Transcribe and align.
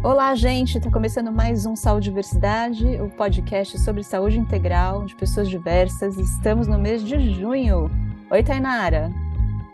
Olá, 0.00 0.32
gente! 0.36 0.78
Está 0.78 0.88
começando 0.92 1.32
mais 1.32 1.66
um 1.66 1.74
Saúde 1.74 2.04
Diversidade, 2.04 2.86
o 3.00 3.08
podcast 3.10 3.76
sobre 3.80 4.04
saúde 4.04 4.38
integral 4.38 5.04
de 5.04 5.16
pessoas 5.16 5.48
diversas. 5.48 6.16
Estamos 6.16 6.68
no 6.68 6.78
mês 6.78 7.02
de 7.02 7.18
junho. 7.34 7.90
Oi, 8.30 8.44
Tainara! 8.44 9.10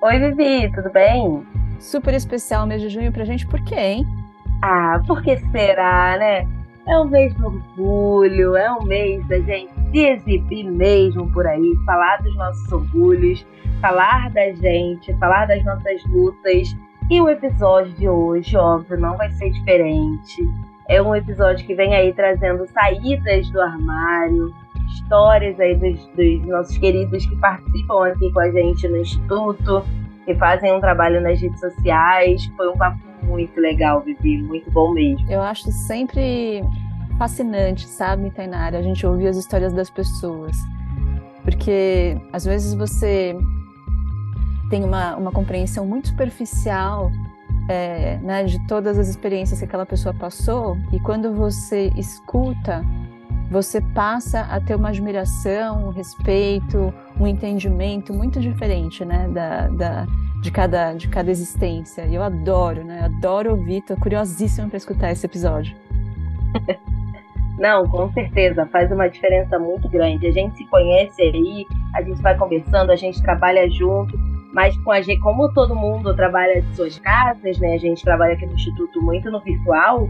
Oi, 0.01 0.19
Vivi, 0.19 0.73
tudo 0.75 0.91
bem? 0.91 1.47
Super 1.79 2.15
especial 2.15 2.67
mês 2.67 2.81
de 2.81 2.89
junho 2.89 3.13
pra 3.13 3.27
gente, 3.27 3.47
por 3.47 3.63
quê, 3.65 3.75
hein? 3.75 4.07
Ah, 4.63 4.99
por 5.07 5.23
que 5.23 5.37
será, 5.53 6.17
né? 6.19 6.49
É 6.89 6.99
um 6.99 7.05
mês 7.05 7.35
do 7.35 7.47
orgulho, 7.47 8.57
é 8.57 8.73
um 8.73 8.83
mês 8.83 9.27
da 9.29 9.39
gente 9.41 9.75
se 9.91 9.99
exibir 9.99 10.65
mesmo 10.65 11.31
por 11.33 11.47
aí, 11.47 11.75
falar 11.85 12.23
dos 12.23 12.35
nossos 12.37 12.73
orgulhos, 12.73 13.47
falar 13.83 14.31
da 14.31 14.53
gente, 14.55 15.13
falar 15.19 15.45
das 15.47 15.63
nossas 15.67 16.03
lutas 16.07 16.75
e 17.11 17.21
o 17.21 17.29
episódio 17.29 17.93
de 17.93 18.09
hoje, 18.09 18.57
óbvio, 18.57 18.99
não 18.99 19.17
vai 19.17 19.31
ser 19.33 19.51
diferente. 19.51 20.43
É 20.89 21.01
um 21.01 21.15
episódio 21.15 21.67
que 21.67 21.75
vem 21.75 21.95
aí 21.95 22.13
trazendo 22.13 22.67
saídas 22.69 23.49
do 23.51 23.61
armário, 23.61 24.55
histórias 24.89 25.59
aí 25.61 25.75
dos, 25.77 26.07
dos 26.09 26.47
nossos 26.47 26.79
queridos 26.79 27.27
que 27.27 27.37
participam 27.37 28.07
aqui 28.07 28.33
com 28.33 28.41
a 28.41 28.51
gente 28.51 28.89
no 28.89 28.99
Instituto, 28.99 29.85
que 30.25 30.35
fazem 30.35 30.73
um 30.73 30.81
trabalho 30.81 31.21
nas 31.21 31.41
redes 31.41 31.61
sociais. 31.61 32.45
Foi 32.57 32.69
um 32.69 32.77
papo 32.77 32.99
muito 33.23 33.59
legal, 33.61 34.01
Vivi, 34.01 34.43
muito 34.43 34.71
bom 34.71 34.93
mesmo. 34.93 35.31
Eu 35.31 35.43
acho 35.43 35.71
sempre 35.73 36.63
fascinante, 37.19 37.87
sabe, 37.87 38.31
Tainara, 38.31 38.79
a 38.79 38.83
gente 38.83 39.07
ouvir 39.07 39.29
as 39.29 39.37
histórias 39.37 39.73
das 39.73 39.91
pessoas. 39.91 40.57
Porque 41.43 42.17
às 42.33 42.45
vezes 42.45 42.75
você 42.75 43.37
tem 44.69 44.85
uma, 44.85 45.17
uma 45.17 45.33
compreensão 45.33 45.87
muito 45.87 46.09
superficial 46.09 47.11
é, 47.69 48.19
né, 48.19 48.45
de 48.45 48.65
todas 48.67 48.99
as 48.99 49.09
experiências 49.09 49.59
que 49.59 49.65
aquela 49.65 49.87
pessoa 49.87 50.15
passou, 50.15 50.77
e 50.93 51.01
quando 51.01 51.33
você 51.33 51.91
escuta, 51.97 52.85
você 53.51 53.81
passa 53.81 54.41
a 54.41 54.61
ter 54.61 54.75
uma 54.75 54.89
admiração, 54.89 55.89
um 55.89 55.91
respeito, 55.91 56.93
um 57.19 57.27
entendimento 57.27 58.13
muito 58.13 58.41
diferente 58.41 59.05
né, 59.05 59.29
da, 59.29 59.69
da, 59.69 60.07
de, 60.41 60.51
cada, 60.51 60.93
de 60.95 61.09
cada 61.09 61.31
existência. 61.31 62.07
E 62.07 62.15
eu 62.15 62.23
adoro, 62.23 62.85
né? 62.85 63.05
Adoro 63.05 63.53
ouvir, 63.53 63.83
tô 63.83 63.97
curiosíssima 63.97 64.69
para 64.69 64.77
escutar 64.77 65.13
esse 65.13 65.25
episódio. 65.25 65.77
Não, 67.59 67.89
com 67.89 68.13
certeza, 68.13 68.67
faz 68.67 68.91
uma 68.91 69.09
diferença 69.09 69.59
muito 69.59 69.89
grande. 69.89 70.27
A 70.27 70.33
gente 70.33 70.57
se 70.57 70.65
conhece 70.67 71.23
aí, 71.23 71.65
a 71.95 72.03
gente 72.03 72.21
vai 72.21 72.37
conversando, 72.37 72.91
a 72.91 72.97
gente 72.97 73.23
trabalha 73.23 73.71
junto, 73.71 74.19
mas 74.55 74.77
com 74.79 74.93
a 74.93 75.03
gente, 75.03 75.21
como 75.21 75.53
todo 75.53 75.75
mundo 75.75 76.15
trabalha 76.15 76.63
de 76.63 76.77
suas 76.77 76.99
casas, 77.01 77.59
né? 77.59 77.75
A 77.75 77.79
gente 77.79 78.05
trabalha 78.05 78.35
aqui 78.35 78.47
no 78.47 78.55
Instituto 78.55 79.03
muito 79.03 79.31
no 79.31 79.41
virtual, 79.41 80.09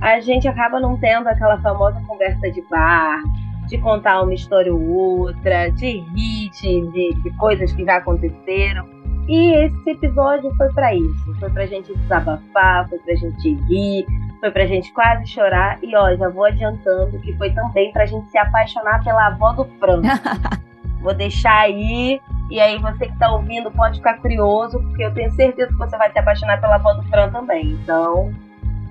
a 0.00 0.20
gente 0.20 0.48
acaba 0.48 0.80
não 0.80 0.98
tendo 0.98 1.28
aquela 1.28 1.58
famosa 1.60 2.00
conversa 2.06 2.50
de 2.50 2.60
bar, 2.68 3.22
de 3.68 3.78
contar 3.78 4.22
uma 4.22 4.34
história 4.34 4.74
ou 4.74 4.82
outra, 4.82 5.70
de 5.70 6.00
rir 6.14 6.50
de, 6.50 7.14
de 7.22 7.30
coisas 7.38 7.72
que 7.72 7.84
já 7.84 7.96
aconteceram. 7.96 8.86
E 9.28 9.52
esse 9.64 9.90
episódio 9.90 10.54
foi 10.56 10.70
para 10.72 10.94
isso. 10.94 11.34
Foi 11.38 11.48
pra 11.50 11.64
gente 11.64 11.96
desabafar, 11.96 12.88
foi 12.88 12.98
pra 12.98 13.14
gente 13.14 13.54
rir, 13.68 14.04
foi 14.40 14.50
pra 14.50 14.66
gente 14.66 14.92
quase 14.92 15.26
chorar. 15.26 15.78
E 15.82 15.96
ó, 15.96 16.14
já 16.14 16.28
vou 16.28 16.44
adiantando 16.44 17.18
que 17.20 17.32
foi 17.38 17.50
também 17.52 17.92
pra 17.92 18.04
gente 18.04 18.28
se 18.30 18.36
apaixonar 18.36 19.02
pela 19.02 19.28
avó 19.28 19.52
do 19.52 19.64
Franco. 19.78 20.08
vou 21.00 21.14
deixar 21.14 21.60
aí 21.60 22.20
e 22.50 22.60
aí 22.60 22.78
você 22.78 23.06
que 23.06 23.12
está 23.12 23.32
ouvindo 23.32 23.70
pode 23.70 23.98
ficar 23.98 24.18
curioso, 24.18 24.78
porque 24.80 25.04
eu 25.04 25.14
tenho 25.14 25.30
certeza 25.32 25.68
que 25.68 25.78
você 25.78 25.96
vai 25.96 26.12
se 26.12 26.18
apaixonar 26.18 26.60
pela 26.60 26.78
voz 26.78 26.96
do 26.96 27.02
Fran 27.04 27.30
também. 27.30 27.72
Então, 27.82 28.32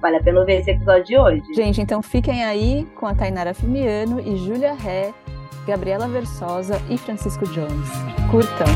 vale 0.01 0.17
a 0.17 0.23
pena 0.23 0.43
ver 0.43 0.61
esse 0.61 0.71
episódio 0.71 1.05
de 1.05 1.17
hoje. 1.17 1.53
Gente, 1.53 1.79
então 1.79 2.01
fiquem 2.01 2.43
aí 2.43 2.85
com 2.95 3.05
a 3.05 3.13
Tainara 3.13 3.53
Fimiano 3.53 4.19
e 4.19 4.37
Júlia 4.37 4.73
Ré, 4.73 5.13
Gabriela 5.67 6.07
Versosa 6.07 6.81
e 6.89 6.97
Francisco 6.97 7.45
Jones. 7.45 7.89
Curtam! 8.31 8.67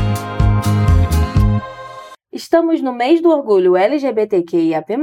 Estamos 2.30 2.80
no 2.80 2.92
mês 2.92 3.20
do 3.20 3.30
orgulho 3.30 3.76
LGBTQIAP+, 3.76 4.94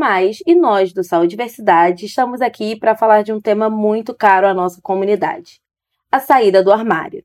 e 0.48 0.56
nós, 0.56 0.94
do 0.94 1.04
Saúde 1.04 1.26
e 1.26 1.30
Diversidade, 1.32 2.06
estamos 2.06 2.40
aqui 2.40 2.78
para 2.78 2.96
falar 2.96 3.24
de 3.24 3.34
um 3.34 3.42
tema 3.42 3.70
muito 3.70 4.16
caro 4.16 4.48
à 4.48 4.54
nossa 4.54 4.80
comunidade. 4.82 5.60
A 6.10 6.20
saída 6.20 6.64
do 6.64 6.72
armário. 6.72 7.25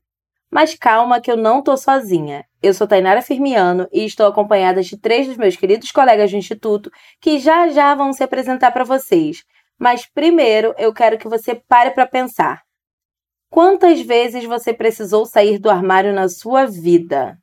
Mas 0.51 0.75
calma 0.75 1.21
que 1.21 1.31
eu 1.31 1.37
não 1.37 1.63
tô 1.63 1.77
sozinha. 1.77 2.45
Eu 2.61 2.73
sou 2.73 2.85
Tainara 2.85 3.21
Firmiano 3.21 3.87
e 3.91 4.03
estou 4.03 4.25
acompanhada 4.25 4.83
de 4.83 4.97
três 4.97 5.25
dos 5.25 5.37
meus 5.37 5.55
queridos 5.55 5.91
colegas 5.91 6.29
do 6.29 6.37
Instituto 6.37 6.91
que 7.21 7.39
já 7.39 7.69
já 7.69 7.95
vão 7.95 8.11
se 8.11 8.21
apresentar 8.21 8.71
para 8.71 8.83
vocês. 8.83 9.45
Mas 9.79 10.05
primeiro 10.05 10.75
eu 10.77 10.93
quero 10.93 11.17
que 11.17 11.27
você 11.29 11.55
pare 11.55 11.91
para 11.91 12.05
pensar. 12.05 12.61
Quantas 13.49 14.01
vezes 14.01 14.43
você 14.43 14.73
precisou 14.73 15.25
sair 15.25 15.57
do 15.57 15.69
armário 15.69 16.13
na 16.13 16.27
sua 16.27 16.65
vida? 16.65 17.37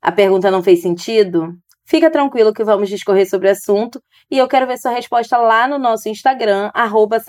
A 0.00 0.12
pergunta 0.12 0.50
não 0.50 0.62
fez 0.62 0.82
sentido? 0.82 1.56
Fica 1.92 2.10
tranquilo 2.10 2.54
que 2.54 2.64
vamos 2.64 2.88
discorrer 2.88 3.28
sobre 3.28 3.48
o 3.48 3.50
assunto 3.50 4.02
e 4.30 4.38
eu 4.38 4.48
quero 4.48 4.66
ver 4.66 4.78
sua 4.78 4.92
resposta 4.92 5.36
lá 5.36 5.68
no 5.68 5.78
nosso 5.78 6.08
Instagram, 6.08 6.70
arroba. 6.72 7.22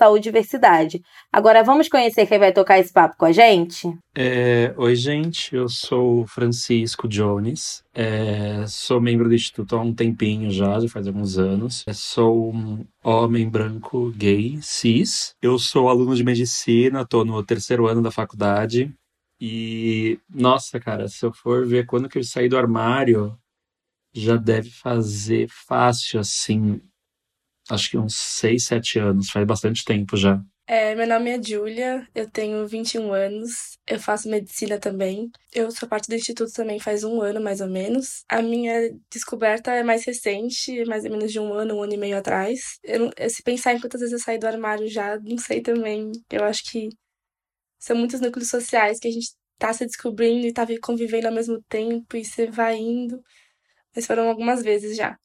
Agora 1.30 1.62
vamos 1.62 1.86
conhecer 1.86 2.24
quem 2.24 2.38
vai 2.38 2.50
tocar 2.50 2.78
esse 2.78 2.90
papo 2.90 3.14
com 3.18 3.26
a 3.26 3.30
gente? 3.30 3.94
É, 4.16 4.72
oi, 4.78 4.96
gente, 4.96 5.54
eu 5.54 5.68
sou 5.68 6.26
Francisco 6.26 7.06
Jones, 7.06 7.84
é, 7.92 8.64
sou 8.66 9.02
membro 9.02 9.28
do 9.28 9.34
Instituto 9.34 9.76
há 9.76 9.82
um 9.82 9.92
tempinho 9.92 10.50
já, 10.50 10.80
já 10.80 10.88
faz 10.88 11.06
alguns 11.06 11.36
anos. 11.36 11.84
É, 11.86 11.92
sou 11.92 12.50
um 12.50 12.86
homem 13.04 13.46
branco 13.46 14.10
gay, 14.16 14.58
cis. 14.62 15.34
Eu 15.42 15.58
sou 15.58 15.90
aluno 15.90 16.16
de 16.16 16.24
medicina, 16.24 17.02
estou 17.02 17.22
no 17.22 17.44
terceiro 17.44 17.86
ano 17.86 18.00
da 18.00 18.10
faculdade. 18.10 18.90
E, 19.38 20.18
nossa, 20.34 20.80
cara, 20.80 21.06
se 21.06 21.22
eu 21.22 21.34
for 21.34 21.66
ver 21.66 21.84
quando 21.84 22.08
que 22.08 22.16
eu 22.16 22.24
saí 22.24 22.48
do 22.48 22.56
armário, 22.56 23.36
já 24.14 24.36
deve 24.36 24.70
fazer 24.70 25.48
fácil, 25.48 26.20
assim, 26.20 26.80
acho 27.70 27.90
que 27.90 27.98
uns 27.98 28.14
6, 28.14 28.64
7 28.64 28.98
anos, 28.98 29.30
faz 29.30 29.46
bastante 29.46 29.84
tempo 29.84 30.16
já. 30.16 30.40
É, 30.66 30.94
meu 30.94 31.06
nome 31.06 31.30
é 31.30 31.42
Júlia, 31.42 32.08
eu 32.14 32.30
tenho 32.30 32.66
21 32.66 33.12
anos, 33.12 33.76
eu 33.86 34.00
faço 34.00 34.30
medicina 34.30 34.78
também. 34.78 35.30
Eu 35.52 35.70
sou 35.70 35.86
parte 35.86 36.08
do 36.08 36.14
instituto 36.14 36.50
também 36.54 36.80
faz 36.80 37.04
um 37.04 37.20
ano, 37.20 37.38
mais 37.38 37.60
ou 37.60 37.68
menos. 37.68 38.24
A 38.30 38.40
minha 38.40 38.90
descoberta 39.12 39.72
é 39.72 39.82
mais 39.82 40.06
recente, 40.06 40.82
mais 40.86 41.04
ou 41.04 41.10
menos 41.10 41.30
de 41.30 41.38
um 41.38 41.52
ano, 41.52 41.76
um 41.76 41.82
ano 41.82 41.92
e 41.92 41.98
meio 41.98 42.16
atrás. 42.16 42.78
Eu, 42.82 43.10
se 43.28 43.42
pensar 43.42 43.74
em 43.74 43.80
quantas 43.80 44.00
vezes 44.00 44.14
eu 44.14 44.18
saí 44.18 44.38
do 44.38 44.46
armário 44.46 44.88
já, 44.88 45.18
não 45.20 45.36
sei 45.36 45.60
também. 45.60 46.10
Eu 46.30 46.44
acho 46.44 46.62
que 46.70 46.88
são 47.78 47.96
muitos 47.96 48.20
núcleos 48.20 48.48
sociais 48.48 48.98
que 48.98 49.08
a 49.08 49.10
gente 49.10 49.34
tá 49.58 49.72
se 49.72 49.84
descobrindo 49.84 50.46
e 50.46 50.52
tá 50.52 50.66
convivendo 50.82 51.28
ao 51.28 51.34
mesmo 51.34 51.62
tempo 51.68 52.16
e 52.16 52.24
você 52.24 52.46
vai 52.50 52.76
indo 52.78 53.22
mas 53.94 54.06
foram 54.06 54.28
algumas 54.28 54.62
vezes 54.62 54.96
já. 54.96 55.16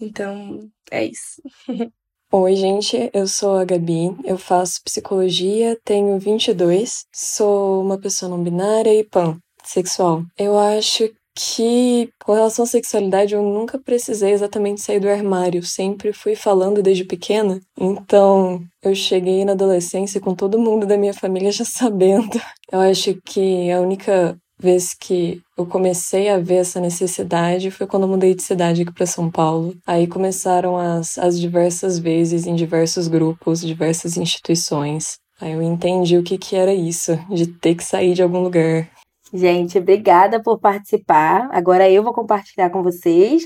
Então, 0.00 0.68
é 0.90 1.04
isso. 1.06 1.42
Oi, 2.32 2.56
gente, 2.56 3.10
eu 3.14 3.28
sou 3.28 3.56
a 3.58 3.64
Gabi, 3.64 4.16
eu 4.24 4.36
faço 4.36 4.82
psicologia, 4.82 5.78
tenho 5.84 6.18
22, 6.18 7.04
sou 7.14 7.80
uma 7.80 7.96
pessoa 7.96 8.28
não 8.28 8.42
binária 8.42 8.92
e 8.92 9.04
pan, 9.04 9.38
sexual. 9.62 10.24
Eu 10.36 10.58
acho 10.58 11.08
que, 11.34 12.10
com 12.24 12.32
relação 12.32 12.64
à 12.64 12.66
sexualidade, 12.66 13.34
eu 13.34 13.42
nunca 13.42 13.78
precisei 13.78 14.32
exatamente 14.32 14.80
sair 14.80 15.00
do 15.00 15.08
armário, 15.08 15.62
sempre 15.62 16.12
fui 16.12 16.34
falando 16.34 16.82
desde 16.82 17.04
pequena. 17.04 17.60
Então, 17.78 18.64
eu 18.82 18.94
cheguei 18.94 19.44
na 19.44 19.52
adolescência 19.52 20.20
com 20.20 20.34
todo 20.34 20.58
mundo 20.58 20.86
da 20.86 20.96
minha 20.96 21.14
família 21.14 21.52
já 21.52 21.64
sabendo. 21.64 22.40
Eu 22.70 22.80
acho 22.80 23.14
que 23.24 23.70
a 23.70 23.80
única 23.80 24.36
vez 24.58 24.94
que 24.94 25.40
eu 25.56 25.66
comecei 25.66 26.28
a 26.28 26.38
ver 26.38 26.56
essa 26.56 26.80
necessidade 26.80 27.70
foi 27.70 27.86
quando 27.86 28.04
eu 28.04 28.08
mudei 28.08 28.34
de 28.34 28.42
cidade 28.42 28.82
aqui 28.82 28.92
para 28.92 29.06
São 29.06 29.30
Paulo. 29.30 29.74
Aí 29.86 30.06
começaram 30.06 30.76
as, 30.76 31.18
as 31.18 31.38
diversas 31.38 31.98
vezes 31.98 32.46
em 32.46 32.54
diversos 32.54 33.08
grupos, 33.08 33.60
diversas 33.60 34.16
instituições. 34.16 35.18
Aí 35.40 35.52
eu 35.52 35.62
entendi 35.62 36.16
o 36.16 36.22
que, 36.22 36.38
que 36.38 36.56
era 36.56 36.72
isso, 36.72 37.18
de 37.28 37.46
ter 37.46 37.74
que 37.74 37.84
sair 37.84 38.14
de 38.14 38.22
algum 38.22 38.40
lugar. 38.40 38.88
Gente, 39.32 39.78
obrigada 39.78 40.40
por 40.40 40.60
participar. 40.60 41.48
Agora 41.50 41.90
eu 41.90 42.04
vou 42.04 42.12
compartilhar 42.12 42.70
com 42.70 42.82
vocês. 42.82 43.42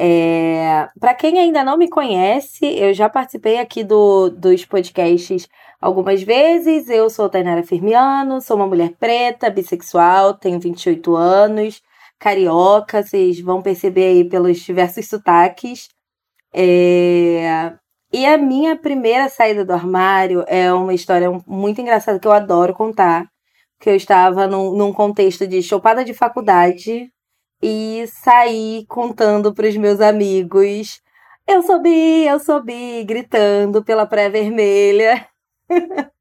É... 0.00 0.88
Para 1.00 1.12
quem 1.12 1.40
ainda 1.40 1.64
não 1.64 1.76
me 1.76 1.90
conhece, 1.90 2.64
eu 2.64 2.94
já 2.94 3.08
participei 3.08 3.58
aqui 3.58 3.82
do, 3.82 4.30
dos 4.30 4.64
podcasts 4.64 5.48
algumas 5.80 6.22
vezes. 6.22 6.88
Eu 6.88 7.10
sou 7.10 7.28
Tainara 7.28 7.64
Firmiano, 7.64 8.40
sou 8.40 8.56
uma 8.56 8.66
mulher 8.66 8.92
preta, 8.98 9.50
bissexual, 9.50 10.34
tenho 10.34 10.60
28 10.60 11.16
anos, 11.16 11.82
carioca, 12.18 13.02
vocês 13.02 13.40
vão 13.40 13.60
perceber 13.60 14.06
aí 14.06 14.24
pelos 14.28 14.58
diversos 14.60 15.08
sotaques. 15.08 15.88
É... 16.54 17.74
E 18.12 18.24
a 18.24 18.38
minha 18.38 18.76
primeira 18.76 19.28
saída 19.28 19.64
do 19.64 19.72
armário 19.72 20.44
é 20.46 20.72
uma 20.72 20.94
história 20.94 21.28
muito 21.46 21.80
engraçada 21.80 22.20
que 22.20 22.26
eu 22.28 22.32
adoro 22.32 22.72
contar. 22.72 23.26
Que 23.80 23.90
eu 23.90 23.96
estava 23.96 24.46
num, 24.46 24.74
num 24.76 24.92
contexto 24.92 25.46
de 25.46 25.62
chopada 25.62 26.04
de 26.04 26.14
faculdade 26.14 27.10
e 27.62 28.04
saí 28.08 28.84
contando 28.88 29.52
para 29.54 29.68
os 29.68 29.76
meus 29.76 30.00
amigos 30.00 31.00
Eu 31.46 31.62
subi, 31.62 32.26
eu 32.26 32.38
subi, 32.38 33.04
gritando 33.04 33.82
pela 33.84 34.06
Praia 34.06 34.30
Vermelha. 34.30 35.26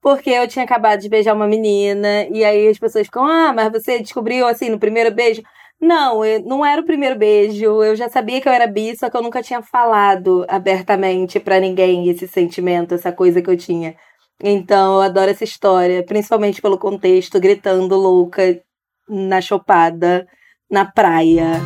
Porque 0.00 0.30
eu 0.30 0.46
tinha 0.48 0.64
acabado 0.64 1.00
de 1.00 1.08
beijar 1.08 1.34
uma 1.34 1.46
menina, 1.48 2.26
e 2.30 2.44
aí 2.44 2.68
as 2.68 2.78
pessoas 2.78 3.06
ficam, 3.06 3.26
ah, 3.26 3.52
mas 3.54 3.72
você 3.72 4.00
descobriu 4.00 4.46
assim 4.46 4.68
no 4.70 4.78
primeiro 4.78 5.10
beijo? 5.14 5.42
Não, 5.80 6.20
não 6.46 6.64
era 6.64 6.80
o 6.80 6.84
primeiro 6.84 7.16
beijo. 7.18 7.82
Eu 7.82 7.96
já 7.96 8.08
sabia 8.08 8.40
que 8.40 8.48
eu 8.48 8.52
era 8.52 8.66
bi, 8.66 8.96
só 8.96 9.10
que 9.10 9.16
eu 9.16 9.22
nunca 9.22 9.42
tinha 9.42 9.62
falado 9.62 10.44
abertamente 10.48 11.40
para 11.40 11.60
ninguém 11.60 12.08
esse 12.08 12.28
sentimento, 12.28 12.94
essa 12.94 13.12
coisa 13.12 13.42
que 13.42 13.50
eu 13.50 13.56
tinha. 13.56 13.96
Então, 14.42 14.96
eu 14.96 15.02
adoro 15.02 15.30
essa 15.30 15.44
história, 15.44 16.04
principalmente 16.04 16.60
pelo 16.62 16.78
contexto, 16.78 17.40
gritando 17.40 17.96
louca 17.96 18.60
na 19.08 19.40
chopada, 19.40 20.26
na 20.70 20.84
praia. 20.84 21.60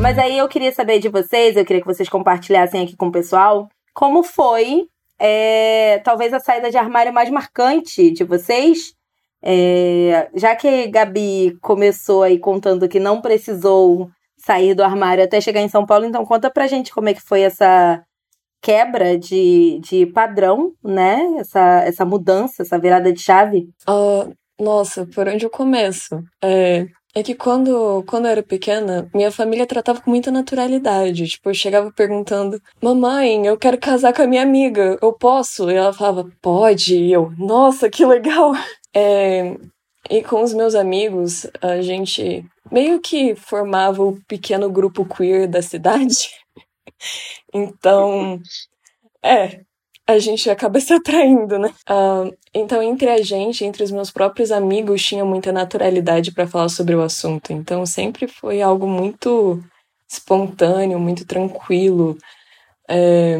Mas 0.00 0.18
aí 0.18 0.38
eu 0.38 0.48
queria 0.48 0.72
saber 0.72 0.98
de 0.98 1.08
vocês, 1.08 1.56
eu 1.56 1.64
queria 1.64 1.82
que 1.82 1.86
vocês 1.86 2.08
compartilhassem 2.08 2.82
aqui 2.82 2.96
com 2.96 3.08
o 3.08 3.12
pessoal, 3.12 3.68
como 3.92 4.22
foi, 4.22 4.86
é, 5.18 5.98
talvez 5.98 6.32
a 6.32 6.40
saída 6.40 6.70
de 6.70 6.78
armário 6.78 7.12
mais 7.12 7.28
marcante 7.28 8.10
de 8.10 8.24
vocês. 8.24 8.94
É, 9.42 10.30
já 10.34 10.56
que 10.56 10.86
Gabi 10.88 11.58
começou 11.60 12.22
aí 12.22 12.38
contando 12.38 12.88
que 12.88 12.98
não 12.98 13.20
precisou 13.20 14.10
sair 14.38 14.74
do 14.74 14.82
armário 14.82 15.22
até 15.22 15.40
chegar 15.40 15.60
em 15.60 15.68
São 15.68 15.84
Paulo, 15.84 16.06
então 16.06 16.24
conta 16.24 16.50
pra 16.50 16.66
gente 16.66 16.92
como 16.92 17.10
é 17.10 17.14
que 17.14 17.20
foi 17.20 17.42
essa 17.42 18.02
quebra 18.62 19.18
de, 19.18 19.80
de 19.82 20.06
padrão, 20.06 20.72
né? 20.82 21.36
Essa, 21.38 21.82
essa 21.84 22.04
mudança, 22.04 22.62
essa 22.62 22.78
virada 22.78 23.12
de 23.12 23.20
chave. 23.20 23.68
Uh, 23.88 24.34
nossa, 24.60 25.06
por 25.06 25.26
onde 25.28 25.44
eu 25.44 25.50
começo? 25.50 26.22
É, 26.42 26.86
é 27.14 27.22
que 27.22 27.34
quando, 27.34 28.04
quando 28.06 28.26
eu 28.26 28.30
era 28.30 28.42
pequena, 28.42 29.10
minha 29.12 29.32
família 29.32 29.66
tratava 29.66 30.00
com 30.00 30.10
muita 30.10 30.30
naturalidade. 30.30 31.26
Tipo, 31.26 31.50
eu 31.50 31.54
chegava 31.54 31.90
perguntando: 31.92 32.60
Mamãe, 32.80 33.46
eu 33.46 33.58
quero 33.58 33.78
casar 33.78 34.12
com 34.12 34.22
a 34.22 34.26
minha 34.26 34.42
amiga, 34.42 34.98
eu 35.02 35.12
posso? 35.12 35.70
E 35.70 35.74
ela 35.74 35.92
falava: 35.92 36.30
Pode. 36.40 36.96
E 36.96 37.12
eu: 37.12 37.32
Nossa, 37.38 37.90
que 37.90 38.04
legal! 38.04 38.52
É, 38.92 39.56
e 40.10 40.20
com 40.20 40.42
os 40.42 40.52
meus 40.52 40.74
amigos, 40.74 41.46
a 41.62 41.80
gente 41.80 42.44
meio 42.72 43.00
que 43.00 43.36
formava 43.36 44.02
o 44.02 44.20
pequeno 44.26 44.68
grupo 44.68 45.04
queer 45.04 45.46
da 45.46 45.62
cidade. 45.62 46.30
então, 47.54 48.40
é, 49.22 49.60
a 50.10 50.18
gente 50.18 50.50
acaba 50.50 50.80
se 50.80 50.92
atraindo, 50.94 51.58
né? 51.58 51.72
Uh, 51.88 52.36
então, 52.52 52.82
entre 52.82 53.08
a 53.08 53.22
gente, 53.22 53.64
entre 53.64 53.82
os 53.82 53.90
meus 53.90 54.10
próprios 54.10 54.50
amigos, 54.50 55.02
tinha 55.02 55.24
muita 55.24 55.52
naturalidade 55.52 56.32
para 56.32 56.46
falar 56.46 56.68
sobre 56.68 56.94
o 56.94 57.02
assunto. 57.02 57.52
Então, 57.52 57.86
sempre 57.86 58.26
foi 58.26 58.60
algo 58.60 58.86
muito 58.86 59.62
espontâneo, 60.08 60.98
muito 60.98 61.24
tranquilo. 61.24 62.18
É, 62.88 63.38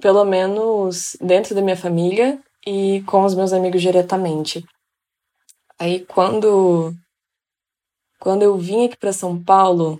pelo 0.00 0.24
menos 0.24 1.16
dentro 1.20 1.54
da 1.54 1.62
minha 1.62 1.76
família 1.76 2.38
e 2.66 3.02
com 3.06 3.24
os 3.24 3.34
meus 3.34 3.52
amigos 3.52 3.80
diretamente. 3.80 4.64
Aí, 5.78 6.04
quando, 6.04 6.94
quando 8.20 8.42
eu 8.42 8.56
vim 8.58 8.84
aqui 8.84 8.96
para 8.96 9.12
São 9.12 9.42
Paulo, 9.42 9.98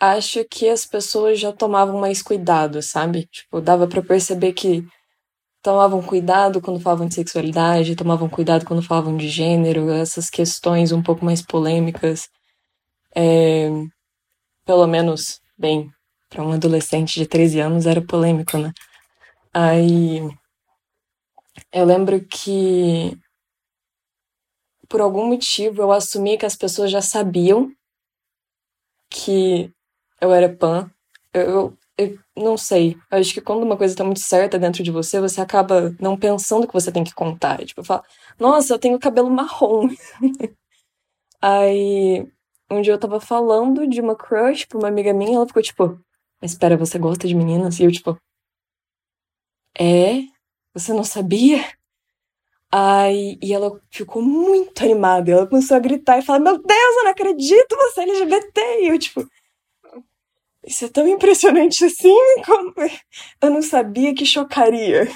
acho 0.00 0.44
que 0.46 0.68
as 0.68 0.86
pessoas 0.86 1.38
já 1.38 1.52
tomavam 1.52 2.00
mais 2.00 2.22
cuidado, 2.22 2.82
sabe? 2.82 3.26
Tipo, 3.26 3.60
dava 3.60 3.86
para 3.86 4.02
perceber 4.02 4.54
que 4.54 4.84
tomavam 5.62 6.02
cuidado 6.02 6.60
quando 6.60 6.80
falavam 6.80 7.06
de 7.06 7.14
sexualidade, 7.14 7.94
tomavam 7.94 8.28
cuidado 8.28 8.64
quando 8.64 8.82
falavam 8.82 9.16
de 9.16 9.28
gênero, 9.28 9.90
essas 9.90 10.30
questões 10.30 10.90
um 10.90 11.02
pouco 11.02 11.24
mais 11.24 11.42
polêmicas. 11.42 12.28
É, 13.14 13.68
pelo 14.64 14.86
menos, 14.86 15.40
bem, 15.58 15.90
para 16.30 16.42
um 16.42 16.52
adolescente 16.52 17.14
de 17.14 17.26
13 17.26 17.60
anos 17.60 17.86
era 17.86 18.00
polêmico, 18.00 18.56
né? 18.56 18.72
Aí 19.52 20.20
eu 21.72 21.84
lembro 21.84 22.24
que 22.24 23.18
por 24.88 25.00
algum 25.00 25.26
motivo 25.26 25.82
eu 25.82 25.92
assumi 25.92 26.38
que 26.38 26.46
as 26.46 26.56
pessoas 26.56 26.90
já 26.90 27.02
sabiam 27.02 27.70
que 29.10 29.72
eu 30.20 30.32
era 30.32 30.48
pan. 30.48 30.90
Eu, 31.32 31.42
eu, 31.42 31.78
eu, 31.98 32.18
não 32.36 32.56
sei. 32.56 32.96
Eu 33.10 33.18
acho 33.18 33.34
que 33.34 33.40
quando 33.40 33.62
uma 33.62 33.76
coisa 33.76 33.96
tá 33.96 34.04
muito 34.04 34.20
certa 34.20 34.58
dentro 34.58 34.82
de 34.82 34.90
você, 34.90 35.20
você 35.20 35.40
acaba 35.40 35.94
não 36.00 36.16
pensando 36.18 36.66
que 36.66 36.72
você 36.72 36.92
tem 36.92 37.04
que 37.04 37.14
contar. 37.14 37.64
Tipo, 37.64 37.84
fala, 37.84 38.04
nossa, 38.38 38.74
eu 38.74 38.78
tenho 38.78 38.98
cabelo 38.98 39.30
marrom. 39.30 39.88
Aí, 41.42 42.26
um 42.70 42.82
dia 42.82 42.92
eu 42.92 42.98
tava 42.98 43.20
falando 43.20 43.86
de 43.86 44.00
uma 44.00 44.16
crush 44.16 44.66
pra 44.66 44.78
uma 44.78 44.88
amiga 44.88 45.12
minha, 45.12 45.36
ela 45.36 45.46
ficou 45.46 45.62
tipo, 45.62 45.98
mas 46.40 46.52
espera, 46.52 46.76
você 46.76 46.98
gosta 46.98 47.26
de 47.28 47.34
meninas? 47.34 47.78
E 47.80 47.84
eu, 47.84 47.92
tipo, 47.92 48.18
é? 49.78 50.22
Você 50.74 50.92
não 50.92 51.04
sabia? 51.04 51.64
Aí, 52.72 53.36
e 53.42 53.52
ela 53.52 53.80
ficou 53.90 54.22
muito 54.22 54.82
animada. 54.84 55.30
Ela 55.32 55.46
começou 55.46 55.76
a 55.76 55.80
gritar 55.80 56.18
e 56.18 56.22
falar: 56.22 56.38
Meu 56.38 56.56
Deus, 56.58 56.96
eu 56.98 57.04
não 57.04 57.10
acredito, 57.10 57.76
você 57.76 58.00
é 58.00 58.04
LGBT. 58.04 58.60
E 58.82 58.88
eu, 58.88 58.98
tipo, 58.98 59.28
isso 60.64 60.84
é 60.84 60.88
tão 60.88 61.06
impressionante 61.08 61.84
assim, 61.84 62.14
como 62.44 62.74
eu 63.40 63.50
não 63.50 63.62
sabia 63.62 64.14
que 64.14 64.26
chocaria. 64.26 65.08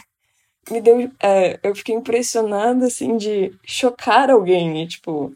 Me 0.71 0.81
deu. 0.81 1.11
É, 1.23 1.59
eu 1.63 1.75
fiquei 1.75 1.95
impressionada, 1.95 2.87
assim, 2.87 3.17
de 3.17 3.53
chocar 3.65 4.31
alguém, 4.31 4.83
e, 4.83 4.89
tipo. 4.89 5.35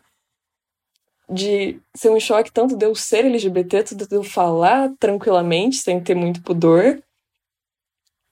De 1.31 1.79
ser 1.95 2.11
um 2.11 2.19
choque 2.19 2.51
tanto 2.51 2.75
de 2.75 2.87
eu 2.87 2.95
ser 2.95 3.27
LGBT, 3.27 3.83
tanto 3.85 4.09
de 4.09 4.17
eu 4.17 4.23
falar 4.23 4.91
tranquilamente, 4.99 5.77
sem 5.77 6.03
ter 6.03 6.15
muito 6.15 6.43
pudor. 6.43 7.03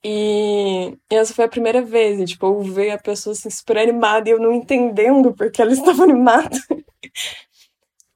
E, 0.03 0.97
e 1.11 1.15
essa 1.15 1.33
foi 1.33 1.45
a 1.45 1.49
primeira 1.49 1.81
vez, 1.81 2.19
e, 2.19 2.25
tipo, 2.25 2.45
eu 2.47 2.61
ver 2.63 2.91
a 2.91 2.97
pessoa 2.97 3.33
assim, 3.33 3.49
super 3.49 3.77
animada 3.77 4.29
e 4.29 4.31
eu 4.31 4.39
não 4.39 4.51
entendendo 4.53 5.33
porque 5.33 5.61
ela 5.61 5.73
estava 5.73 6.03
animada. 6.03 6.57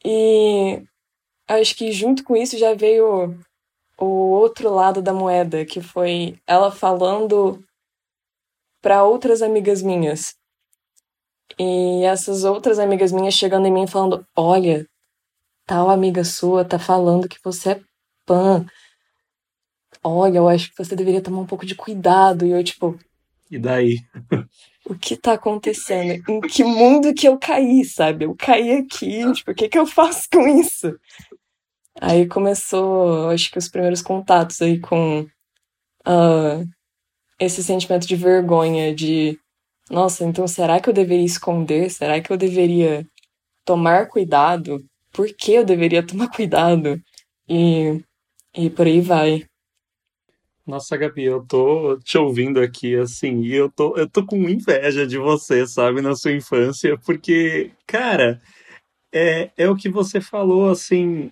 e 0.03 0.81
acho 1.47 1.75
que 1.75 1.91
junto 1.91 2.23
com 2.23 2.35
isso 2.35 2.57
já 2.57 2.73
veio 2.73 3.37
o 4.05 4.31
outro 4.31 4.73
lado 4.73 5.01
da 5.01 5.13
moeda, 5.13 5.65
que 5.65 5.81
foi 5.81 6.39
ela 6.47 6.71
falando 6.71 7.63
para 8.81 9.03
outras 9.03 9.41
amigas 9.41 9.81
minhas. 9.81 10.35
E 11.59 12.03
essas 12.03 12.43
outras 12.43 12.79
amigas 12.79 13.11
minhas 13.11 13.35
chegando 13.35 13.67
em 13.67 13.71
mim 13.71 13.85
falando: 13.85 14.25
Olha, 14.35 14.87
tal 15.65 15.89
amiga 15.89 16.23
sua 16.23 16.65
tá 16.65 16.79
falando 16.79 17.29
que 17.29 17.37
você 17.43 17.71
é 17.71 17.81
pan. 18.25 18.65
Olha, 20.03 20.39
eu 20.39 20.49
acho 20.49 20.71
que 20.71 20.83
você 20.83 20.95
deveria 20.95 21.21
tomar 21.21 21.41
um 21.41 21.45
pouco 21.45 21.65
de 21.65 21.75
cuidado. 21.75 22.45
E 22.45 22.51
eu, 22.51 22.63
tipo. 22.63 22.97
E 23.51 23.59
daí? 23.59 23.97
o 24.85 24.95
que 24.95 25.15
tá 25.15 25.33
acontecendo? 25.33 26.23
Em 26.27 26.41
que 26.41 26.63
mundo 26.63 27.13
que 27.13 27.27
eu 27.27 27.37
caí, 27.37 27.85
sabe? 27.85 28.25
Eu 28.25 28.35
caí 28.35 28.71
aqui, 28.71 29.31
tipo, 29.33 29.51
o 29.51 29.55
que 29.55 29.69
que 29.69 29.77
eu 29.77 29.85
faço 29.85 30.27
com 30.31 30.47
isso? 30.47 30.97
Aí 32.01 32.27
começou, 32.27 33.29
acho 33.29 33.51
que 33.51 33.59
os 33.59 33.69
primeiros 33.69 34.01
contatos 34.01 34.59
aí 34.59 34.79
com 34.79 35.21
uh, 35.21 36.67
esse 37.39 37.63
sentimento 37.63 38.07
de 38.07 38.15
vergonha, 38.15 38.93
de 38.93 39.39
nossa, 39.87 40.23
então 40.23 40.47
será 40.47 40.79
que 40.79 40.89
eu 40.89 40.93
deveria 40.93 41.23
esconder? 41.23 41.91
Será 41.91 42.19
que 42.19 42.31
eu 42.31 42.37
deveria 42.37 43.05
tomar 43.63 44.07
cuidado? 44.07 44.83
Por 45.13 45.27
que 45.27 45.53
eu 45.53 45.63
deveria 45.63 46.01
tomar 46.01 46.29
cuidado? 46.33 46.99
E, 47.47 48.03
e 48.55 48.67
por 48.71 48.87
aí 48.87 48.99
vai. 48.99 49.45
Nossa, 50.65 50.97
Gabi, 50.97 51.25
eu 51.25 51.45
tô 51.45 51.99
te 51.99 52.17
ouvindo 52.17 52.59
aqui, 52.59 52.95
assim, 52.95 53.41
e 53.41 53.53
eu 53.53 53.69
tô, 53.69 53.95
eu 53.95 54.09
tô 54.09 54.25
com 54.25 54.37
inveja 54.49 55.05
de 55.05 55.19
você, 55.19 55.67
sabe, 55.67 56.01
na 56.01 56.15
sua 56.15 56.31
infância, 56.31 56.97
porque, 56.97 57.71
cara, 57.85 58.41
é, 59.13 59.51
é 59.55 59.69
o 59.69 59.75
que 59.75 59.89
você 59.89 60.19
falou, 60.21 60.69
assim, 60.69 61.31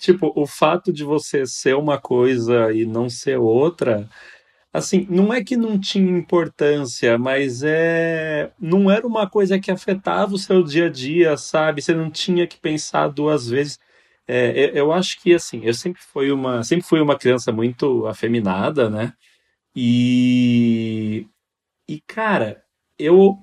tipo, 0.00 0.32
o 0.34 0.46
fato 0.46 0.92
de 0.92 1.04
você 1.04 1.46
ser 1.46 1.76
uma 1.76 2.00
coisa 2.00 2.72
e 2.72 2.86
não 2.86 3.08
ser 3.10 3.38
outra, 3.38 4.08
assim, 4.72 5.06
não 5.10 5.32
é 5.34 5.44
que 5.44 5.56
não 5.56 5.78
tinha 5.80 6.10
importância, 6.18 7.18
mas 7.18 7.62
é, 7.64 8.52
não 8.60 8.90
era 8.90 9.06
uma 9.06 9.28
coisa 9.30 9.60
que 9.60 9.70
afetava 9.70 10.34
o 10.34 10.38
seu 10.38 10.62
dia 10.64 10.86
a 10.86 10.90
dia, 10.90 11.36
sabe? 11.36 11.82
Você 11.82 11.94
não 11.94 12.10
tinha 12.10 12.46
que 12.46 12.58
pensar 12.58 13.08
duas 13.08 13.48
vezes. 13.48 13.78
É, 14.28 14.72
eu 14.78 14.92
acho 14.92 15.20
que 15.20 15.34
assim, 15.34 15.62
eu 15.64 15.74
sempre 15.74 16.02
fui 16.02 16.30
uma, 16.32 16.62
sempre 16.64 16.86
fui 16.86 17.00
uma 17.00 17.18
criança 17.18 17.52
muito 17.52 18.06
afeminada, 18.06 18.90
né? 18.90 19.14
E 19.76 21.26
e 21.88 22.00
cara, 22.06 22.64
eu 22.98 23.38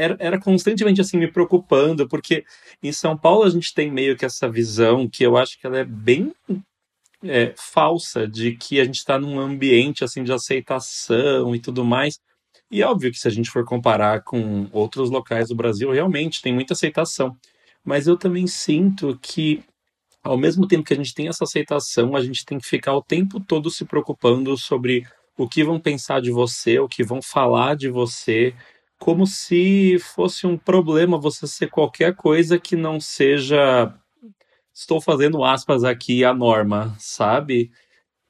era, 0.00 0.16
era 0.18 0.40
constantemente 0.40 1.00
assim 1.00 1.18
me 1.18 1.30
preocupando, 1.30 2.08
porque 2.08 2.44
em 2.82 2.90
São 2.90 3.16
Paulo 3.16 3.42
a 3.42 3.50
gente 3.50 3.74
tem 3.74 3.90
meio 3.90 4.16
que 4.16 4.24
essa 4.24 4.48
visão 4.48 5.06
que 5.06 5.22
eu 5.22 5.36
acho 5.36 5.60
que 5.60 5.66
ela 5.66 5.78
é 5.78 5.84
bem 5.84 6.32
é, 7.22 7.52
falsa 7.54 8.26
de 8.26 8.56
que 8.56 8.80
a 8.80 8.84
gente 8.84 8.96
está 8.96 9.18
num 9.18 9.38
ambiente 9.38 10.02
assim 10.02 10.24
de 10.24 10.32
aceitação 10.32 11.54
e 11.54 11.60
tudo 11.60 11.84
mais. 11.84 12.18
E 12.70 12.80
é 12.80 12.86
óbvio 12.86 13.12
que 13.12 13.18
se 13.18 13.28
a 13.28 13.30
gente 13.30 13.50
for 13.50 13.64
comparar 13.64 14.22
com 14.22 14.68
outros 14.72 15.10
locais 15.10 15.48
do 15.48 15.56
Brasil, 15.56 15.90
realmente 15.90 16.40
tem 16.40 16.52
muita 16.52 16.72
aceitação. 16.72 17.36
mas 17.84 18.06
eu 18.06 18.16
também 18.16 18.46
sinto 18.46 19.18
que 19.20 19.62
ao 20.22 20.36
mesmo 20.38 20.66
tempo 20.66 20.84
que 20.84 20.92
a 20.92 20.96
gente 20.96 21.14
tem 21.14 21.28
essa 21.28 21.44
aceitação, 21.44 22.14
a 22.16 22.22
gente 22.22 22.44
tem 22.44 22.58
que 22.58 22.66
ficar 22.66 22.94
o 22.94 23.02
tempo 23.02 23.40
todo 23.40 23.70
se 23.70 23.84
preocupando 23.84 24.56
sobre 24.56 25.06
o 25.36 25.48
que 25.48 25.64
vão 25.64 25.80
pensar 25.80 26.20
de 26.20 26.30
você, 26.30 26.78
o 26.78 26.88
que 26.88 27.02
vão 27.02 27.22
falar 27.22 27.74
de 27.74 27.88
você, 27.88 28.54
como 29.00 29.26
se 29.26 29.98
fosse 29.98 30.46
um 30.46 30.58
problema 30.58 31.18
você 31.18 31.46
ser 31.46 31.70
qualquer 31.70 32.14
coisa 32.14 32.58
que 32.58 32.76
não 32.76 33.00
seja. 33.00 33.94
Estou 34.72 35.00
fazendo 35.00 35.42
aspas 35.42 35.84
aqui 35.84 36.22
a 36.24 36.34
norma, 36.34 36.94
sabe? 36.98 37.72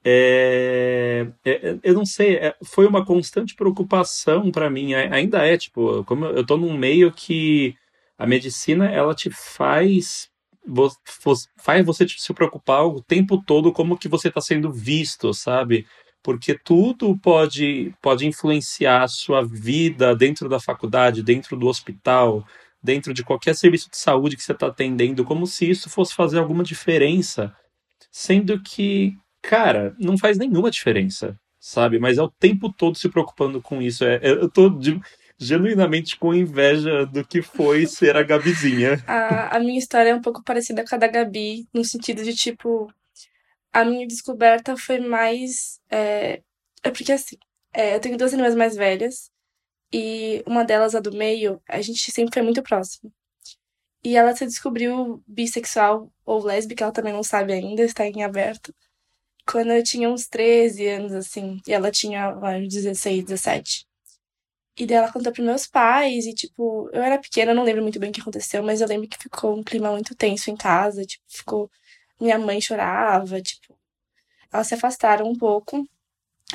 É, 0.04 1.26
é, 1.44 1.78
eu 1.82 1.92
não 1.92 2.06
sei, 2.06 2.36
é, 2.36 2.56
foi 2.64 2.86
uma 2.86 3.04
constante 3.04 3.54
preocupação 3.54 4.50
para 4.50 4.70
mim, 4.70 4.94
ainda 4.94 5.44
é, 5.44 5.58
tipo, 5.58 6.04
como 6.04 6.24
eu 6.24 6.40
estou 6.40 6.56
num 6.56 6.76
meio 6.76 7.12
que 7.12 7.76
a 8.16 8.26
medicina 8.26 8.88
ela 8.90 9.14
te 9.14 9.28
faz 9.30 10.30
faz 11.56 11.84
você 11.84 12.06
se 12.08 12.32
preocupar 12.34 12.86
o 12.86 13.02
tempo 13.02 13.42
todo 13.42 13.72
como 13.72 13.98
que 13.98 14.08
você 14.08 14.28
está 14.28 14.40
sendo 14.40 14.72
visto, 14.72 15.34
sabe? 15.34 15.86
Porque 16.22 16.58
tudo 16.58 17.18
pode, 17.18 17.94
pode 18.02 18.26
influenciar 18.26 19.04
a 19.04 19.08
sua 19.08 19.42
vida 19.42 20.14
dentro 20.14 20.48
da 20.48 20.60
faculdade, 20.60 21.22
dentro 21.22 21.56
do 21.56 21.66
hospital, 21.66 22.46
dentro 22.82 23.14
de 23.14 23.22
qualquer 23.22 23.54
serviço 23.54 23.90
de 23.90 23.96
saúde 23.96 24.36
que 24.36 24.42
você 24.42 24.52
está 24.52 24.66
atendendo, 24.66 25.24
como 25.24 25.46
se 25.46 25.68
isso 25.68 25.88
fosse 25.88 26.14
fazer 26.14 26.38
alguma 26.38 26.62
diferença. 26.62 27.54
Sendo 28.10 28.60
que, 28.60 29.16
cara, 29.42 29.94
não 29.98 30.18
faz 30.18 30.36
nenhuma 30.36 30.70
diferença, 30.70 31.38
sabe? 31.58 31.98
Mas 31.98 32.18
é 32.18 32.22
o 32.22 32.30
tempo 32.30 32.72
todo 32.72 32.98
se 32.98 33.08
preocupando 33.08 33.62
com 33.62 33.80
isso. 33.80 34.04
É, 34.04 34.20
eu 34.22 34.48
tô 34.48 34.68
de, 34.68 35.00
genuinamente 35.38 36.18
com 36.18 36.34
inveja 36.34 37.06
do 37.06 37.24
que 37.24 37.40
foi 37.40 37.86
ser 37.86 38.14
a 38.14 38.22
Gabizinha. 38.22 39.02
A, 39.08 39.56
a 39.56 39.60
minha 39.60 39.78
história 39.78 40.10
é 40.10 40.14
um 40.14 40.20
pouco 40.20 40.42
parecida 40.44 40.84
com 40.84 40.94
a 40.94 40.98
da 40.98 41.08
Gabi, 41.08 41.66
no 41.72 41.84
sentido 41.84 42.22
de, 42.22 42.34
tipo, 42.34 42.92
a 43.72 43.84
minha 43.84 44.06
descoberta 44.06 44.76
foi 44.76 44.98
mais. 45.00 45.80
É, 45.90 46.42
é 46.82 46.90
porque, 46.90 47.12
assim, 47.12 47.36
é, 47.72 47.94
eu 47.96 48.00
tenho 48.00 48.16
duas 48.16 48.32
irmãs 48.32 48.54
mais 48.54 48.76
velhas, 48.76 49.30
e 49.92 50.42
uma 50.46 50.64
delas, 50.64 50.94
a 50.94 51.00
do 51.00 51.12
meio, 51.12 51.60
a 51.68 51.80
gente 51.82 52.10
sempre 52.12 52.34
foi 52.34 52.42
muito 52.42 52.62
próximo. 52.62 53.12
E 54.02 54.16
ela 54.16 54.34
se 54.34 54.46
descobriu 54.46 55.22
bissexual 55.26 56.10
ou 56.24 56.42
lésbica, 56.42 56.84
ela 56.84 56.92
também 56.92 57.12
não 57.12 57.22
sabe 57.22 57.52
ainda, 57.52 57.82
está 57.82 58.06
em 58.06 58.22
aberto. 58.22 58.74
Quando 59.46 59.72
eu 59.72 59.82
tinha 59.82 60.08
uns 60.08 60.26
13 60.28 60.86
anos, 60.88 61.12
assim, 61.12 61.60
e 61.66 61.72
ela 61.72 61.90
tinha 61.90 62.34
uns 62.36 62.68
16, 62.68 63.24
17. 63.24 63.86
E 64.78 64.86
daí 64.86 64.96
ela 64.96 65.12
contou 65.12 65.32
pros 65.32 65.44
meus 65.44 65.66
pais, 65.66 66.26
e 66.26 66.34
tipo, 66.34 66.88
eu 66.92 67.02
era 67.02 67.18
pequena, 67.18 67.52
não 67.52 67.64
lembro 67.64 67.82
muito 67.82 67.98
bem 68.00 68.10
o 68.10 68.12
que 68.12 68.20
aconteceu, 68.20 68.62
mas 68.62 68.80
eu 68.80 68.88
lembro 68.88 69.08
que 69.08 69.18
ficou 69.18 69.58
um 69.58 69.62
clima 69.62 69.90
muito 69.90 70.14
tenso 70.14 70.50
em 70.50 70.56
casa, 70.56 71.04
tipo, 71.04 71.24
ficou. 71.28 71.70
Minha 72.20 72.38
mãe 72.38 72.60
chorava, 72.60 73.40
tipo, 73.40 73.78
elas 74.52 74.66
se 74.68 74.74
afastaram 74.74 75.26
um 75.28 75.36
pouco. 75.36 75.88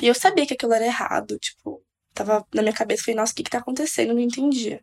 E 0.00 0.06
eu 0.06 0.14
sabia 0.14 0.46
que 0.46 0.54
aquilo 0.54 0.74
era 0.74 0.84
errado, 0.84 1.38
tipo, 1.38 1.82
tava 2.14 2.46
na 2.54 2.62
minha 2.62 2.74
cabeça, 2.74 3.04
falei, 3.04 3.16
nossa, 3.16 3.32
o 3.32 3.36
que 3.36 3.42
que 3.42 3.50
tá 3.50 3.58
acontecendo? 3.58 4.10
Eu 4.10 4.14
não 4.14 4.22
entendia. 4.22 4.82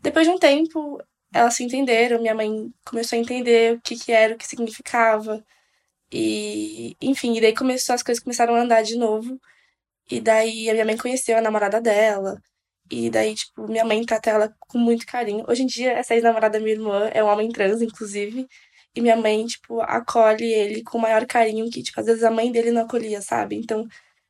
Depois 0.00 0.26
de 0.26 0.32
um 0.32 0.38
tempo, 0.38 1.00
elas 1.32 1.54
se 1.54 1.64
entenderam, 1.64 2.20
minha 2.20 2.34
mãe 2.34 2.72
começou 2.84 3.16
a 3.18 3.20
entender 3.20 3.76
o 3.76 3.80
que 3.80 3.96
que 3.96 4.12
era, 4.12 4.34
o 4.34 4.38
que 4.38 4.46
significava. 4.46 5.44
E, 6.12 6.96
enfim, 7.00 7.36
e 7.36 7.40
daí 7.40 7.54
começou, 7.54 7.94
as 7.94 8.02
coisas 8.02 8.22
começaram 8.22 8.54
a 8.54 8.60
andar 8.60 8.82
de 8.82 8.96
novo. 8.96 9.40
E 10.10 10.20
daí 10.20 10.70
a 10.70 10.72
minha 10.72 10.84
mãe 10.84 10.96
conheceu 10.96 11.36
a 11.36 11.40
namorada 11.40 11.80
dela. 11.80 12.40
E 12.90 13.10
daí, 13.10 13.34
tipo, 13.34 13.66
minha 13.68 13.84
mãe 13.84 14.04
trata 14.04 14.30
ela 14.30 14.54
com 14.60 14.78
muito 14.78 15.06
carinho. 15.06 15.44
Hoje 15.48 15.62
em 15.64 15.66
dia, 15.66 15.92
essa 15.92 16.14
ex-namorada 16.14 16.58
da 16.58 16.64
minha 16.64 16.76
irmã 16.76 17.10
é 17.12 17.22
um 17.22 17.26
homem 17.28 17.50
trans, 17.50 17.82
inclusive. 17.82 18.48
E 18.96 19.00
minha 19.00 19.16
mãe, 19.16 19.44
tipo, 19.46 19.80
acolhe 19.82 20.44
ele 20.44 20.82
com 20.82 20.98
o 20.98 21.00
maior 21.00 21.26
carinho 21.26 21.70
que, 21.70 21.82
tipo, 21.82 22.00
às 22.00 22.06
vezes 22.06 22.24
a 22.24 22.30
mãe 22.30 22.50
dele 22.50 22.70
não 22.72 22.82
acolhia, 22.82 23.20
sabe? 23.20 23.56
Então, 23.56 23.86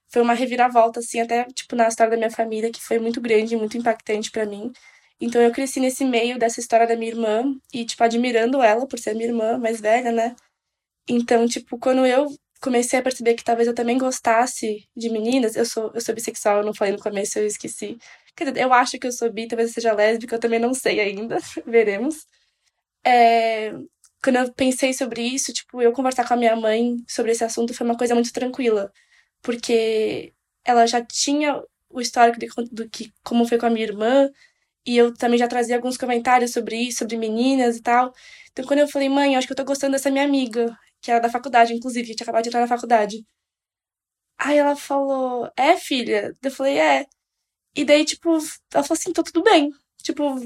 foi 0.09 0.23
uma 0.23 0.35
reviravolta, 0.35 1.01
assim, 1.01 1.21
até, 1.21 1.45
tipo, 1.45 1.77
na 1.77 1.89
história 1.89 2.11
da 2.13 2.17
minha 2.17 2.31
família, 2.31 2.71
que 2.73 2.83
foi 2.83 2.99
muito 2.99 3.21
grande 3.21 3.55
e 3.55 3.59
muito 3.59 3.79
impactante 3.79 4.31
para 4.31 4.47
mim. 4.47 4.73
Então, 5.21 5.41
eu 5.41 5.53
cresci 5.53 5.81
nesse 5.81 6.05
meio 6.05 6.39
dessa 6.39 6.61
história 6.61 6.87
da 6.87 6.97
minha 6.97 7.11
irmã 7.13 7.45
e, 7.73 7.85
tipo, 7.85 8.03
admirando 8.05 8.63
ela 8.63 8.87
por 8.87 8.99
ser 8.99 9.15
minha 9.15 9.29
irmã 9.29 9.59
mais 9.59 9.81
velha, 9.81 10.13
né? 10.13 10.37
Então, 11.09 11.47
tipo, 11.47 11.79
quando 11.79 12.07
eu 12.07 12.29
comecei 12.61 12.99
a 12.99 13.03
perceber 13.03 13.35
que 13.35 13.45
talvez 13.45 13.69
eu 13.69 13.75
também 13.75 13.99
gostasse 13.99 14.89
de 14.97 15.11
meninas. 15.11 15.57
Eu 15.57 15.65
sou, 15.65 15.91
eu 15.95 16.01
sou 16.01 16.15
bissexual, 16.15 16.59
eu 16.59 16.65
não 16.65 16.75
falei 16.75 16.93
no 16.93 17.03
começo, 17.03 17.39
eu 17.39 17.47
esqueci. 17.47 17.99
Quer 18.37 18.53
dizer, 18.53 18.65
eu 18.65 18.73
acho 18.73 18.99
que 18.99 19.07
eu 19.07 19.13
sou 19.13 19.33
bi, 19.33 19.47
talvez 19.49 19.71
eu 19.71 19.75
seja 19.75 19.93
lésbica, 19.93 20.37
eu 20.37 20.41
também 20.41 20.59
não 20.59 20.75
sei 20.75 21.01
ainda, 21.01 21.39
veremos. 21.67 22.27
É, 23.05 23.73
quando 24.23 24.37
eu 24.37 24.53
pensei 24.53 24.93
sobre 24.93 25.23
isso, 25.23 25.53
tipo, 25.53 25.81
eu 25.83 25.93
conversar 25.93 26.27
com 26.27 26.35
a 26.35 26.37
minha 26.37 26.57
mãe 26.57 26.97
sobre 27.09 27.33
esse 27.33 27.45
assunto 27.45 27.75
foi 27.75 27.87
uma 27.87 27.97
coisa 27.97 28.15
muito 28.15 28.33
tranquila, 28.33 28.93
porque 29.43 30.33
ela 30.65 30.87
já 30.87 31.05
tinha 31.05 31.63
o 31.91 32.01
histórico 32.01 32.39
de, 32.39 32.49
do 32.73 32.89
que 32.89 33.13
como 33.25 33.47
foi 33.47 33.59
com 33.59 33.67
a 33.67 33.71
minha 33.71 33.87
irmã, 33.87 34.31
e 34.87 34.97
eu 34.97 35.15
também 35.15 35.39
já 35.39 35.49
trazia 35.49 35.77
alguns 35.77 35.97
comentários 35.97 36.53
sobre 36.53 36.77
isso, 36.77 36.99
sobre 37.01 37.17
meninas 37.19 37.77
e 37.77 37.83
tal. 37.83 38.13
Então, 38.53 38.65
quando 38.67 38.81
eu 38.81 38.89
falei, 38.89 39.09
mãe, 39.09 39.35
eu 39.35 39.39
acho 39.39 39.47
que 39.47 39.53
eu 39.53 39.57
tô 39.57 39.65
gostando 39.65 39.93
dessa 39.93 40.11
minha 40.11 40.25
amiga, 40.25 40.77
que 41.03 41.11
era 41.11 41.21
da 41.21 41.31
faculdade, 41.31 41.75
inclusive, 41.75 42.09
que 42.09 42.15
tinha 42.17 42.25
acabado 42.25 42.45
de 42.45 42.49
entrar 42.51 42.61
na 42.61 42.69
faculdade. 42.69 43.25
Aí 44.39 44.59
ela 44.59 44.77
falou, 44.77 45.51
é, 45.57 45.77
filha? 45.77 46.37
Eu 46.43 46.51
falei, 46.51 46.79
é. 46.79 47.07
E 47.77 47.85
daí, 47.85 48.05
tipo, 48.05 48.31
ela 48.75 48.85
falou 48.85 48.99
assim, 48.99 49.13
tô 49.13 49.23
tudo 49.23 49.43
bem. 49.43 49.71
Tipo, 50.03 50.37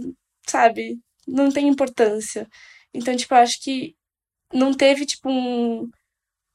sabe? 0.49 0.99
Não 1.27 1.51
tem 1.53 1.69
importância. 1.69 2.49
Então, 2.95 3.17
tipo, 3.17 3.35
eu 3.35 3.39
acho 3.39 3.61
que 3.63 3.97
não 4.53 4.75
teve, 4.75 5.07
tipo, 5.07 5.31
um, 5.31 5.91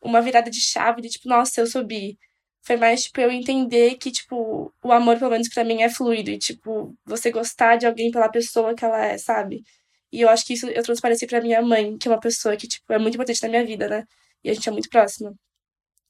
uma 0.02 0.22
virada 0.22 0.50
de 0.52 0.62
chave 0.62 1.02
de, 1.02 1.10
tipo, 1.10 1.30
nossa, 1.30 1.62
eu 1.62 1.68
sou 1.68 1.84
bi. 1.86 2.18
Foi 2.64 2.78
mais, 2.78 3.04
tipo, 3.06 3.22
eu 3.22 3.32
entender 3.32 3.98
que, 3.98 4.12
tipo, 4.12 4.74
o 4.84 4.92
amor, 4.92 5.20
pelo 5.20 5.32
menos 5.32 5.50
pra 5.50 5.64
mim, 5.64 5.82
é 5.84 5.90
fluido. 5.90 6.32
E, 6.32 6.38
tipo, 6.40 6.96
você 7.06 7.32
gostar 7.32 7.78
de 7.78 7.86
alguém 7.88 8.12
pela 8.12 8.30
pessoa 8.30 8.76
que 8.76 8.86
ela 8.86 9.06
é, 9.06 9.18
sabe? 9.18 9.64
E 10.12 10.22
eu 10.22 10.30
acho 10.30 10.46
que 10.46 10.54
isso 10.54 10.68
eu 10.70 10.84
transpareci 10.84 11.28
pra 11.28 11.42
minha 11.42 11.62
mãe, 11.62 11.98
que 11.98 12.08
é 12.08 12.12
uma 12.12 12.20
pessoa 12.20 12.58
que, 12.58 12.68
tipo, 12.68 12.92
é 12.94 13.00
muito 13.00 13.16
importante 13.16 13.42
na 13.44 13.50
minha 13.50 13.66
vida, 13.66 13.88
né? 13.90 14.06
E 14.44 14.50
a 14.50 14.54
gente 14.54 14.70
é 14.70 14.72
muito 14.72 14.90
próxima. 14.90 15.36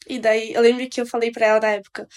E 0.08 0.20
daí 0.20 0.54
eu 0.54 0.62
lembro 0.62 0.88
que 0.90 1.02
eu 1.02 1.06
falei 1.06 1.32
pra 1.32 1.48
ela 1.48 1.60
na 1.60 1.70
época: 1.72 2.08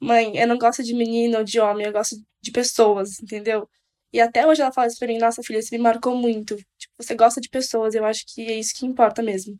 Mãe, 0.00 0.36
eu 0.38 0.46
não 0.48 0.58
gosto 0.58 0.82
de 0.82 0.94
menino 0.94 1.38
ou 1.38 1.44
de 1.44 1.60
homem, 1.60 1.86
eu 1.86 1.92
gosto 1.92 2.16
de 2.42 2.52
pessoas, 2.52 3.20
entendeu? 3.20 3.68
E 4.12 4.20
até 4.20 4.46
hoje 4.46 4.62
ela 4.62 4.72
fala 4.72 4.88
isso 4.88 4.98
pra 4.98 5.08
mim: 5.08 5.18
Nossa, 5.18 5.42
filha, 5.42 5.62
você 5.62 5.76
me 5.76 5.82
marcou 5.82 6.16
muito. 6.16 6.56
Você 6.98 7.14
gosta 7.14 7.40
de 7.40 7.48
pessoas, 7.48 7.94
eu 7.94 8.04
acho 8.04 8.24
que 8.26 8.42
é 8.42 8.58
isso 8.58 8.74
que 8.74 8.86
importa 8.86 9.22
mesmo. 9.22 9.56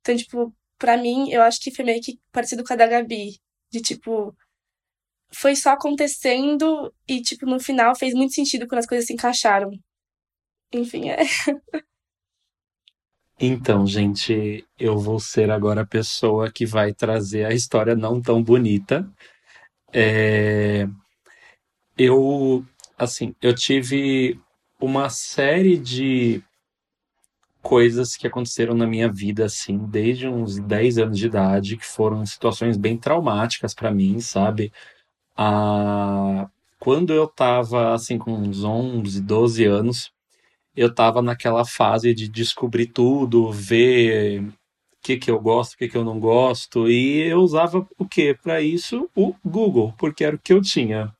Então, 0.00 0.16
tipo, 0.16 0.54
pra 0.78 0.96
mim, 0.96 1.30
eu 1.30 1.42
acho 1.42 1.60
que 1.60 1.74
foi 1.74 1.84
meio 1.84 2.02
que 2.02 2.18
parecido 2.32 2.64
com 2.64 2.72
a 2.72 2.76
da 2.76 2.86
Gabi. 2.86 3.38
De 3.70 3.80
tipo, 3.80 4.36
foi 5.34 5.56
só 5.56 5.70
acontecendo 5.70 6.92
e, 7.08 7.22
tipo, 7.22 7.46
no 7.46 7.60
final 7.60 7.94
fez 7.96 8.14
muito 8.14 8.34
sentido 8.34 8.66
quando 8.66 8.80
as 8.80 8.86
coisas 8.86 9.06
se 9.06 9.12
encaixaram 9.12 9.72
enfim, 10.72 11.10
é. 11.10 11.18
Então, 13.44 13.84
gente, 13.84 14.64
eu 14.78 14.96
vou 14.96 15.18
ser 15.18 15.50
agora 15.50 15.80
a 15.80 15.86
pessoa 15.86 16.48
que 16.52 16.64
vai 16.64 16.94
trazer 16.94 17.44
a 17.44 17.52
história 17.52 17.96
não 17.96 18.20
tão 18.22 18.40
bonita. 18.40 19.10
É... 19.92 20.86
Eu, 21.98 22.64
assim, 22.96 23.34
eu 23.42 23.52
tive 23.52 24.40
uma 24.80 25.10
série 25.10 25.76
de 25.76 26.40
coisas 27.62 28.16
que 28.16 28.26
aconteceram 28.26 28.74
na 28.74 28.86
minha 28.86 29.10
vida, 29.10 29.44
assim, 29.46 29.78
desde 29.78 30.28
uns 30.28 30.58
10 30.58 30.98
anos 30.98 31.18
de 31.18 31.26
idade, 31.26 31.76
que 31.76 31.86
foram 31.86 32.26
situações 32.26 32.76
bem 32.76 32.98
traumáticas 32.98 33.72
para 33.72 33.92
mim, 33.92 34.20
sabe? 34.20 34.72
Ah, 35.36 36.48
quando 36.78 37.12
eu 37.12 37.26
tava, 37.28 37.94
assim, 37.94 38.18
com 38.18 38.32
uns 38.32 38.64
11, 38.64 39.22
12 39.22 39.64
anos, 39.64 40.12
eu 40.76 40.88
estava 40.88 41.22
naquela 41.22 41.64
fase 41.64 42.14
de 42.14 42.28
descobrir 42.28 42.86
tudo, 42.86 43.52
ver 43.52 44.42
o 44.42 44.52
que, 45.02 45.16
que 45.16 45.30
eu 45.30 45.40
gosto, 45.40 45.74
o 45.74 45.78
que, 45.78 45.88
que 45.88 45.96
eu 45.96 46.04
não 46.04 46.18
gosto, 46.18 46.88
e 46.88 47.18
eu 47.28 47.40
usava 47.40 47.86
o 47.98 48.06
que 48.06 48.34
para 48.34 48.60
isso? 48.60 49.08
O 49.14 49.34
Google, 49.44 49.94
porque 49.98 50.24
era 50.24 50.36
o 50.36 50.38
que 50.38 50.52
eu 50.52 50.60
tinha. 50.60 51.14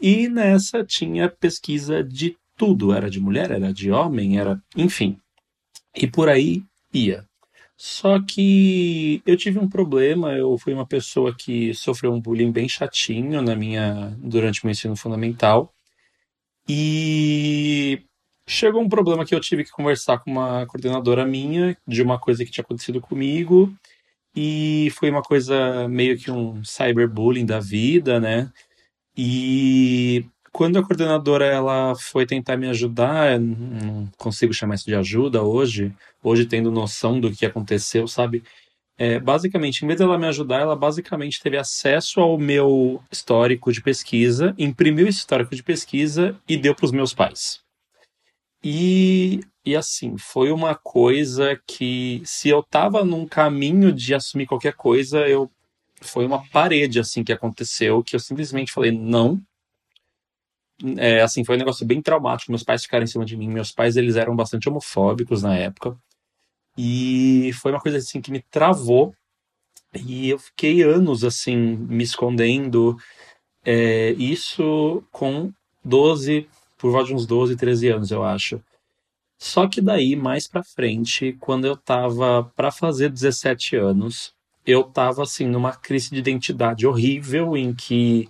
E 0.00 0.28
nessa 0.28 0.84
tinha 0.84 1.28
pesquisa 1.28 2.02
de 2.02 2.36
tudo, 2.56 2.92
era 2.92 3.08
de 3.10 3.20
mulher, 3.20 3.50
era 3.50 3.72
de 3.72 3.90
homem, 3.90 4.38
era, 4.38 4.60
enfim. 4.76 5.18
E 5.94 6.06
por 6.06 6.28
aí 6.28 6.62
ia. 6.92 7.24
Só 7.76 8.20
que 8.22 9.22
eu 9.26 9.36
tive 9.36 9.58
um 9.58 9.68
problema, 9.68 10.32
eu 10.32 10.56
fui 10.58 10.72
uma 10.72 10.86
pessoa 10.86 11.34
que 11.34 11.74
sofreu 11.74 12.12
um 12.12 12.20
bullying 12.20 12.52
bem 12.52 12.68
chatinho 12.68 13.42
na 13.42 13.56
minha 13.56 14.16
durante 14.18 14.62
o 14.62 14.66
meu 14.66 14.72
ensino 14.72 14.96
fundamental. 14.96 15.72
E 16.68 18.02
chegou 18.46 18.80
um 18.80 18.88
problema 18.88 19.24
que 19.24 19.34
eu 19.34 19.40
tive 19.40 19.64
que 19.64 19.70
conversar 19.70 20.18
com 20.18 20.30
uma 20.30 20.66
coordenadora 20.66 21.26
minha 21.26 21.76
de 21.86 22.02
uma 22.02 22.18
coisa 22.18 22.44
que 22.44 22.50
tinha 22.50 22.62
acontecido 22.64 23.00
comigo 23.00 23.74
e 24.34 24.90
foi 24.92 25.10
uma 25.10 25.22
coisa 25.22 25.88
meio 25.88 26.18
que 26.18 26.30
um 26.30 26.64
cyberbullying 26.64 27.46
da 27.46 27.60
vida, 27.60 28.18
né? 28.20 28.50
E 29.16 30.26
quando 30.54 30.78
a 30.78 30.84
coordenadora 30.84 31.44
ela 31.44 31.96
foi 31.96 32.24
tentar 32.24 32.56
me 32.56 32.68
ajudar, 32.68 33.40
não 33.40 34.08
consigo 34.16 34.54
chamar 34.54 34.76
isso 34.76 34.84
de 34.84 34.94
ajuda 34.94 35.42
hoje, 35.42 35.92
hoje 36.22 36.46
tendo 36.46 36.70
noção 36.70 37.18
do 37.18 37.32
que 37.32 37.44
aconteceu, 37.44 38.06
sabe? 38.06 38.40
É, 38.96 39.18
basicamente, 39.18 39.84
em 39.84 39.88
vez 39.88 39.98
dela 39.98 40.16
me 40.16 40.28
ajudar, 40.28 40.60
ela 40.60 40.76
basicamente 40.76 41.42
teve 41.42 41.56
acesso 41.56 42.20
ao 42.20 42.38
meu 42.38 43.02
histórico 43.10 43.72
de 43.72 43.82
pesquisa, 43.82 44.54
imprimiu 44.56 45.08
esse 45.08 45.18
histórico 45.18 45.56
de 45.56 45.62
pesquisa 45.64 46.38
e 46.48 46.56
deu 46.56 46.72
para 46.72 46.86
os 46.86 46.92
meus 46.92 47.12
pais. 47.12 47.58
E, 48.62 49.40
e 49.66 49.74
assim, 49.74 50.16
foi 50.16 50.52
uma 50.52 50.76
coisa 50.76 51.60
que, 51.66 52.22
se 52.24 52.48
eu 52.48 52.60
estava 52.60 53.04
num 53.04 53.26
caminho 53.26 53.92
de 53.92 54.14
assumir 54.14 54.46
qualquer 54.46 54.74
coisa, 54.74 55.26
eu 55.26 55.50
foi 56.00 56.24
uma 56.24 56.48
parede 56.50 57.00
assim 57.00 57.24
que 57.24 57.32
aconteceu, 57.32 58.04
que 58.04 58.14
eu 58.14 58.20
simplesmente 58.20 58.70
falei 58.70 58.92
não. 58.92 59.42
É, 60.98 61.20
assim, 61.20 61.44
foi 61.44 61.56
um 61.56 61.58
negócio 61.58 61.86
bem 61.86 62.02
traumático. 62.02 62.50
Meus 62.50 62.62
pais 62.62 62.82
ficaram 62.82 63.04
em 63.04 63.08
cima 63.08 63.24
de 63.24 63.36
mim. 63.36 63.48
Meus 63.48 63.70
pais, 63.70 63.96
eles 63.96 64.16
eram 64.16 64.34
bastante 64.34 64.68
homofóbicos 64.68 65.42
na 65.42 65.56
época. 65.56 65.96
E 66.76 67.52
foi 67.54 67.72
uma 67.72 67.80
coisa 67.80 67.98
assim 67.98 68.20
que 68.20 68.30
me 68.30 68.42
travou. 68.42 69.14
E 69.94 70.30
eu 70.30 70.38
fiquei 70.38 70.82
anos 70.82 71.24
assim 71.24 71.56
me 71.56 72.02
escondendo. 72.02 72.96
É, 73.64 74.10
isso 74.12 75.02
com 75.10 75.52
12, 75.84 76.48
por 76.76 76.90
volta 76.90 77.08
de 77.08 77.14
uns 77.14 77.26
12, 77.26 77.56
13 77.56 77.88
anos, 77.88 78.10
eu 78.10 78.24
acho. 78.24 78.60
Só 79.38 79.68
que 79.68 79.80
daí, 79.80 80.16
mais 80.16 80.46
pra 80.46 80.62
frente, 80.62 81.36
quando 81.40 81.66
eu 81.66 81.76
tava 81.76 82.50
para 82.56 82.70
fazer 82.70 83.10
17 83.10 83.76
anos, 83.76 84.34
eu 84.66 84.84
tava 84.84 85.22
assim 85.22 85.46
numa 85.46 85.72
crise 85.72 86.10
de 86.10 86.18
identidade 86.18 86.86
horrível 86.86 87.56
em 87.56 87.74
que 87.74 88.28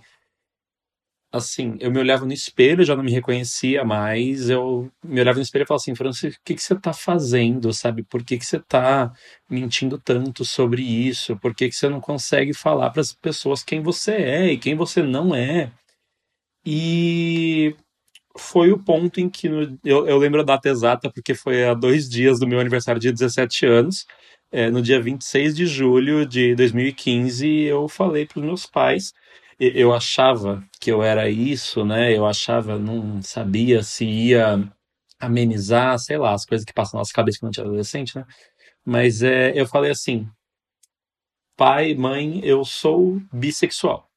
assim, 1.37 1.77
eu 1.79 1.91
me 1.91 1.99
olhava 1.99 2.25
no 2.25 2.33
espelho, 2.33 2.83
já 2.83 2.95
não 2.95 3.03
me 3.03 3.11
reconhecia 3.11 3.83
mais, 3.83 4.49
eu 4.49 4.91
me 5.03 5.19
olhava 5.21 5.37
no 5.37 5.43
espelho 5.43 5.63
e 5.63 5.67
falava 5.67 5.81
assim, 5.81 5.95
Francis, 5.95 6.35
o 6.35 6.39
que, 6.43 6.55
que 6.55 6.61
você 6.61 6.73
está 6.73 6.93
fazendo, 6.93 7.73
sabe? 7.73 8.03
Por 8.03 8.23
que, 8.23 8.37
que 8.37 8.45
você 8.45 8.57
está 8.57 9.11
mentindo 9.49 9.99
tanto 9.99 10.45
sobre 10.45 10.81
isso? 10.81 11.37
Por 11.37 11.55
que, 11.55 11.69
que 11.69 11.75
você 11.75 11.89
não 11.89 12.01
consegue 12.01 12.53
falar 12.53 12.89
para 12.91 13.01
as 13.01 13.13
pessoas 13.13 13.63
quem 13.63 13.81
você 13.81 14.13
é 14.13 14.51
e 14.51 14.57
quem 14.57 14.75
você 14.75 15.01
não 15.03 15.35
é? 15.35 15.71
E 16.65 17.75
foi 18.37 18.71
o 18.71 18.79
ponto 18.79 19.19
em 19.19 19.29
que, 19.29 19.49
no, 19.49 19.77
eu, 19.83 20.07
eu 20.07 20.17
lembro 20.17 20.41
a 20.41 20.43
data 20.43 20.69
exata, 20.69 21.11
porque 21.11 21.33
foi 21.35 21.65
há 21.65 21.73
dois 21.73 22.09
dias 22.09 22.39
do 22.39 22.47
meu 22.47 22.59
aniversário 22.59 22.99
de 22.99 23.11
17 23.11 23.65
anos, 23.65 24.05
é, 24.51 24.69
no 24.69 24.81
dia 24.81 25.01
26 25.01 25.55
de 25.55 25.65
julho 25.65 26.25
de 26.25 26.55
2015, 26.55 27.47
eu 27.47 27.87
falei 27.87 28.25
para 28.25 28.39
os 28.39 28.45
meus 28.45 28.65
pais 28.65 29.13
eu 29.59 29.93
achava 29.93 30.63
que 30.79 30.91
eu 30.91 31.01
era 31.03 31.29
isso, 31.29 31.85
né? 31.85 32.15
Eu 32.15 32.25
achava, 32.25 32.77
não 32.77 33.21
sabia 33.21 33.83
se 33.83 34.05
ia 34.05 34.69
amenizar, 35.19 35.97
sei 35.99 36.17
lá, 36.17 36.33
as 36.33 36.45
coisas 36.45 36.65
que 36.65 36.73
passam 36.73 36.97
na 36.97 37.01
nossa 37.01 37.13
cabeça 37.13 37.39
quando 37.39 37.49
a 37.49 37.53
gente 37.53 37.61
é 37.61 37.63
adolescente, 37.63 38.15
né? 38.17 38.25
Mas 38.85 39.23
é, 39.23 39.51
eu 39.59 39.65
falei 39.67 39.91
assim, 39.91 40.29
pai, 41.57 41.95
mãe, 41.95 42.39
eu 42.43 42.63
sou 42.65 43.21
bissexual. 43.33 44.09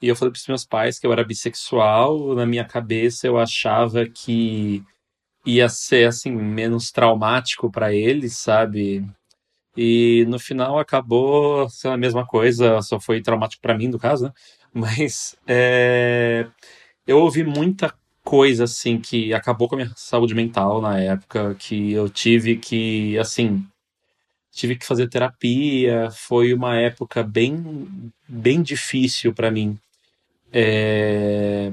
E 0.00 0.08
eu 0.08 0.16
falei 0.16 0.32
para 0.32 0.38
os 0.38 0.46
meus 0.48 0.66
pais 0.66 0.98
que 0.98 1.06
eu 1.06 1.12
era 1.12 1.24
bissexual, 1.24 2.34
na 2.34 2.46
minha 2.46 2.64
cabeça 2.64 3.26
eu 3.26 3.38
achava 3.38 4.06
que 4.06 4.84
ia 5.46 5.68
ser 5.68 6.08
assim 6.08 6.32
menos 6.32 6.90
traumático 6.90 7.70
para 7.70 7.94
eles, 7.94 8.38
sabe? 8.38 9.06
E 9.76 10.24
no 10.28 10.38
final 10.38 10.78
acabou 10.78 11.68
sendo 11.68 11.94
a 11.94 11.96
mesma 11.98 12.26
coisa, 12.26 12.80
só 12.82 13.00
foi 13.00 13.22
traumático 13.22 13.62
para 13.62 13.76
mim, 13.76 13.88
no 13.88 13.98
caso, 13.98 14.26
né? 14.26 14.32
Mas 14.74 15.36
é, 15.46 16.46
eu 17.06 17.18
ouvi 17.20 17.44
muita 17.44 17.94
coisa 18.24 18.64
assim 18.64 18.98
que 19.00 19.32
acabou 19.32 19.68
com 19.68 19.76
a 19.76 19.78
minha 19.78 19.92
saúde 19.96 20.34
mental 20.34 20.80
na 20.80 20.98
época, 20.98 21.54
que 21.54 21.92
eu 21.92 22.08
tive 22.08 22.56
que, 22.56 23.16
assim, 23.18 23.64
tive 24.50 24.76
que 24.76 24.86
fazer 24.86 25.08
terapia. 25.08 26.10
Foi 26.10 26.52
uma 26.52 26.76
época 26.76 27.22
bem, 27.22 28.12
bem 28.28 28.62
difícil 28.62 29.32
para 29.32 29.50
mim. 29.50 29.78
É, 30.52 31.72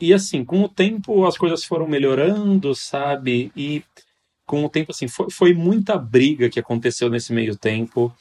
e 0.00 0.12
assim, 0.12 0.44
com 0.44 0.62
o 0.62 0.68
tempo 0.68 1.26
as 1.26 1.38
coisas 1.38 1.64
foram 1.64 1.86
melhorando, 1.88 2.74
sabe? 2.74 3.52
E 3.56 3.84
com 4.46 4.64
o 4.64 4.68
tempo, 4.68 4.92
assim, 4.92 5.08
foi, 5.08 5.30
foi 5.30 5.54
muita 5.54 5.96
briga 5.96 6.50
que 6.50 6.60
aconteceu 6.60 7.08
nesse 7.08 7.32
meio 7.32 7.56
tempo. 7.56 8.14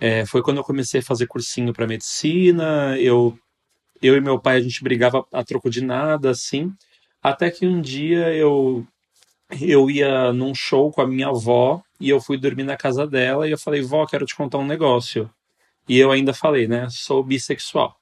É, 0.00 0.26
foi 0.26 0.42
quando 0.42 0.58
eu 0.58 0.64
comecei 0.64 1.00
a 1.00 1.02
fazer 1.02 1.26
cursinho 1.26 1.72
para 1.72 1.86
medicina, 1.86 2.96
eu 2.98 3.38
eu 4.02 4.16
e 4.16 4.20
meu 4.20 4.38
pai 4.40 4.56
a 4.56 4.60
gente 4.60 4.82
brigava 4.82 5.24
a 5.32 5.44
troco 5.44 5.70
de 5.70 5.82
nada, 5.82 6.30
assim, 6.30 6.72
até 7.22 7.50
que 7.50 7.66
um 7.66 7.80
dia 7.80 8.32
eu 8.34 8.86
eu 9.60 9.90
ia 9.90 10.32
num 10.32 10.54
show 10.54 10.92
com 10.92 11.00
a 11.00 11.06
minha 11.06 11.28
avó 11.28 11.82
e 12.00 12.10
eu 12.10 12.20
fui 12.20 12.38
dormir 12.38 12.64
na 12.64 12.76
casa 12.76 13.06
dela 13.06 13.48
e 13.48 13.52
eu 13.52 13.58
falei, 13.58 13.80
vó, 13.82 14.06
quero 14.06 14.26
te 14.26 14.36
contar 14.36 14.58
um 14.58 14.66
negócio. 14.66 15.30
E 15.88 15.98
eu 15.98 16.12
ainda 16.12 16.34
falei, 16.34 16.68
né, 16.68 16.88
sou 16.90 17.24
bissexual. 17.24 17.96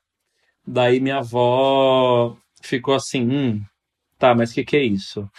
Daí 0.67 1.01
minha 1.01 1.19
avó 1.19 2.37
ficou 2.63 2.95
assim, 2.95 3.23
hum, 3.29 3.65
tá, 4.19 4.35
mas 4.35 4.51
o 4.51 4.55
que, 4.55 4.65
que 4.65 4.77
é 4.77 4.85
isso? 4.85 5.31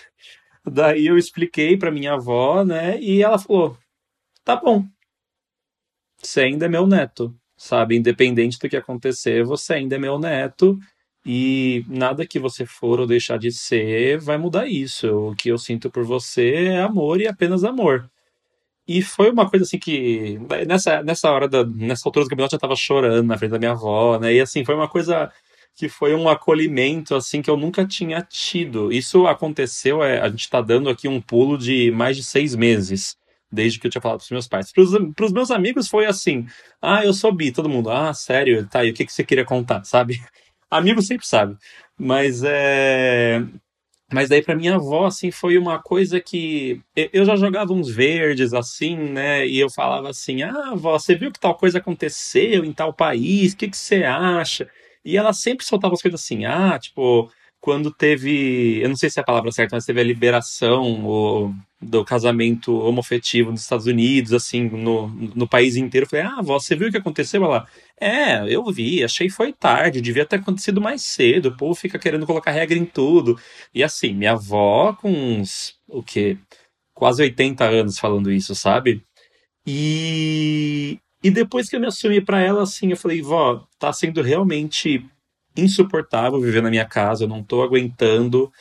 Daí 0.65 1.07
eu 1.07 1.17
expliquei 1.17 1.77
para 1.77 1.91
minha 1.91 2.13
avó, 2.13 2.63
né, 2.63 2.99
e 3.01 3.21
ela 3.23 3.39
falou, 3.39 3.77
tá 4.45 4.55
bom, 4.55 4.85
você 6.21 6.41
ainda 6.41 6.65
é 6.65 6.69
meu 6.69 6.87
neto 6.87 7.35
sabe? 7.57 7.97
Independente 7.97 8.59
do 8.59 8.69
que 8.69 8.77
acontecer, 8.77 9.43
você 9.43 9.73
ainda 9.73 9.95
é 9.95 9.99
meu 9.99 10.19
neto 10.19 10.79
e 11.25 11.83
nada 11.89 12.25
que 12.25 12.39
você 12.39 12.65
for 12.65 12.99
ou 13.01 13.07
deixar 13.07 13.37
de 13.37 13.51
ser 13.51 14.19
vai 14.19 14.37
mudar 14.37 14.67
isso. 14.67 15.31
O 15.31 15.35
que 15.35 15.49
eu 15.49 15.57
sinto 15.57 15.89
por 15.89 16.05
você 16.05 16.53
é 16.67 16.81
amor 16.81 17.19
e 17.19 17.27
apenas 17.27 17.63
amor. 17.63 18.09
E 18.87 19.01
foi 19.01 19.29
uma 19.31 19.49
coisa 19.49 19.65
assim 19.65 19.79
que 19.79 20.39
nessa, 20.67 21.03
nessa 21.03 21.29
hora 21.31 21.47
da 21.49 21.65
nessa 21.65 22.07
altura 22.07 22.25
do 22.25 22.29
campeonato 22.29 22.55
eu 22.55 22.57
já 22.57 22.61
tava 22.61 22.75
chorando 22.75 23.27
na 23.27 23.37
frente 23.37 23.51
da 23.51 23.59
minha 23.59 23.71
avó, 23.71 24.17
né? 24.19 24.33
E 24.33 24.39
assim, 24.41 24.63
foi 24.63 24.75
uma 24.75 24.87
coisa 24.87 25.31
que 25.75 25.89
foi 25.89 26.15
um 26.15 26.29
acolhimento 26.29 27.15
assim 27.15 27.41
que 27.41 27.49
eu 27.49 27.57
nunca 27.57 27.85
tinha 27.85 28.21
tido. 28.21 28.91
Isso 28.91 29.27
aconteceu, 29.27 30.03
é, 30.03 30.21
a 30.21 30.29
gente 30.29 30.41
está 30.41 30.61
dando 30.61 30.89
aqui 30.89 31.07
um 31.07 31.21
pulo 31.21 31.57
de 31.57 31.91
mais 31.91 32.15
de 32.17 32.23
seis 32.23 32.55
meses 32.55 33.17
desde 33.51 33.79
que 33.79 33.87
eu 33.87 33.91
tinha 33.91 34.01
falado 34.01 34.19
pros 34.19 34.31
meus 34.31 34.47
pais. 34.47 34.71
Pros, 34.71 34.91
pros 35.15 35.31
meus 35.31 35.51
amigos 35.51 35.87
foi 35.87 36.05
assim: 36.05 36.45
ah, 36.81 37.03
eu 37.05 37.13
sou 37.13 37.31
bi, 37.31 37.51
todo 37.51 37.69
mundo, 37.69 37.89
ah, 37.89 38.13
sério, 38.13 38.67
tá, 38.67 38.83
e 38.85 38.91
o 38.91 38.93
que, 38.93 39.05
que 39.05 39.13
você 39.13 39.23
queria 39.23 39.45
contar, 39.45 39.83
sabe? 39.83 40.19
Amigo 40.69 41.01
sempre 41.01 41.25
sabe. 41.25 41.55
Mas 41.97 42.43
é. 42.43 43.43
Mas 44.11 44.29
daí 44.29 44.41
para 44.41 44.55
minha 44.55 44.75
avó, 44.75 45.05
assim, 45.05 45.31
foi 45.31 45.57
uma 45.57 45.81
coisa 45.81 46.21
que 46.21 46.81
eu 46.95 47.25
já 47.25 47.35
jogava 47.35 47.73
uns 47.73 47.89
verdes, 47.89 48.53
assim, 48.53 48.95
né? 48.95 49.45
E 49.45 49.59
eu 49.59 49.69
falava 49.69 50.09
assim: 50.09 50.43
ah, 50.43 50.71
avó, 50.71 50.97
você 50.97 51.15
viu 51.15 51.31
que 51.31 51.39
tal 51.39 51.55
coisa 51.55 51.79
aconteceu 51.79 52.63
em 52.63 52.73
tal 52.73 52.93
país? 52.93 53.53
O 53.53 53.57
que, 53.57 53.69
que 53.69 53.77
você 53.77 54.03
acha? 54.03 54.69
E 55.03 55.17
ela 55.17 55.33
sempre 55.33 55.65
soltava 55.65 55.93
as 55.93 56.01
coisas 56.01 56.21
assim: 56.21 56.45
ah, 56.45 56.77
tipo, 56.79 57.29
quando 57.59 57.91
teve, 57.91 58.79
eu 58.81 58.89
não 58.89 58.95
sei 58.95 59.09
se 59.09 59.19
é 59.19 59.21
a 59.21 59.25
palavra 59.25 59.51
certa, 59.51 59.75
mas 59.75 59.85
teve 59.85 59.99
a 59.99 60.03
liberação 60.03 61.53
do 61.81 62.03
casamento 62.05 62.73
homofetivo 62.79 63.51
nos 63.51 63.61
Estados 63.61 63.85
Unidos, 63.87 64.33
assim, 64.33 64.63
no, 64.69 65.07
no 65.07 65.47
país 65.47 65.75
inteiro. 65.75 66.05
Eu 66.05 66.09
falei, 66.09 66.25
ah, 66.25 66.41
você 66.41 66.75
viu 66.75 66.87
o 66.87 66.91
que 66.91 66.97
aconteceu? 66.97 67.43
Ela, 67.43 67.67
é, 67.99 68.47
eu 68.53 68.63
vi, 68.71 69.03
achei 69.03 69.29
foi 69.29 69.51
tarde, 69.53 70.01
devia 70.01 70.25
ter 70.25 70.37
acontecido 70.37 70.79
mais 70.81 71.01
cedo, 71.01 71.49
o 71.49 71.57
povo 71.57 71.75
fica 71.75 71.99
querendo 71.99 72.25
colocar 72.25 72.51
regra 72.51 72.77
em 72.77 72.85
tudo. 72.85 73.39
E 73.73 73.83
assim, 73.83 74.13
minha 74.13 74.33
avó 74.33 74.93
com 74.93 75.11
uns, 75.11 75.75
o 75.87 76.03
quê? 76.03 76.37
Quase 76.93 77.21
80 77.23 77.65
anos 77.65 77.99
falando 77.99 78.31
isso, 78.31 78.55
sabe? 78.55 79.03
E, 79.65 80.99
e 81.23 81.29
depois 81.31 81.69
que 81.69 81.75
eu 81.75 81.79
me 81.79 81.87
assumi 81.87 82.21
para 82.21 82.41
ela, 82.41 82.63
assim, 82.63 82.91
eu 82.91 82.97
falei, 82.97 83.21
vó, 83.21 83.67
tá 83.77 83.91
sendo 83.93 84.21
realmente 84.21 85.05
insuportável 85.57 86.39
viver 86.39 86.61
na 86.61 86.69
minha 86.69 86.85
casa, 86.85 87.23
eu 87.23 87.27
não 87.27 87.43
tô 87.43 87.61
aguentando. 87.61 88.51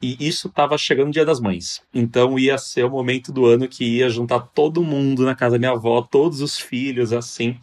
E 0.00 0.16
isso 0.26 0.48
tava 0.50 0.76
chegando 0.76 1.08
o 1.08 1.12
Dia 1.12 1.24
das 1.24 1.40
Mães. 1.40 1.80
Então 1.94 2.38
ia 2.38 2.58
ser 2.58 2.84
o 2.84 2.90
momento 2.90 3.32
do 3.32 3.46
ano 3.46 3.68
que 3.68 3.84
ia 3.84 4.08
juntar 4.08 4.40
todo 4.40 4.82
mundo 4.82 5.24
na 5.24 5.34
casa 5.34 5.52
da 5.52 5.58
minha 5.58 5.72
avó, 5.72 6.02
todos 6.02 6.40
os 6.40 6.58
filhos, 6.58 7.12
assim. 7.12 7.56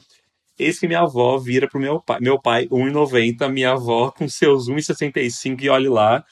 Eis 0.58 0.80
que 0.80 0.88
minha 0.88 1.02
avó 1.02 1.38
vira 1.38 1.68
pro 1.68 1.80
meu 1.80 2.02
pai. 2.02 2.20
Meu 2.22 2.40
pai, 2.40 2.68
1,90, 2.68 3.50
minha 3.50 3.72
avó 3.72 4.12
com 4.12 4.28
seus 4.30 4.70
1,65 4.70 5.62
e 5.64 5.70
olhe 5.70 5.90
lá. 5.90 6.24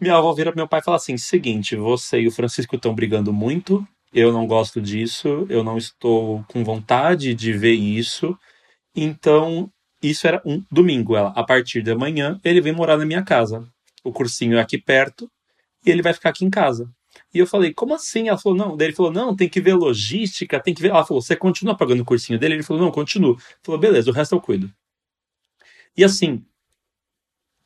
Minha 0.00 0.16
avó 0.16 0.32
vira 0.32 0.50
pro 0.50 0.58
meu 0.58 0.68
pai 0.68 0.80
e 0.80 0.84
fala 0.84 0.96
assim: 0.96 1.16
seguinte, 1.16 1.76
você 1.76 2.20
e 2.20 2.28
o 2.28 2.32
Francisco 2.32 2.76
estão 2.76 2.94
brigando 2.94 3.32
muito, 3.32 3.86
eu 4.12 4.32
não 4.32 4.46
gosto 4.46 4.80
disso, 4.80 5.46
eu 5.48 5.64
não 5.64 5.76
estou 5.78 6.44
com 6.48 6.62
vontade 6.64 7.34
de 7.34 7.52
ver 7.52 7.74
isso. 7.74 8.38
Então 8.94 9.70
isso 10.10 10.26
era 10.26 10.42
um 10.44 10.62
domingo. 10.70 11.16
Ela, 11.16 11.30
a 11.30 11.44
partir 11.44 11.82
da 11.82 11.96
manhã, 11.96 12.40
ele 12.44 12.60
vem 12.60 12.72
morar 12.72 12.96
na 12.96 13.06
minha 13.06 13.22
casa. 13.22 13.66
O 14.02 14.12
cursinho 14.12 14.56
é 14.56 14.60
aqui 14.60 14.78
perto 14.78 15.30
e 15.84 15.90
ele 15.90 16.02
vai 16.02 16.12
ficar 16.12 16.30
aqui 16.30 16.44
em 16.44 16.50
casa. 16.50 16.90
E 17.32 17.38
eu 17.38 17.46
falei, 17.46 17.72
como 17.72 17.94
assim? 17.94 18.28
Ela 18.28 18.38
falou, 18.38 18.56
não. 18.56 18.76
Daí 18.76 18.88
ele 18.88 18.96
falou, 18.96 19.12
não, 19.12 19.34
tem 19.34 19.48
que 19.48 19.60
ver 19.60 19.74
logística, 19.74 20.60
tem 20.60 20.74
que 20.74 20.82
ver. 20.82 20.90
Ela 20.90 21.04
falou, 21.04 21.22
você 21.22 21.36
continua 21.36 21.76
pagando 21.76 22.02
o 22.02 22.04
cursinho 22.04 22.38
dele? 22.38 22.54
Ele 22.54 22.62
falou, 22.62 22.82
não, 22.82 22.90
continuo. 22.90 23.38
Falou, 23.62 23.80
beleza, 23.80 24.10
o 24.10 24.14
resto 24.14 24.34
eu 24.34 24.40
cuido. 24.40 24.70
E 25.96 26.04
assim, 26.04 26.44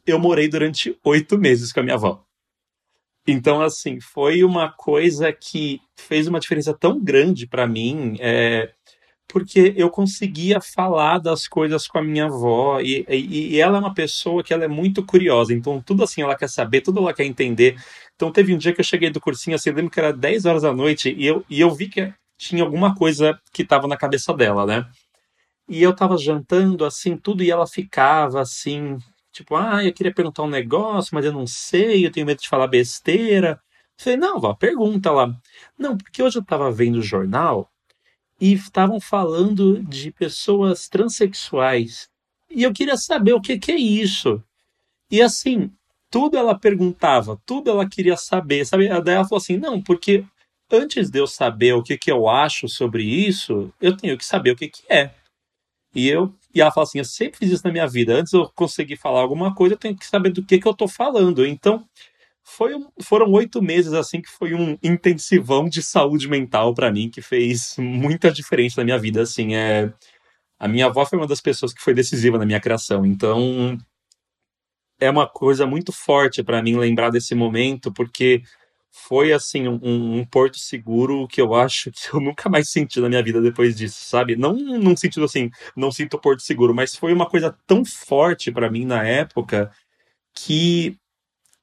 eu 0.07 0.19
morei 0.19 0.49
durante 0.49 0.99
oito 1.05 1.39
meses 1.39 1.73
com 1.73 1.81
a 1.81 1.83
minha 1.83 1.95
avó. 1.95 2.25
Então, 3.27 3.61
assim, 3.61 4.01
foi 4.01 4.43
uma 4.43 4.73
coisa 4.73 5.33
que 5.33 5.81
fez 5.95 6.27
uma 6.27 6.41
diferença 6.41 6.73
tão 6.73 6.99
grande 6.99 7.47
para 7.47 7.67
mim, 7.67 8.17
é, 8.21 8.73
porque 9.29 9.75
eu 9.77 9.91
conseguia 9.91 10.61
falar 10.61 11.19
das 11.19 11.47
coisas 11.47 11.87
com 11.87 11.99
a 11.99 12.03
minha 12.03 12.25
avó, 12.27 12.81
e, 12.81 13.05
e, 13.09 13.55
e, 13.55 13.61
ela 13.61 13.77
é 13.77 13.81
uma 13.81 13.95
pessoa 13.95 14.43
que 14.43 14.55
ela 14.55 14.65
é 14.65 14.69
muito 14.69 15.05
curiosa, 15.05 15.53
então 15.53 15.83
tudo 15.83 16.03
assim 16.03 16.23
ela 16.23 16.35
quer 16.37 16.49
saber, 16.49 16.81
tudo 16.81 17.01
ela 17.01 17.13
quer 17.15 17.25
entender. 17.25 17.77
Então 18.17 18.33
teve 18.33 18.55
um 18.55 18.59
dia 18.59 18.73
que 18.73 18.81
eu 18.81 18.85
cheguei 18.85 19.11
do 19.11 19.21
cursinho, 19.21 19.55
assim, 19.55 19.69
eu 19.71 19.77
lembro 19.77 19.91
que 19.91 20.01
era 20.01 20.13
10 20.13 20.47
horas 20.47 20.63
da 20.63 20.73
noite, 20.73 21.15
e 21.17 21.27
eu, 21.27 21.45
e 21.49 21.61
eu 21.61 21.71
vi 21.71 21.89
que 21.89 22.13
tinha 22.39 22.63
alguma 22.65 22.95
coisa 22.95 23.39
que 23.53 23.63
estava 23.63 23.87
na 23.87 23.97
cabeça 23.97 24.33
dela, 24.35 24.65
né? 24.67 24.87
E 25.69 25.83
eu 25.83 25.95
tava 25.95 26.17
jantando, 26.17 26.85
assim, 26.85 27.17
tudo, 27.17 27.43
e 27.43 27.51
ela 27.51 27.67
ficava 27.67 28.41
assim, 28.41 28.99
tipo, 29.33 29.55
ah, 29.57 29.85
eu 29.85 29.93
queria 29.93 30.15
perguntar 30.15 30.43
um 30.45 30.49
negócio, 30.49 31.15
mas 31.15 31.25
eu 31.25 31.33
não 31.33 31.47
sei, 31.47 32.07
eu 32.07 32.11
tenho 32.13 32.27
medo 32.27 32.41
de 32.41 32.49
falar 32.49 32.67
besteira. 32.69 33.61
Eu 33.99 34.05
falei, 34.05 34.19
não, 34.19 34.41
vá, 34.41 34.55
pergunta 34.55 35.13
lá. 35.13 35.35
Não, 35.79 35.97
porque 35.99 36.23
hoje 36.23 36.39
eu 36.39 36.45
tava 36.45 36.71
vendo 36.73 36.99
o 36.99 37.03
jornal 37.03 37.71
e 38.41 38.53
estavam 38.53 39.01
falando 39.01 39.83
de 39.83 40.11
pessoas 40.13 40.89
transexuais. 40.89 42.09
E 42.51 42.63
eu 42.63 42.73
queria 42.73 42.97
saber 42.97 43.33
o 43.33 43.41
que, 43.41 43.59
que 43.59 43.73
é 43.73 43.77
isso. 43.77 44.43
E 45.11 45.21
assim, 45.21 45.71
tudo 46.11 46.37
ela 46.37 46.59
perguntava, 46.59 47.41
tudo 47.45 47.71
ela 47.71 47.89
queria 47.89 48.17
saber, 48.17 48.65
sabe? 48.65 48.89
Daí 49.03 49.15
ela 49.15 49.25
falou 49.25 49.39
assim: 49.39 49.57
não, 49.57 49.83
porque 49.83 50.25
antes 50.71 51.11
de 51.11 51.19
eu 51.19 51.27
saber 51.27 51.75
o 51.75 51.83
que, 51.83 51.99
que 51.99 52.11
eu 52.11 52.29
acho 52.29 52.69
sobre 52.69 53.03
isso, 53.03 53.73
eu 53.81 53.97
tenho 53.97 54.17
que 54.17 54.25
saber 54.25 54.53
o 54.53 54.57
que, 54.57 54.69
que 54.69 54.83
é. 54.89 55.11
E 55.95 56.09
eu 56.09 56.35
e 56.55 56.61
ela 56.61 56.71
fala 56.71 56.85
assim: 56.85 56.99
eu 56.99 57.05
sempre 57.05 57.39
fiz 57.39 57.51
isso 57.51 57.65
na 57.65 57.73
minha 57.73 57.87
vida. 57.87 58.15
Antes 58.15 58.33
eu 58.33 58.49
conseguir 58.55 58.97
falar 58.97 59.21
alguma 59.21 59.55
coisa, 59.55 59.75
eu 59.75 59.79
tenho 59.79 59.97
que 59.97 60.07
saber 60.07 60.31
do 60.31 60.45
que, 60.45 60.59
que 60.59 60.67
eu 60.69 60.75
tô 60.75 60.89
falando. 60.89 61.47
Então, 61.47 61.87
foi, 62.49 62.73
foram 63.03 63.31
oito 63.33 63.61
meses 63.61 63.93
assim 63.93 64.23
que 64.23 64.31
foi 64.31 64.55
um 64.55 64.79
intensivão 64.83 65.69
de 65.69 65.83
saúde 65.83 66.29
mental 66.29 66.75
para 66.75 66.91
mim, 66.91 67.11
que 67.11 67.21
fez 67.21 67.77
muita 67.79 68.33
diferença 68.33 68.81
na 68.81 68.85
minha 68.85 68.99
vida. 68.99 69.23
Assim, 69.23 69.55
é. 69.55 69.93
A 70.59 70.67
minha 70.67 70.87
avó 70.87 71.05
foi 71.05 71.19
uma 71.19 71.27
das 71.27 71.41
pessoas 71.41 71.73
que 71.73 71.83
foi 71.83 71.95
decisiva 71.95 72.39
na 72.39 72.47
minha 72.47 72.61
criação. 72.61 73.07
Então, 73.07 73.79
é 74.99 75.11
uma 75.11 75.27
coisa 75.29 75.67
muito 75.67 75.93
forte 75.93 76.43
para 76.43 76.63
mim 76.63 76.77
lembrar 76.77 77.11
desse 77.11 77.35
momento, 77.35 77.93
porque 77.93 78.43
foi 78.91 79.33
assim 79.33 79.69
um, 79.69 80.19
um, 80.19 80.25
porto 80.25 80.59
seguro 80.59 81.29
que 81.29 81.41
eu 81.41 81.55
acho 81.55 81.93
que 81.93 82.13
eu 82.13 82.21
nunca 82.21 82.49
mais 82.49 82.71
senti 82.71 82.99
na 83.01 83.09
minha 83.09 83.23
vida 83.23 83.41
depois 83.41 83.77
disso, 83.77 84.05
sabe? 84.05 84.35
Não 84.37 84.55
num 84.55 84.97
sentido 84.97 85.25
assim, 85.25 85.51
não 85.77 85.93
sinto 85.93 86.19
porto 86.19 86.43
seguro, 86.43 86.75
mas 86.75 86.97
foi 86.97 87.13
uma 87.13 87.29
coisa 87.29 87.57
tão 87.67 87.85
forte 87.85 88.51
para 88.51 88.71
mim 88.71 88.85
na 88.85 89.05
época 89.05 89.71
que, 90.35 90.97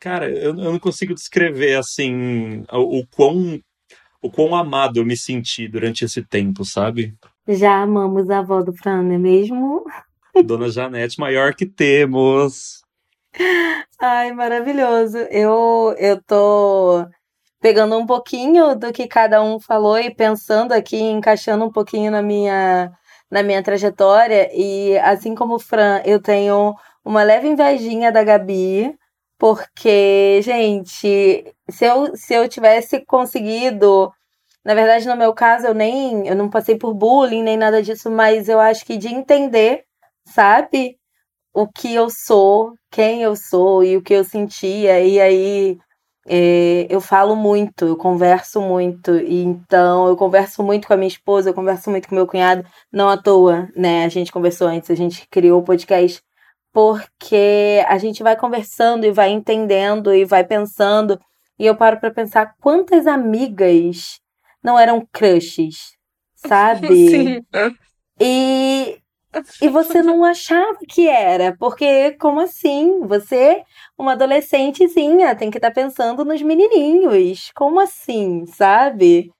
cara, 0.06 0.30
eu, 0.30 0.50
eu 0.52 0.72
não 0.72 0.78
consigo 0.78 1.15
descrever 1.15 1.80
assim 1.80 2.63
o, 2.72 3.00
o 3.00 3.08
quão 3.08 3.60
o 4.22 4.30
quão 4.30 4.54
amado 4.54 5.00
eu 5.00 5.06
me 5.06 5.18
senti 5.18 5.68
durante 5.68 6.06
esse 6.06 6.24
tempo, 6.24 6.63
sabe? 6.63 7.15
Já 7.48 7.82
amamos 7.82 8.30
a 8.30 8.39
avó 8.39 8.62
do 8.62 8.72
Fran, 8.72 9.02
não 9.02 9.15
é 9.15 9.18
mesmo? 9.18 9.84
Dona 10.46 10.70
Janete, 10.70 11.20
maior 11.20 11.56
que 11.56 11.65
temos. 11.65 12.84
Ai, 14.00 14.32
maravilhoso. 14.32 15.18
Eu, 15.32 15.96
eu 15.98 16.22
tô 16.22 17.06
pegando 17.60 17.98
um 17.98 18.06
pouquinho 18.06 18.76
do 18.76 18.94
que 18.94 19.08
cada 19.08 19.41
um 19.41 19.60
falou 19.60 19.98
e 19.98 20.13
pensando 20.13 20.72
aqui, 20.72 21.00
encaixando 21.00 21.65
um 21.65 21.72
pouquinho 21.72 22.12
na 22.12 22.22
minha, 22.22 22.91
na 23.30 23.41
minha 23.41 23.63
trajetória. 23.63 24.50
E 24.54 24.98
assim 25.00 25.34
como 25.34 25.56
o 25.56 25.60
Fran, 25.60 26.02
eu 26.06 26.22
tenho 26.22 26.76
uma 27.04 27.24
leve 27.24 27.48
invejinha 27.48 28.12
da 28.12 28.24
Gabi, 28.24 28.96
porque, 29.38 30.41
gente, 30.43 31.54
se 31.69 31.86
eu, 31.86 32.15
se 32.15 32.34
eu 32.34 32.48
tivesse 32.50 33.06
conseguido. 33.06 34.12
Na 34.63 34.74
verdade, 34.74 35.08
no 35.08 35.15
meu 35.15 35.34
caso, 35.34 35.67
eu 35.67 35.74
nem 35.76 36.28
eu 36.28 36.36
não 36.36 36.50
passei 36.50 36.76
por 36.78 36.93
bullying 36.93 37.43
nem 37.43 37.58
nada 37.58 37.84
disso, 37.84 38.10
mas 38.12 38.50
eu 38.50 38.60
acho 38.60 38.86
que 38.86 38.98
de 38.98 39.10
entender, 39.10 39.86
sabe? 40.26 40.98
o 41.56 41.67
que 41.67 41.93
eu 41.95 42.10
sou, 42.10 42.74
quem 42.91 43.24
eu 43.24 43.36
sou 43.36 43.84
e 43.84 43.95
o 43.98 44.02
que 44.04 44.13
eu 44.13 44.24
sentia. 44.26 45.00
E 45.02 45.19
aí 45.21 45.78
é, 46.28 46.86
eu 46.89 47.00
falo 47.02 47.36
muito, 47.36 47.86
eu 47.86 47.98
converso 47.98 48.62
muito. 48.62 49.15
E 49.17 49.41
então 49.43 50.08
eu 50.08 50.17
converso 50.17 50.62
muito 50.63 50.88
com 50.88 50.93
a 50.93 50.98
minha 50.98 51.08
esposa, 51.08 51.50
eu 51.50 51.54
converso 51.54 51.89
muito 51.89 52.10
com 52.10 52.15
meu 52.15 52.28
cunhado. 52.28 52.65
Não 52.91 53.10
à 53.10 53.17
toa, 53.17 53.69
né? 53.76 54.04
A 54.06 54.10
gente 54.10 54.32
conversou 54.34 54.67
antes, 54.67 54.91
a 54.91 54.95
gente 54.95 55.28
criou 55.30 55.62
o 55.62 55.63
podcast 55.63 56.21
porque 56.76 57.86
a 57.88 57.98
gente 57.98 58.22
vai 58.22 58.36
conversando 58.36 59.06
e 59.06 59.12
vai 59.12 59.30
entendendo 59.30 60.14
e 60.14 60.26
vai 60.26 60.44
pensando. 60.44 61.18
E 61.58 61.66
eu 61.66 61.74
paro 61.74 62.02
para 62.02 62.12
pensar 62.12 62.54
quantas 62.60 63.08
amigas 63.08 64.20
não 64.62 64.78
eram 64.78 65.08
crushes, 65.10 65.94
sabe? 66.36 66.90
Sim. 67.08 67.46
E 68.20 69.00
e 69.62 69.70
você 69.70 70.02
não 70.02 70.24
achava 70.24 70.78
que 70.88 71.08
era, 71.08 71.56
porque 71.58 72.12
como 72.20 72.42
assim? 72.42 73.02
Você, 73.06 73.64
uma 73.98 74.12
adolescentezinha, 74.12 75.36
tem 75.36 75.50
que 75.50 75.58
estar 75.58 75.70
tá 75.70 75.74
pensando 75.74 76.26
nos 76.26 76.42
menininhos. 76.42 77.52
Como 77.56 77.80
assim, 77.80 78.46
sabe? 78.48 79.32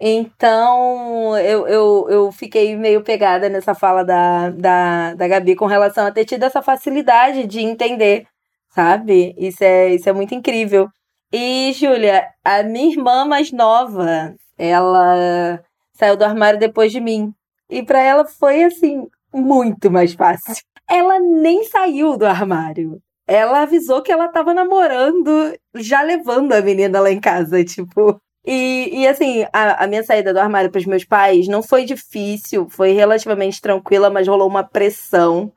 Então, 0.00 1.36
eu, 1.38 1.68
eu, 1.68 2.06
eu 2.08 2.32
fiquei 2.32 2.74
meio 2.74 3.02
pegada 3.04 3.50
nessa 3.50 3.74
fala 3.74 4.02
da, 4.02 4.48
da, 4.50 5.14
da 5.14 5.28
Gabi 5.28 5.54
com 5.54 5.66
relação 5.66 6.06
a 6.06 6.10
ter 6.10 6.24
tido 6.24 6.44
essa 6.44 6.62
facilidade 6.62 7.46
de 7.46 7.60
entender, 7.60 8.26
sabe? 8.70 9.34
Isso 9.36 9.62
é, 9.62 9.90
isso 9.90 10.08
é 10.08 10.12
muito 10.12 10.34
incrível. 10.34 10.88
E, 11.32 11.72
Júlia, 11.74 12.26
a 12.42 12.62
minha 12.62 12.90
irmã 12.90 13.26
mais 13.26 13.52
nova, 13.52 14.34
ela 14.56 15.62
saiu 15.92 16.16
do 16.16 16.24
armário 16.24 16.58
depois 16.58 16.90
de 16.90 17.00
mim. 17.00 17.32
E 17.68 17.82
para 17.82 18.00
ela 18.00 18.24
foi 18.24 18.64
assim, 18.64 19.06
muito 19.32 19.90
mais 19.90 20.14
fácil. 20.14 20.64
Ela 20.88 21.20
nem 21.20 21.64
saiu 21.64 22.16
do 22.16 22.26
armário. 22.26 23.00
Ela 23.26 23.62
avisou 23.62 24.02
que 24.02 24.10
ela 24.10 24.28
tava 24.28 24.52
namorando, 24.54 25.54
já 25.76 26.02
levando 26.02 26.52
a 26.52 26.60
menina 26.60 27.00
lá 27.00 27.10
em 27.12 27.20
casa, 27.20 27.62
tipo. 27.64 28.20
E, 28.44 29.02
e 29.02 29.06
assim, 29.06 29.44
a, 29.52 29.84
a 29.84 29.86
minha 29.86 30.02
saída 30.02 30.32
do 30.32 30.40
armário 30.40 30.70
para 30.70 30.78
os 30.78 30.86
meus 30.86 31.04
pais 31.04 31.46
não 31.46 31.62
foi 31.62 31.84
difícil, 31.84 32.68
foi 32.70 32.92
relativamente 32.92 33.60
tranquila, 33.60 34.08
mas 34.10 34.26
rolou 34.26 34.48
uma 34.48 34.64
pressão, 34.64 35.52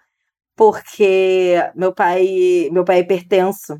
porque 0.55 1.55
meu 1.75 1.93
pai, 1.93 2.69
meu 2.71 2.83
pai 2.85 2.97
é 2.97 2.99
hipertenso 3.01 3.79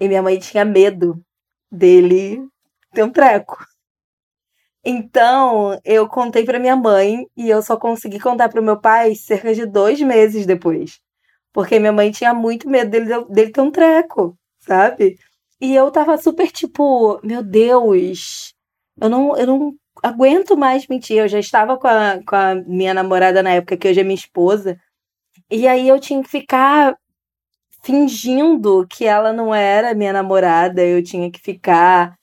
e 0.00 0.08
minha 0.08 0.22
mãe 0.22 0.38
tinha 0.38 0.64
medo 0.64 1.22
dele 1.70 2.40
ter 2.92 3.04
um 3.04 3.10
treco. 3.10 3.58
Então, 4.84 5.78
eu 5.84 6.08
contei 6.08 6.44
para 6.44 6.58
minha 6.58 6.74
mãe 6.76 7.26
e 7.36 7.48
eu 7.48 7.62
só 7.62 7.76
consegui 7.76 8.18
contar 8.18 8.48
para 8.48 8.60
o 8.60 8.64
meu 8.64 8.80
pai 8.80 9.14
cerca 9.14 9.54
de 9.54 9.64
dois 9.64 10.00
meses 10.00 10.44
depois. 10.44 11.00
Porque 11.52 11.78
minha 11.78 11.92
mãe 11.92 12.10
tinha 12.10 12.34
muito 12.34 12.68
medo 12.68 12.90
dele, 12.90 13.24
dele 13.26 13.52
ter 13.52 13.60
um 13.60 13.70
treco, 13.70 14.36
sabe? 14.58 15.18
E 15.62 15.76
eu 15.76 15.92
tava 15.92 16.18
super 16.18 16.50
tipo, 16.50 17.20
meu 17.22 17.40
Deus, 17.40 18.52
eu 19.00 19.08
não, 19.08 19.36
eu 19.36 19.46
não 19.46 19.74
aguento 20.02 20.56
mais 20.56 20.88
mentir. 20.88 21.18
Eu 21.18 21.28
já 21.28 21.38
estava 21.38 21.78
com 21.78 21.86
a, 21.86 22.18
com 22.26 22.34
a 22.34 22.56
minha 22.56 22.92
namorada 22.92 23.44
na 23.44 23.50
época, 23.50 23.76
que 23.76 23.86
hoje 23.86 24.00
é 24.00 24.02
minha 24.02 24.16
esposa. 24.16 24.76
E 25.48 25.68
aí 25.68 25.86
eu 25.88 26.00
tinha 26.00 26.20
que 26.20 26.28
ficar 26.28 26.96
fingindo 27.84 28.84
que 28.88 29.04
ela 29.04 29.32
não 29.32 29.54
era 29.54 29.94
minha 29.94 30.12
namorada, 30.12 30.82
eu 30.84 31.02
tinha 31.02 31.30
que 31.30 31.40
ficar 31.40 32.16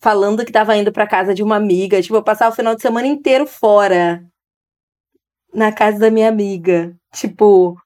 falando 0.00 0.44
que 0.44 0.52
tava 0.52 0.76
indo 0.76 0.92
pra 0.92 1.06
casa 1.06 1.34
de 1.34 1.42
uma 1.42 1.56
amiga. 1.56 2.00
Tipo, 2.00 2.16
eu 2.16 2.22
passar 2.22 2.48
o 2.48 2.52
final 2.52 2.76
de 2.76 2.82
semana 2.82 3.08
inteiro 3.08 3.44
fora. 3.44 4.24
Na 5.52 5.72
casa 5.72 5.98
da 5.98 6.10
minha 6.12 6.28
amiga. 6.28 6.96
Tipo, 7.12 7.76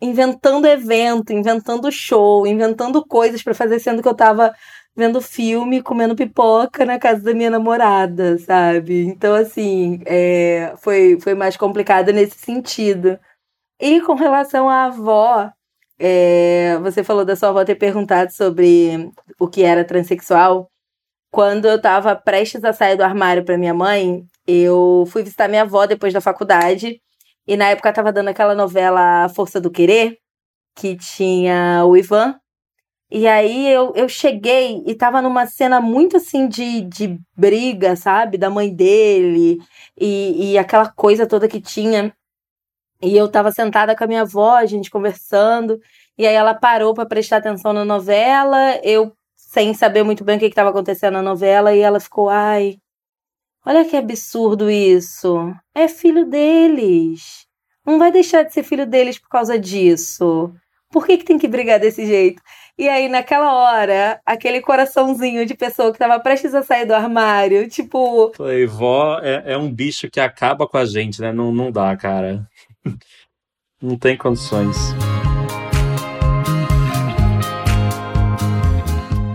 inventando 0.00 0.66
evento, 0.66 1.32
inventando 1.32 1.90
show, 1.92 2.46
inventando 2.46 3.04
coisas 3.06 3.42
para 3.42 3.54
fazer, 3.54 3.78
sendo 3.80 4.02
que 4.02 4.08
eu 4.08 4.14
tava 4.14 4.54
vendo 4.96 5.20
filme, 5.20 5.82
comendo 5.82 6.16
pipoca 6.16 6.84
na 6.84 6.98
casa 6.98 7.22
da 7.22 7.34
minha 7.34 7.50
namorada, 7.50 8.38
sabe? 8.38 9.06
Então, 9.06 9.34
assim, 9.34 10.00
é, 10.06 10.74
foi, 10.78 11.18
foi 11.20 11.34
mais 11.34 11.56
complicado 11.56 12.12
nesse 12.12 12.38
sentido. 12.38 13.18
E 13.80 14.00
com 14.02 14.14
relação 14.14 14.68
à 14.68 14.86
avó, 14.86 15.50
é, 15.98 16.78
você 16.78 17.04
falou 17.04 17.24
da 17.24 17.36
sua 17.36 17.50
avó 17.50 17.64
ter 17.64 17.76
perguntado 17.76 18.32
sobre 18.32 19.10
o 19.38 19.48
que 19.48 19.62
era 19.62 19.84
transexual. 19.84 20.68
Quando 21.30 21.66
eu 21.66 21.80
tava 21.80 22.16
prestes 22.16 22.64
a 22.64 22.72
sair 22.72 22.96
do 22.96 23.04
armário 23.04 23.44
para 23.44 23.58
minha 23.58 23.74
mãe, 23.74 24.24
eu 24.46 25.04
fui 25.08 25.22
visitar 25.22 25.48
minha 25.48 25.62
avó 25.62 25.86
depois 25.86 26.12
da 26.12 26.20
faculdade. 26.20 27.00
E 27.46 27.56
na 27.56 27.68
época 27.68 27.92
tava 27.92 28.12
dando 28.12 28.28
aquela 28.28 28.54
novela 28.54 29.28
Força 29.30 29.60
do 29.60 29.70
Querer, 29.70 30.18
que 30.76 30.96
tinha 30.96 31.84
o 31.84 31.96
Ivan. 31.96 32.38
E 33.10 33.26
aí 33.26 33.68
eu, 33.68 33.92
eu 33.96 34.08
cheguei 34.08 34.84
e 34.86 34.94
tava 34.94 35.20
numa 35.20 35.44
cena 35.46 35.80
muito 35.80 36.16
assim 36.16 36.48
de, 36.48 36.82
de 36.82 37.18
briga, 37.36 37.96
sabe? 37.96 38.38
Da 38.38 38.48
mãe 38.48 38.72
dele 38.74 39.58
e, 39.98 40.52
e 40.52 40.58
aquela 40.58 40.88
coisa 40.88 41.26
toda 41.26 41.48
que 41.48 41.60
tinha. 41.60 42.14
E 43.02 43.16
eu 43.16 43.28
tava 43.30 43.50
sentada 43.52 43.96
com 43.96 44.04
a 44.04 44.06
minha 44.06 44.22
avó, 44.22 44.56
a 44.56 44.66
gente 44.66 44.90
conversando. 44.90 45.80
E 46.18 46.26
aí 46.26 46.34
ela 46.34 46.54
parou 46.54 46.94
para 46.94 47.06
prestar 47.06 47.38
atenção 47.38 47.72
na 47.72 47.84
novela, 47.84 48.78
eu 48.84 49.12
sem 49.36 49.74
saber 49.74 50.04
muito 50.04 50.22
bem 50.22 50.36
o 50.36 50.38
que 50.38 50.46
estava 50.46 50.70
acontecendo 50.70 51.14
na 51.14 51.22
novela, 51.22 51.74
e 51.74 51.80
ela 51.80 51.98
ficou, 51.98 52.28
ai, 52.28 52.78
olha 53.66 53.84
que 53.84 53.96
absurdo 53.96 54.70
isso. 54.70 55.54
É 55.74 55.88
filho 55.88 56.24
deles. 56.26 57.46
Não 57.84 57.98
vai 57.98 58.12
deixar 58.12 58.42
de 58.42 58.52
ser 58.52 58.62
filho 58.62 58.86
deles 58.86 59.18
por 59.18 59.28
causa 59.28 59.58
disso. 59.58 60.52
Por 60.90 61.06
que, 61.06 61.18
que 61.18 61.24
tem 61.24 61.38
que 61.38 61.46
brigar 61.46 61.78
desse 61.78 62.04
jeito? 62.04 62.42
E 62.76 62.88
aí, 62.88 63.08
naquela 63.08 63.52
hora, 63.52 64.20
aquele 64.26 64.60
coraçãozinho 64.60 65.46
de 65.46 65.54
pessoa 65.54 65.92
que 65.92 65.98
tava 65.98 66.18
prestes 66.18 66.54
a 66.54 66.62
sair 66.62 66.84
do 66.84 66.94
armário, 66.94 67.68
tipo. 67.68 68.32
Falei, 68.34 68.66
vó 68.66 69.20
é, 69.22 69.52
é 69.52 69.56
um 69.56 69.72
bicho 69.72 70.10
que 70.10 70.18
acaba 70.18 70.66
com 70.66 70.78
a 70.78 70.84
gente, 70.84 71.20
né? 71.20 71.32
Não, 71.32 71.52
não 71.52 71.70
dá, 71.70 71.96
cara. 71.96 72.48
não 73.80 73.96
tem 73.96 74.16
condições. 74.16 74.76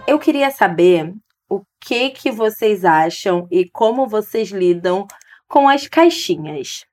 Eu 0.07 0.19
queria 0.19 0.51
saber 0.51 1.13
o 1.49 1.61
que 1.79 2.09
que 2.09 2.31
vocês 2.31 2.83
acham 2.83 3.47
e 3.51 3.69
como 3.69 4.07
vocês 4.07 4.49
lidam 4.49 5.07
com 5.47 5.69
as 5.69 5.87
caixinhas. 5.87 6.85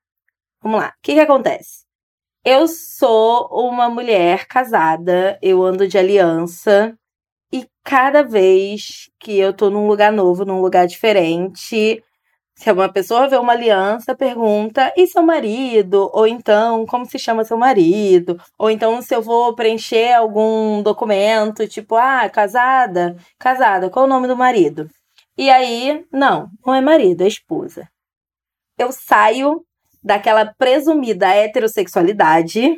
Vamos 0.63 0.81
lá. 0.81 0.89
O 0.89 1.03
que 1.03 1.15
que 1.15 1.21
acontece? 1.21 1.85
Eu 2.45 2.67
sou 2.67 3.49
uma 3.53 3.89
mulher 3.89 4.47
casada, 4.47 5.39
eu 5.41 5.63
ando 5.63 5.87
de 5.87 5.97
aliança 5.97 6.97
e 7.53 7.67
cada 7.85 8.23
vez 8.23 9.11
que 9.21 9.39
eu 9.39 9.53
tô 9.53 9.71
num 9.71 9.87
lugar 9.87 10.13
novo, 10.13 10.45
num 10.45 10.61
lugar 10.61 10.87
diferente, 10.87 12.03
se 12.63 12.71
uma 12.71 12.89
pessoa 12.93 13.29
vê 13.29 13.37
uma 13.37 13.53
aliança, 13.53 14.15
pergunta: 14.15 14.93
e 14.97 15.07
seu 15.07 15.23
marido? 15.23 16.09
Ou 16.13 16.27
então, 16.27 16.87
como 16.87 17.05
se 17.05 17.19
chama 17.19 17.45
seu 17.45 17.57
marido? 17.57 18.41
Ou 18.57 18.71
então, 18.71 19.03
se 19.03 19.15
eu 19.15 19.21
vou 19.23 19.55
preencher 19.55 20.13
algum 20.13 20.83
documento, 20.83 21.67
tipo, 21.67 21.97
ah, 21.97 22.29
casada? 22.31 23.17
Casada, 23.39 23.91
qual 23.91 24.05
o 24.05 24.09
nome 24.09 24.29
do 24.29 24.37
marido? 24.37 24.89
E 25.37 25.51
aí, 25.51 26.07
não, 26.13 26.49
não 26.65 26.75
é 26.75 26.81
marido, 26.81 27.23
é 27.23 27.27
esposa. 27.27 27.89
Eu 28.79 28.93
saio 28.93 29.65
daquela 30.03 30.55
presumida 30.55 31.29
heterossexualidade 31.29 32.77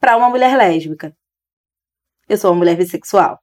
para 0.00 0.16
uma 0.16 0.28
mulher 0.30 0.56
lésbica. 0.56 1.14
Eu 2.28 2.36
sou 2.38 2.50
uma 2.50 2.58
mulher 2.58 2.76
bissexual. 2.76 3.41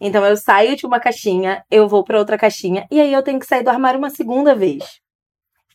Então 0.00 0.24
eu 0.24 0.36
saio 0.36 0.76
de 0.76 0.86
uma 0.86 1.00
caixinha, 1.00 1.64
eu 1.70 1.88
vou 1.88 2.04
para 2.04 2.18
outra 2.18 2.38
caixinha 2.38 2.86
e 2.90 3.00
aí 3.00 3.12
eu 3.12 3.22
tenho 3.22 3.38
que 3.40 3.46
sair 3.46 3.64
do 3.64 3.70
armário 3.70 3.98
uma 3.98 4.10
segunda 4.10 4.54
vez. 4.54 5.00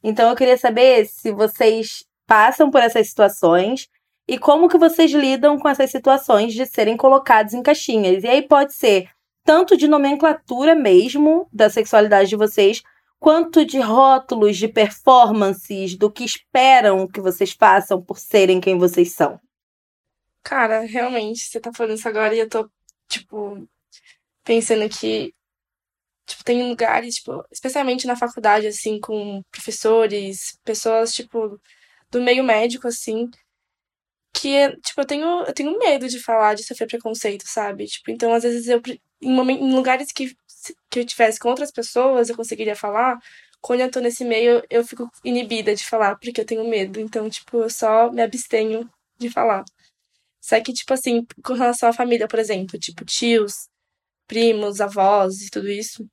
Então 0.04 0.30
eu 0.30 0.36
queria 0.36 0.58
saber 0.58 1.06
se 1.06 1.32
vocês 1.32 2.06
passam 2.26 2.72
por 2.72 2.82
essas 2.82 3.08
situações 3.10 3.88
e 4.28 4.38
como 4.38 4.70
que 4.70 4.78
vocês 4.78 5.12
lidam 5.12 5.60
com 5.60 5.68
essas 5.68 5.92
situações 5.92 6.54
de 6.54 6.66
serem 6.66 6.96
colocados 6.96 7.54
em 7.54 7.62
caixinhas. 7.62 8.24
E 8.24 8.28
aí 8.28 8.42
pode 8.42 8.74
ser 8.74 9.10
tanto 9.44 9.76
de 9.76 9.88
nomenclatura 9.88 10.74
mesmo 10.74 11.48
da 11.52 11.70
sexualidade 11.70 12.30
de 12.30 12.36
vocês, 12.36 12.82
quanto 13.20 13.66
de 13.66 13.80
rótulos, 13.80 14.58
de 14.58 14.68
performances, 14.68 15.96
do 15.98 16.12
que 16.12 16.24
esperam 16.24 17.08
que 17.08 17.22
vocês 17.22 17.52
façam 17.52 18.02
por 18.02 18.18
serem 18.18 18.62
quem 18.62 18.78
vocês 18.78 19.12
são. 19.12 19.40
Cara, 20.44 20.82
realmente, 20.82 21.46
você 21.46 21.60
tá 21.60 21.72
falando 21.74 21.98
isso 21.98 22.08
agora 22.08 22.36
e 22.36 22.40
eu 22.40 22.50
tô, 22.50 22.70
tipo, 23.08 23.68
pensando 24.44 24.88
que 24.90 25.34
tipo, 26.26 26.44
tem 26.44 26.68
lugares, 26.70 27.16
tipo, 27.16 27.44
especialmente 27.52 28.08
na 28.08 28.16
faculdade, 28.16 28.68
assim, 28.68 29.00
com 29.00 29.42
professores, 29.52 30.58
pessoas, 30.64 31.14
tipo, 31.14 31.60
do 32.12 32.22
meio 32.22 32.44
médico, 32.44 32.88
assim, 32.88 33.30
que, 34.34 34.70
tipo, 34.82 35.02
eu 35.02 35.06
tenho, 35.06 35.44
eu 35.46 35.54
tenho 35.54 35.78
medo 35.80 36.08
de 36.08 36.20
falar, 36.20 36.56
de 36.56 36.64
sofrer 36.64 36.88
preconceito, 36.88 37.44
sabe? 37.48 37.86
Tipo, 37.86 38.12
então, 38.12 38.34
às 38.34 38.44
vezes, 38.44 38.68
eu, 38.68 38.82
em, 39.22 39.32
em 39.32 39.74
lugares 39.74 40.12
que, 40.12 40.36
que 40.90 41.00
eu 41.00 41.06
tivesse 41.06 41.40
com 41.40 41.50
outras 41.50 41.72
pessoas, 41.72 42.30
eu 42.30 42.36
conseguiria 42.36 42.76
falar, 42.76 43.18
quando 43.62 43.82
eu 43.82 43.92
tô 43.92 44.00
nesse 44.00 44.26
meio, 44.26 44.64
eu 44.70 44.86
fico 44.86 45.10
inibida 45.24 45.76
de 45.76 45.86
falar, 45.86 46.18
porque 46.18 46.42
eu 46.42 46.46
tenho 46.46 46.68
medo. 46.70 47.00
Então, 47.00 47.30
tipo, 47.30 47.60
eu 47.64 47.70
só 47.70 48.12
me 48.12 48.22
abstenho 48.22 48.90
de 49.18 49.30
falar. 49.30 49.64
Só 50.42 50.60
que, 50.62 50.74
tipo 50.74 50.94
assim, 50.94 51.26
com 51.44 51.54
relação 51.54 51.90
à 51.90 51.94
família, 51.94 52.28
por 52.28 52.40
exemplo, 52.40 52.78
tipo, 52.80 53.06
tios, 53.06 53.70
primos, 54.28 54.82
avós 54.82 55.42
e 55.42 55.50
tudo 55.50 55.70
isso. 55.70 56.08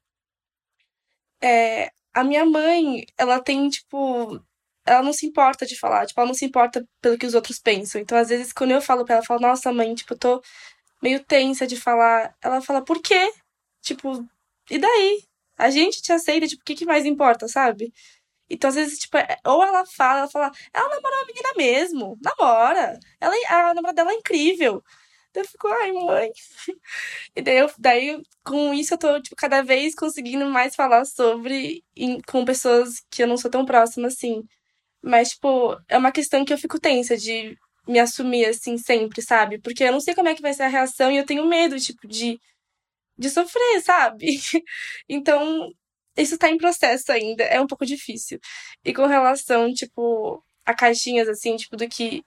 É, 1.42 1.90
a 2.14 2.24
minha 2.24 2.44
mãe, 2.44 3.04
ela 3.18 3.42
tem, 3.42 3.68
tipo. 3.68 4.40
Ela 4.86 5.02
não 5.02 5.12
se 5.12 5.26
importa 5.26 5.66
de 5.66 5.78
falar, 5.78 6.06
tipo, 6.06 6.20
ela 6.20 6.28
não 6.28 6.34
se 6.34 6.44
importa 6.44 6.84
pelo 7.00 7.18
que 7.18 7.26
os 7.26 7.34
outros 7.34 7.58
pensam. 7.60 8.00
Então, 8.00 8.18
às 8.18 8.28
vezes, 8.30 8.52
quando 8.52 8.72
eu 8.72 8.80
falo 8.82 9.04
pra 9.04 9.16
ela, 9.16 9.22
eu 9.22 9.26
falo, 9.26 9.40
nossa, 9.40 9.72
mãe, 9.72 9.94
tipo, 9.94 10.14
eu 10.14 10.18
tô 10.18 10.42
meio 11.02 11.24
tensa 11.24 11.66
de 11.66 11.76
falar. 11.76 12.34
Ela 12.42 12.60
fala, 12.62 12.84
por 12.84 13.00
quê? 13.02 13.32
Tipo, 13.82 14.26
e 14.70 14.78
daí? 14.78 15.22
A 15.58 15.70
gente 15.70 16.02
te 16.02 16.12
aceita, 16.12 16.46
tipo, 16.48 16.62
o 16.62 16.64
que, 16.64 16.74
que 16.76 16.86
mais 16.86 17.04
importa, 17.06 17.48
sabe? 17.48 17.92
Então, 18.50 18.68
às 18.68 18.76
vezes, 18.76 18.98
tipo, 18.98 19.16
é, 19.18 19.38
ou 19.46 19.62
ela 19.64 19.86
fala, 19.86 20.20
ela 20.20 20.28
fala, 20.30 20.50
ela 20.74 20.88
namora 20.88 21.16
uma 21.18 21.26
menina 21.26 21.50
mesmo, 21.56 22.18
namora. 22.22 22.98
Ela, 23.20 23.34
a 23.50 23.74
namorada 23.74 23.94
dela 23.94 24.12
é 24.12 24.16
incrível. 24.16 24.82
Daí 25.32 25.42
eu 25.44 25.48
fico, 25.48 25.68
ai, 25.68 25.92
mãe. 25.92 26.30
E 27.36 27.42
daí, 27.42 27.58
eu, 27.58 27.70
daí, 27.78 28.22
com 28.44 28.74
isso, 28.74 28.94
eu 28.94 28.98
tô, 28.98 29.20
tipo, 29.22 29.36
cada 29.36 29.62
vez 29.62 29.94
conseguindo 29.94 30.46
mais 30.46 30.74
falar 30.76 31.04
sobre 31.04 31.84
em, 31.96 32.20
com 32.22 32.44
pessoas 32.44 33.00
que 33.10 33.22
eu 33.22 33.26
não 33.28 33.36
sou 33.36 33.50
tão 33.50 33.64
próxima, 33.64 34.08
assim. 34.08 34.42
Mas, 35.02 35.30
tipo, 35.30 35.76
é 35.88 35.98
uma 35.98 36.12
questão 36.12 36.44
que 36.44 36.52
eu 36.52 36.58
fico 36.58 36.80
tensa 36.80 37.16
de 37.16 37.56
me 37.88 37.98
assumir, 38.00 38.46
assim, 38.46 38.78
sempre, 38.78 39.22
sabe? 39.22 39.60
Porque 39.60 39.84
eu 39.84 39.92
não 39.92 40.00
sei 40.00 40.14
como 40.14 40.28
é 40.28 40.34
que 40.34 40.42
vai 40.42 40.54
ser 40.54 40.64
a 40.64 40.68
reação 40.68 41.10
e 41.12 41.16
eu 41.18 41.26
tenho 41.26 41.46
medo, 41.48 41.78
tipo, 41.80 42.08
de, 42.08 42.38
de 43.18 43.30
sofrer, 43.30 43.82
sabe? 43.82 44.26
então, 45.08 45.70
isso 46.16 46.38
tá 46.38 46.50
em 46.50 46.58
processo 46.58 47.12
ainda, 47.12 47.44
é 47.44 47.60
um 47.60 47.66
pouco 47.66 47.86
difícil. 47.86 48.38
E 48.84 48.94
com 48.94 49.06
relação, 49.06 49.72
tipo, 49.72 50.44
a 50.64 50.74
caixinhas, 50.74 51.28
assim, 51.28 51.56
tipo, 51.56 51.76
do 51.76 51.88
que 51.88 52.22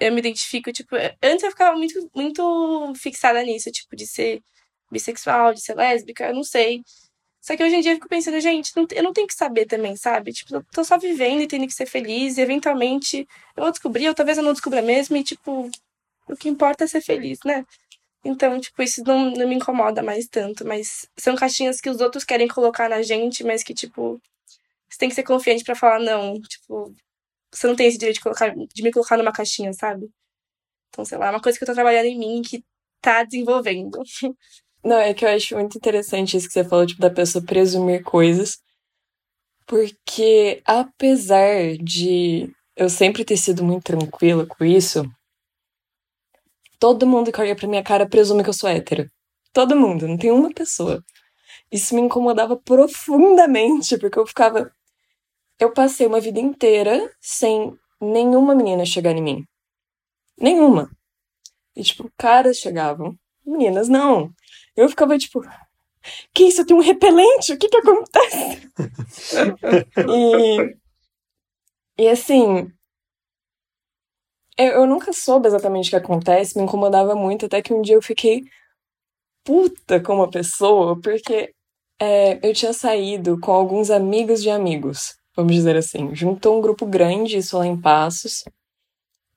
eu 0.00 0.12
me 0.12 0.18
identifico, 0.20 0.72
tipo, 0.72 0.96
antes 1.22 1.42
eu 1.44 1.50
ficava 1.50 1.76
muito, 1.76 2.10
muito 2.14 2.92
fixada 2.96 3.42
nisso, 3.42 3.70
tipo, 3.70 3.96
de 3.96 4.06
ser 4.06 4.42
bissexual, 4.90 5.54
de 5.54 5.60
ser 5.60 5.74
lésbica, 5.74 6.28
eu 6.28 6.34
não 6.34 6.44
sei. 6.44 6.82
Só 7.40 7.56
que 7.56 7.62
hoje 7.62 7.76
em 7.76 7.80
dia 7.80 7.92
eu 7.92 7.96
fico 7.96 8.08
pensando, 8.08 8.40
gente, 8.40 8.72
não, 8.76 8.86
eu 8.92 9.02
não 9.02 9.12
tenho 9.12 9.26
que 9.26 9.34
saber 9.34 9.66
também, 9.66 9.96
sabe? 9.96 10.32
Tipo, 10.32 10.56
eu 10.56 10.64
tô 10.72 10.84
só 10.84 10.98
vivendo 10.98 11.42
e 11.42 11.46
tendo 11.46 11.66
que 11.66 11.74
ser 11.74 11.86
feliz, 11.86 12.38
e 12.38 12.40
eventualmente 12.40 13.26
eu 13.56 13.62
vou 13.62 13.70
descobrir, 13.70 14.08
ou 14.08 14.14
talvez 14.14 14.38
eu 14.38 14.44
não 14.44 14.52
descubra 14.52 14.82
mesmo, 14.82 15.16
e 15.16 15.24
tipo, 15.24 15.70
o 16.28 16.36
que 16.36 16.48
importa 16.48 16.84
é 16.84 16.86
ser 16.86 17.00
feliz, 17.00 17.38
né? 17.44 17.64
Então, 18.24 18.60
tipo, 18.60 18.82
isso 18.82 19.02
não, 19.04 19.30
não 19.30 19.48
me 19.48 19.54
incomoda 19.54 20.02
mais 20.02 20.26
tanto, 20.26 20.66
mas 20.66 21.08
são 21.16 21.36
caixinhas 21.36 21.80
que 21.80 21.88
os 21.88 22.00
outros 22.00 22.24
querem 22.24 22.48
colocar 22.48 22.88
na 22.88 23.00
gente, 23.02 23.44
mas 23.44 23.62
que, 23.62 23.72
tipo, 23.72 24.20
você 24.88 24.98
tem 24.98 25.08
que 25.08 25.14
ser 25.14 25.22
confiante 25.22 25.64
para 25.64 25.76
falar 25.76 26.00
não. 26.00 26.40
Tipo, 26.42 26.94
você 27.56 27.66
não 27.66 27.76
tem 27.76 27.86
esse 27.86 27.98
direito 27.98 28.16
de, 28.16 28.22
colocar, 28.22 28.54
de 28.54 28.82
me 28.82 28.92
colocar 28.92 29.16
numa 29.16 29.32
caixinha, 29.32 29.72
sabe? 29.72 30.08
Então, 30.88 31.04
sei 31.04 31.18
lá, 31.18 31.28
é 31.28 31.30
uma 31.30 31.40
coisa 31.40 31.58
que 31.58 31.64
eu 31.64 31.66
tô 31.66 31.74
trabalhando 31.74 32.06
em 32.06 32.18
mim 32.18 32.42
que 32.42 32.64
tá 33.00 33.24
desenvolvendo. 33.24 33.98
Não, 34.84 34.98
é 34.98 35.12
que 35.14 35.24
eu 35.24 35.28
acho 35.28 35.56
muito 35.56 35.76
interessante 35.76 36.36
isso 36.36 36.46
que 36.46 36.52
você 36.52 36.64
falou, 36.64 36.86
tipo, 36.86 37.00
da 37.00 37.10
pessoa 37.10 37.44
presumir 37.44 38.02
coisas. 38.04 38.58
Porque 39.66 40.62
apesar 40.64 41.76
de 41.78 42.48
eu 42.76 42.88
sempre 42.88 43.24
ter 43.24 43.36
sido 43.36 43.64
muito 43.64 43.84
tranquila 43.84 44.46
com 44.46 44.64
isso, 44.64 45.04
todo 46.78 47.06
mundo 47.06 47.32
que 47.32 47.40
olha 47.40 47.56
pra 47.56 47.66
minha 47.66 47.82
cara 47.82 48.08
presume 48.08 48.44
que 48.44 48.50
eu 48.50 48.54
sou 48.54 48.70
hétero. 48.70 49.10
Todo 49.52 49.74
mundo, 49.74 50.06
não 50.06 50.16
tem 50.16 50.30
uma 50.30 50.52
pessoa. 50.52 51.02
Isso 51.72 51.94
me 51.94 52.02
incomodava 52.02 52.56
profundamente, 52.56 53.98
porque 53.98 54.18
eu 54.18 54.26
ficava, 54.26 54.70
eu 55.58 55.72
passei 55.72 56.06
uma 56.06 56.20
vida 56.20 56.40
inteira 56.40 57.10
sem 57.20 57.76
nenhuma 58.00 58.54
menina 58.54 58.84
chegar 58.84 59.12
em 59.12 59.22
mim. 59.22 59.44
Nenhuma. 60.38 60.90
E, 61.74 61.82
tipo, 61.82 62.10
caras 62.16 62.58
chegavam. 62.58 63.16
Meninas, 63.44 63.88
não. 63.88 64.30
Eu 64.76 64.88
ficava, 64.88 65.16
tipo, 65.18 65.40
que 66.34 66.44
isso? 66.44 66.60
Eu 66.60 66.66
tenho 66.66 66.80
um 66.80 66.82
repelente? 66.82 67.52
O 67.52 67.58
que 67.58 67.68
que 67.68 67.76
acontece? 67.76 68.70
e, 70.08 70.76
e 71.98 72.08
assim, 72.08 72.70
eu, 74.58 74.72
eu 74.72 74.86
nunca 74.86 75.12
soube 75.12 75.48
exatamente 75.48 75.88
o 75.88 75.90
que 75.90 75.96
acontece, 75.96 76.56
me 76.56 76.64
incomodava 76.64 77.14
muito, 77.14 77.46
até 77.46 77.62
que 77.62 77.72
um 77.72 77.82
dia 77.82 77.94
eu 77.94 78.02
fiquei 78.02 78.44
puta 79.44 80.02
com 80.02 80.14
uma 80.14 80.30
pessoa, 80.30 81.00
porque 81.00 81.54
é, 82.00 82.46
eu 82.46 82.52
tinha 82.52 82.72
saído 82.72 83.38
com 83.40 83.52
alguns 83.52 83.90
amigos 83.90 84.42
de 84.42 84.50
amigos 84.50 85.16
vamos 85.36 85.54
dizer 85.54 85.76
assim. 85.76 86.14
Juntou 86.14 86.58
um 86.58 86.62
grupo 86.62 86.86
grande, 86.86 87.36
isso 87.38 87.58
lá 87.58 87.66
em 87.66 87.80
Passos. 87.80 88.44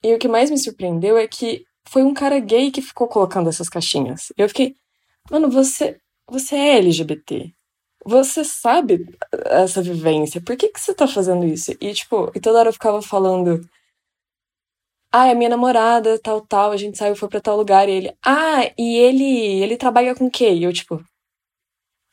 E 0.03 0.13
o 0.13 0.19
que 0.19 0.27
mais 0.27 0.49
me 0.49 0.57
surpreendeu 0.57 1.17
é 1.17 1.27
que 1.27 1.65
foi 1.87 2.03
um 2.03 2.13
cara 2.13 2.39
gay 2.39 2.71
que 2.71 2.81
ficou 2.81 3.07
colocando 3.07 3.49
essas 3.49 3.69
caixinhas. 3.69 4.31
Eu 4.37 4.47
fiquei, 4.47 4.75
mano, 5.31 5.49
você, 5.51 5.99
você 6.27 6.55
é 6.55 6.77
LGBT. 6.77 7.53
Você 8.05 8.43
sabe 8.45 9.05
essa 9.45 9.81
vivência. 9.81 10.41
Por 10.41 10.55
que, 10.57 10.69
que 10.69 10.79
você 10.79 10.93
tá 10.93 11.07
fazendo 11.07 11.45
isso? 11.45 11.71
E, 11.81 11.93
tipo, 11.93 12.31
e 12.35 12.39
toda 12.39 12.59
hora 12.59 12.69
eu 12.69 12.73
ficava 12.73 13.01
falando. 13.01 13.61
ah, 15.11 15.27
é 15.27 15.33
minha 15.35 15.49
namorada, 15.49 16.19
tal, 16.19 16.41
tal, 16.41 16.71
a 16.71 16.77
gente 16.77 16.97
saiu, 16.97 17.15
foi 17.15 17.29
pra 17.29 17.41
tal 17.41 17.57
lugar, 17.57 17.89
e 17.89 17.91
ele, 17.93 18.17
ah, 18.25 18.71
e 18.77 18.97
ele, 18.97 19.23
ele 19.63 19.77
trabalha 19.77 20.15
com 20.15 20.27
o 20.27 20.31
quê? 20.31 20.53
E 20.53 20.63
eu, 20.63 20.73
tipo, 20.73 21.03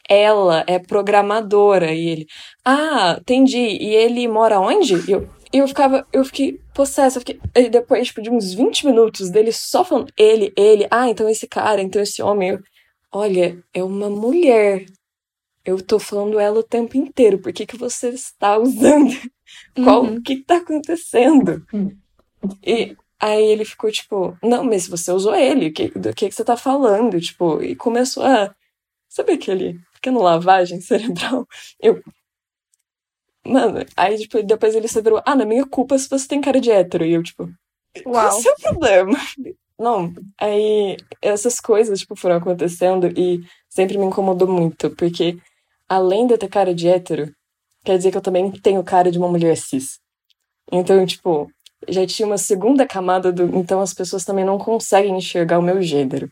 ela 0.09 0.65
é 0.67 0.79
programadora, 0.79 1.93
e 1.93 2.09
ele, 2.09 2.27
ah, 2.65 3.17
entendi, 3.21 3.59
e 3.59 3.95
ele 3.95 4.27
mora 4.29 4.61
onde? 4.61 4.95
E 5.09 5.13
eu, 5.13 5.29
eu 5.53 5.69
ficava, 5.69 6.07
eu 6.13 6.25
fiquei 6.25 6.61
possessa, 6.75 7.19
eu 7.19 7.21
fiquei, 7.21 7.41
e 7.55 7.69
depois, 7.69 8.09
tipo, 8.09 8.23
de 8.23 8.31
uns 8.31 8.53
20 8.55 8.87
minutos 8.87 9.31
dele 9.31 9.53
só 9.53 9.85
falando, 9.85 10.13
ele, 10.17 10.53
ele, 10.57 10.87
ah, 10.91 11.09
então 11.09 11.29
esse 11.29 11.47
cara, 11.47 11.83
então 11.83 12.01
esse 12.03 12.23
homem, 12.23 12.51
eu, 12.51 12.61
olha, 13.13 13.63
é 13.73 13.83
uma 13.83 14.11
mulher, 14.11 14.87
eu 15.65 15.83
tô 15.83 15.99
falando 15.99 16.39
ela 16.39 16.61
o 16.61 16.63
tempo 16.63 16.97
inteiro, 16.97 17.39
por 17.39 17.53
que 17.53 17.67
que 17.67 17.77
você 17.77 18.11
está 18.11 18.59
usando? 18.59 19.13
Qual, 19.75 20.05
uhum. 20.05 20.17
o 20.17 20.23
que 20.23 20.43
tá 20.43 20.57
acontecendo? 20.57 21.65
Uhum. 21.73 21.97
E 22.65 22.97
aí 23.19 23.45
ele 23.45 23.65
ficou 23.65 23.91
tipo, 23.91 24.37
não, 24.43 24.65
mas 24.65 24.87
você 24.87 25.11
usou 25.11 25.35
ele, 25.35 25.71
que, 25.71 25.89
do 25.89 26.13
que, 26.15 26.29
que 26.29 26.35
você 26.35 26.45
tá 26.45 26.57
falando? 26.57 27.21
Tipo, 27.21 27.63
e 27.63 27.75
começou 27.75 28.25
a. 28.25 28.55
Sabe 29.09 29.33
aquele 29.33 29.81
pequeno 29.97 30.23
lavagem 30.23 30.81
cerebral? 30.83 31.47
Eu. 31.81 32.03
Mano, 33.45 33.85
aí 33.97 34.19
tipo, 34.19 34.43
depois 34.43 34.75
ele 34.75 34.89
se 34.89 35.01
virou, 35.01 35.23
ah, 35.25 35.35
não 35.35 35.43
é 35.43 35.47
minha 35.47 35.67
culpa 35.67 35.97
se 35.99 36.09
você 36.09 36.27
tem 36.27 36.41
cara 36.41 36.61
de 36.61 36.71
hétero. 36.71 37.05
E 37.05 37.13
eu, 37.13 37.23
tipo, 37.23 37.45
Uau. 38.05 38.13
qual 38.13 38.27
é 38.27 38.29
o 38.29 38.41
seu 38.41 38.55
problema? 38.57 39.19
Não, 39.79 40.13
aí 40.41 40.97
essas 41.23 41.61
coisas, 41.61 42.01
tipo, 42.01 42.17
foram 42.17 42.37
acontecendo 42.37 43.07
e 43.19 43.41
sempre 43.69 43.99
me 43.99 44.07
incomodou 44.07 44.49
muito, 44.49 44.91
porque 44.91 45.39
além 45.89 46.27
de 46.27 46.35
eu 46.35 46.39
ter 46.39 46.49
cara 46.49 46.75
de 46.75 46.89
hétero, 46.89 47.33
quer 47.85 47.97
dizer 47.97 48.11
que 48.11 48.17
eu 48.17 48.23
também 48.23 48.51
tenho 48.51 48.83
cara 48.83 49.11
de 49.11 49.19
uma 49.19 49.29
mulher 49.29 49.57
cis. 49.57 50.01
Então, 50.73 51.05
tipo, 51.07 51.51
já 51.89 52.07
tinha 52.07 52.27
uma 52.27 52.39
segunda 52.39 52.87
camada 52.87 53.33
do. 53.33 53.45
Então 53.57 53.81
as 53.81 53.95
pessoas 53.95 54.25
também 54.25 54.45
não 54.45 54.59
conseguem 54.59 55.17
enxergar 55.17 55.59
o 55.59 55.63
meu 55.63 55.81
gênero. 55.83 56.29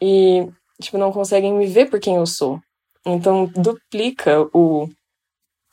E, 0.00 0.46
tipo, 0.80 0.98
não 0.98 1.12
conseguem 1.12 1.52
me 1.52 1.66
ver 1.66 1.90
por 1.90 2.00
quem 2.00 2.16
eu 2.16 2.26
sou. 2.26 2.60
Então 3.04 3.46
duplica 3.46 4.48
o. 4.52 4.88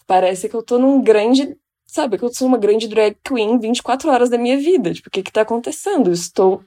Parece 0.06 0.48
que 0.48 0.56
eu 0.56 0.64
tô 0.64 0.78
num 0.78 1.02
grande. 1.02 1.58
Sabe, 1.88 2.18
que 2.18 2.24
eu 2.24 2.34
sou 2.34 2.48
uma 2.48 2.58
grande 2.58 2.88
drag 2.88 3.16
queen 3.24 3.60
24 3.60 4.10
horas 4.10 4.30
da 4.30 4.38
minha 4.38 4.58
vida. 4.58 4.94
Tipo, 4.94 5.10
o 5.10 5.12
que 5.12 5.24
que 5.24 5.32
tá 5.32 5.42
acontecendo? 5.42 6.10
Eu 6.10 6.14
estou. 6.14 6.64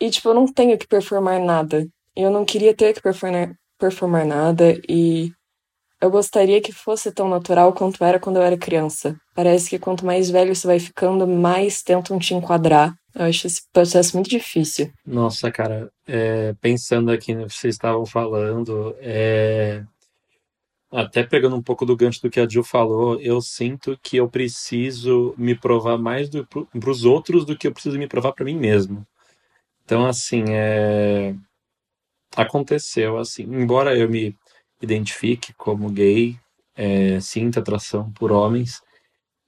E, 0.00 0.10
tipo, 0.10 0.28
eu 0.28 0.34
não 0.34 0.46
tenho 0.46 0.76
que 0.78 0.86
performar 0.86 1.40
nada. 1.40 1.86
Eu 2.16 2.30
não 2.30 2.44
queria 2.44 2.74
ter 2.74 2.92
que 2.94 3.00
performar, 3.02 3.54
performar 3.78 4.26
nada. 4.26 4.80
E 4.88 5.32
eu 6.02 6.10
gostaria 6.10 6.60
que 6.60 6.72
fosse 6.72 7.12
tão 7.12 7.28
natural 7.28 7.72
quanto 7.72 8.02
era 8.02 8.18
quando 8.18 8.36
eu 8.36 8.42
era 8.42 8.58
criança. 8.58 9.16
Parece 9.36 9.70
que 9.70 9.78
quanto 9.78 10.04
mais 10.04 10.28
velho 10.28 10.52
você 10.52 10.66
vai 10.66 10.80
ficando, 10.80 11.28
mais 11.28 11.80
tentam 11.80 12.18
te 12.18 12.34
enquadrar. 12.34 12.92
Eu 13.14 13.26
acho 13.26 13.46
esse 13.46 13.62
processo 13.72 14.16
muito 14.16 14.28
difícil. 14.28 14.90
Nossa, 15.06 15.48
cara, 15.52 15.88
é, 16.04 16.54
pensando 16.60 17.12
aqui 17.12 17.32
no 17.32 17.46
que 17.46 17.54
vocês 17.54 17.76
estavam 17.76 18.04
falando, 18.04 18.96
é, 18.98 19.84
até 20.90 21.22
pegando 21.22 21.54
um 21.54 21.62
pouco 21.62 21.86
do 21.86 21.96
gancho 21.96 22.20
do 22.20 22.30
que 22.30 22.40
a 22.40 22.48
Jill 22.48 22.64
falou, 22.64 23.20
eu 23.20 23.40
sinto 23.40 23.96
que 24.02 24.16
eu 24.16 24.28
preciso 24.28 25.36
me 25.38 25.54
provar 25.54 25.98
mais 25.98 26.28
para 26.28 26.90
os 26.90 27.04
outros 27.04 27.44
do 27.44 27.56
que 27.56 27.68
eu 27.68 27.72
preciso 27.72 27.96
me 27.96 28.08
provar 28.08 28.32
para 28.32 28.44
mim 28.44 28.56
mesmo. 28.56 29.06
Então, 29.84 30.04
assim, 30.04 30.42
é, 30.48 31.32
aconteceu 32.36 33.18
assim. 33.18 33.44
Embora 33.44 33.96
eu 33.96 34.08
me 34.08 34.36
identifique 34.82 35.54
como 35.54 35.88
gay, 35.90 36.36
é, 36.74 37.20
sinta 37.20 37.60
atração 37.60 38.12
por 38.12 38.32
homens. 38.32 38.82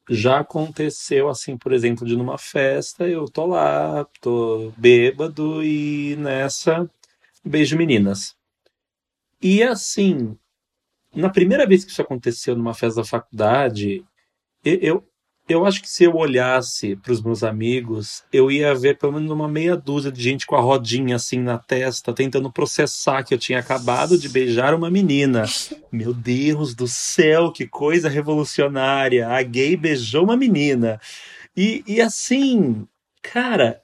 Já 0.09 0.41
aconteceu 0.41 1.29
assim, 1.29 1.57
por 1.57 1.73
exemplo, 1.73 2.07
de 2.07 2.17
numa 2.17 2.39
festa, 2.39 3.09
eu 3.09 3.25
tô 3.27 3.47
lá, 3.47 4.07
tô 4.21 4.73
bêbado 4.77 5.63
e 5.65 6.17
nessa 6.17 6.89
beijo 7.45 7.77
meninas. 7.77 8.37
E 9.41 9.63
assim, 9.63 10.37
na 11.15 11.29
primeira 11.29 11.67
vez 11.67 11.85
que 11.85 11.91
isso 11.91 12.03
aconteceu 12.03 12.57
numa 12.57 12.75
festa 12.75 13.01
da 13.01 13.07
faculdade, 13.07 14.05
eu, 14.65 15.07
eu 15.47 15.67
acho 15.67 15.83
que 15.83 15.89
se 15.89 16.05
eu 16.05 16.15
olhasse 16.15 16.97
para 16.97 17.13
os 17.13 17.21
meus 17.21 17.43
amigos, 17.43 18.25
eu 18.33 18.51
ia 18.51 18.75
ver 18.75 18.97
pelo 18.97 19.13
menos 19.13 19.31
uma 19.31 19.47
meia 19.47 19.77
dúzia 19.77 20.11
de 20.11 20.23
gente 20.23 20.47
com 20.47 20.57
a 20.57 20.61
rodinha 20.61 21.17
assim 21.17 21.39
na 21.39 21.59
testa, 21.59 22.15
tentando 22.15 22.51
processar 22.51 23.23
que 23.23 23.35
eu 23.35 23.39
tinha 23.39 23.59
acabado 23.59 24.17
de 24.17 24.29
beijar 24.29 24.75
uma 24.75 24.91
menina. 24.91 25.45
Meu 25.93 26.15
Deus 26.15 26.75
do 26.75 26.89
céu, 26.89 27.53
que 27.53 27.67
coisa 27.67 28.09
revolucionária! 28.09 29.29
A 29.29 29.43
gay 29.43 29.77
beijou 29.77 30.25
uma 30.25 30.37
menina. 30.37 30.99
E, 31.55 31.85
e 31.87 32.01
assim, 32.01 32.89
cara, 33.23 33.83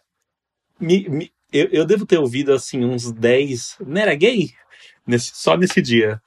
me, 0.80 1.08
me, 1.08 1.32
eu, 1.52 1.68
eu 1.70 1.84
devo 1.84 2.06
ter 2.06 2.18
ouvido 2.18 2.54
assim 2.54 2.84
uns 2.84 3.12
10. 3.12 3.76
Não 3.86 4.00
era 4.00 4.14
gay? 4.14 4.50
Nesse, 5.06 5.32
só 5.34 5.58
nesse 5.58 5.82
dia. 5.82 6.22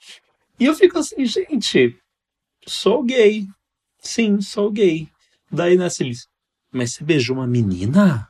E 0.60 0.66
eu 0.66 0.76
fico 0.76 1.00
assim, 1.00 1.26
gente, 1.26 1.98
sou 2.68 3.02
gay. 3.04 3.48
Sim, 4.00 4.40
sou 4.40 4.70
gay. 4.70 5.08
Daí 5.54 5.78
nessa 5.78 6.02
eles, 6.02 6.28
mas 6.72 6.94
você 6.94 7.04
beijou 7.04 7.38
uma 7.38 7.46
menina? 7.46 8.28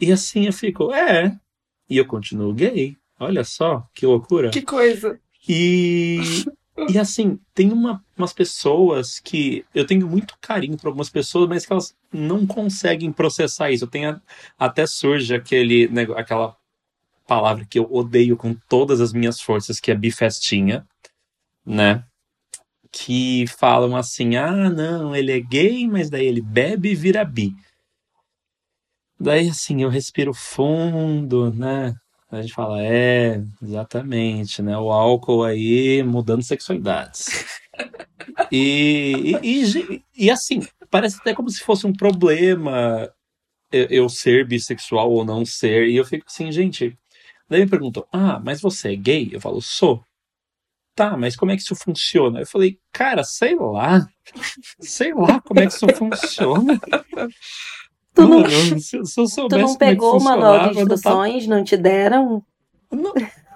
E 0.00 0.10
assim 0.10 0.46
eu 0.46 0.52
fico, 0.52 0.92
é. 0.92 1.38
E 1.88 1.96
eu 1.96 2.04
continuo 2.04 2.52
gay. 2.52 2.96
Olha 3.20 3.44
só, 3.44 3.88
que 3.94 4.04
loucura. 4.04 4.50
Que 4.50 4.62
coisa. 4.62 5.20
E, 5.48 6.18
e 6.88 6.98
assim, 6.98 7.38
tem 7.54 7.72
uma, 7.72 8.04
umas 8.16 8.32
pessoas 8.32 9.20
que 9.20 9.64
eu 9.72 9.86
tenho 9.86 10.08
muito 10.08 10.34
carinho 10.40 10.76
por 10.76 10.88
algumas 10.88 11.08
pessoas, 11.08 11.48
mas 11.48 11.64
que 11.64 11.72
elas 11.72 11.94
não 12.12 12.44
conseguem 12.44 13.12
processar 13.12 13.70
isso. 13.70 13.84
Eu 13.84 13.88
tenho 13.88 14.20
até 14.58 14.86
surge 14.86 15.32
aquele 15.34 15.88
aquela 16.16 16.56
palavra 17.28 17.64
que 17.64 17.78
eu 17.78 17.86
odeio 17.92 18.36
com 18.36 18.54
todas 18.68 19.00
as 19.00 19.12
minhas 19.12 19.40
forças, 19.40 19.78
que 19.78 19.92
é 19.92 19.94
bifestinha, 19.94 20.84
né? 21.64 22.04
Que 22.92 23.46
falam 23.46 23.96
assim: 23.96 24.36
ah, 24.36 24.70
não, 24.70 25.14
ele 25.14 25.32
é 25.32 25.40
gay, 25.40 25.86
mas 25.86 26.10
daí 26.10 26.26
ele 26.26 26.40
bebe 26.40 26.90
e 26.90 26.94
vira 26.94 27.24
bi. 27.24 27.54
Daí, 29.20 29.48
assim, 29.48 29.82
eu 29.82 29.88
respiro 29.88 30.32
fundo, 30.32 31.52
né? 31.52 31.94
A 32.30 32.42
gente 32.42 32.52
fala, 32.54 32.82
é, 32.82 33.42
exatamente, 33.62 34.62
né? 34.62 34.76
O 34.78 34.92
álcool 34.92 35.42
aí 35.44 36.02
mudando 36.02 36.42
sexualidades. 36.42 37.26
e, 38.52 39.34
e, 39.42 39.64
e, 39.64 40.04
e, 40.16 40.30
assim, 40.30 40.60
parece 40.90 41.16
até 41.20 41.34
como 41.34 41.50
se 41.50 41.60
fosse 41.62 41.86
um 41.86 41.92
problema 41.92 43.10
eu, 43.72 43.86
eu 43.90 44.08
ser 44.08 44.46
bissexual 44.46 45.10
ou 45.10 45.24
não 45.24 45.44
ser. 45.44 45.88
E 45.88 45.96
eu 45.96 46.04
fico 46.04 46.26
assim, 46.28 46.52
gente. 46.52 46.96
Daí 47.48 47.60
me 47.60 47.70
perguntam, 47.70 48.06
ah, 48.12 48.38
mas 48.44 48.60
você 48.60 48.92
é 48.92 48.96
gay? 48.96 49.30
Eu 49.32 49.40
falo, 49.40 49.60
sou 49.62 50.04
tá, 50.98 51.16
mas 51.16 51.36
como 51.36 51.52
é 51.52 51.56
que 51.56 51.62
isso 51.62 51.76
funciona? 51.76 52.40
Eu 52.40 52.46
falei, 52.46 52.76
cara, 52.92 53.22
sei 53.22 53.54
lá. 53.54 54.04
Sei 54.80 55.14
lá 55.14 55.40
como 55.40 55.60
é 55.60 55.66
que 55.68 55.72
isso 55.72 55.86
funciona. 55.94 56.80
Tu 58.14 58.26
não, 58.26 58.40
Mano, 58.40 58.80
se, 58.80 58.80
se 58.80 58.96
eu 58.96 59.28
soubesse 59.28 59.48
tu 59.48 59.58
não 59.58 59.74
é 59.74 59.76
pegou 59.76 60.14
é 60.14 60.16
o 60.16 60.20
manual 60.20 60.72
de 60.72 60.80
instruções, 60.80 61.44
tava... 61.44 61.56
não 61.56 61.62
te 61.62 61.76
deram? 61.76 62.42
Não, 62.90 63.14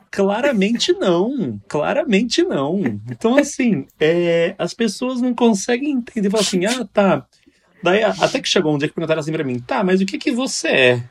claramente 0.08 0.92
não. 0.92 1.60
Claramente 1.66 2.44
não. 2.44 2.80
Então, 3.10 3.36
assim, 3.36 3.88
é, 3.98 4.54
as 4.56 4.72
pessoas 4.72 5.20
não 5.20 5.34
conseguem 5.34 5.90
entender. 5.90 6.30
Falam 6.30 6.46
assim, 6.46 6.64
ah, 6.64 6.84
tá. 6.92 7.26
Daí, 7.82 8.04
até 8.04 8.40
que 8.40 8.48
chegou 8.48 8.72
um 8.72 8.78
dia 8.78 8.86
que 8.86 8.94
perguntaram 8.94 9.18
assim 9.18 9.32
pra 9.32 9.42
mim, 9.42 9.58
tá, 9.58 9.82
mas 9.82 10.00
o 10.00 10.06
que 10.06 10.16
que 10.16 10.30
você 10.30 10.68
é? 10.68 11.04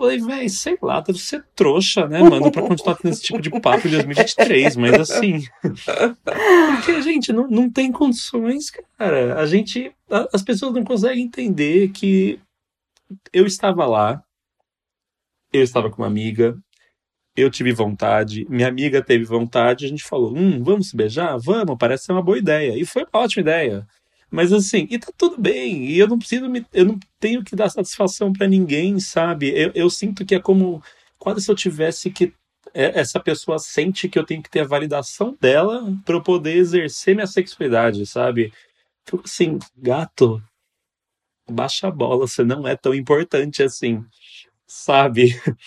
Falei, 0.00 0.18
velho, 0.18 0.48
sei 0.48 0.78
lá, 0.80 1.02
deve 1.02 1.18
ser 1.18 1.44
trouxa, 1.54 2.08
né, 2.08 2.22
mano, 2.22 2.50
pra 2.50 2.62
continuar 2.62 2.96
tendo 2.96 3.12
esse 3.12 3.20
tipo 3.20 3.38
de 3.38 3.50
papo 3.60 3.86
em 3.86 3.90
2023, 3.90 4.74
mas 4.76 4.94
assim. 4.94 5.42
Porque, 5.60 7.02
gente, 7.02 7.30
não, 7.34 7.46
não 7.46 7.70
tem 7.70 7.92
condições, 7.92 8.70
cara. 8.70 9.38
A 9.38 9.44
gente. 9.44 9.92
A, 10.10 10.26
as 10.32 10.42
pessoas 10.42 10.72
não 10.72 10.84
conseguem 10.84 11.24
entender 11.24 11.90
que 11.90 12.40
eu 13.30 13.44
estava 13.44 13.84
lá, 13.84 14.24
eu 15.52 15.62
estava 15.62 15.90
com 15.90 16.00
uma 16.00 16.08
amiga, 16.08 16.56
eu 17.36 17.50
tive 17.50 17.70
vontade, 17.70 18.46
minha 18.48 18.68
amiga 18.68 19.04
teve 19.04 19.24
vontade, 19.24 19.84
a 19.84 19.88
gente 19.88 20.02
falou, 20.02 20.34
hum, 20.34 20.64
vamos 20.64 20.88
se 20.88 20.96
beijar? 20.96 21.36
Vamos, 21.38 21.76
parece 21.78 22.04
ser 22.04 22.12
uma 22.12 22.22
boa 22.22 22.38
ideia. 22.38 22.74
E 22.74 22.86
foi 22.86 23.02
uma 23.02 23.22
ótima 23.22 23.42
ideia. 23.42 23.86
Mas 24.30 24.52
assim, 24.52 24.86
e 24.90 24.98
tá 24.98 25.12
tudo 25.16 25.40
bem, 25.40 25.86
e 25.86 25.98
eu 25.98 26.06
não 26.06 26.18
preciso 26.18 26.48
me, 26.48 26.64
eu 26.72 26.84
não 26.84 26.98
tenho 27.18 27.42
que 27.42 27.56
dar 27.56 27.68
satisfação 27.68 28.32
para 28.32 28.46
ninguém, 28.46 29.00
sabe? 29.00 29.50
Eu, 29.50 29.72
eu 29.74 29.90
sinto 29.90 30.24
que 30.24 30.36
é 30.36 30.40
como 30.40 30.82
quase 31.18 31.42
se 31.42 31.50
eu 31.50 31.54
tivesse 31.56 32.10
que 32.10 32.32
é, 32.72 33.00
essa 33.00 33.18
pessoa 33.20 33.58
sente 33.58 34.08
que 34.08 34.18
eu 34.18 34.24
tenho 34.24 34.42
que 34.42 34.50
ter 34.50 34.60
a 34.60 34.66
validação 34.66 35.36
dela 35.40 35.84
para 36.04 36.14
eu 36.14 36.22
poder 36.22 36.56
exercer 36.56 37.14
minha 37.14 37.26
sexualidade, 37.26 38.06
sabe? 38.06 38.52
Fico 39.04 39.22
assim, 39.24 39.58
gato, 39.76 40.42
baixa 41.50 41.88
a 41.88 41.90
bola, 41.90 42.26
você 42.28 42.44
não 42.44 42.66
é 42.66 42.76
tão 42.76 42.94
importante 42.94 43.62
assim, 43.62 44.04
sabe? 44.66 45.40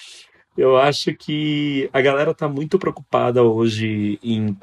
Eu 0.56 0.78
acho 0.78 1.16
que 1.16 1.90
a 1.92 2.00
galera 2.00 2.32
tá 2.32 2.48
muito 2.48 2.78
preocupada 2.78 3.42
hoje 3.42 4.20
em 4.22 4.56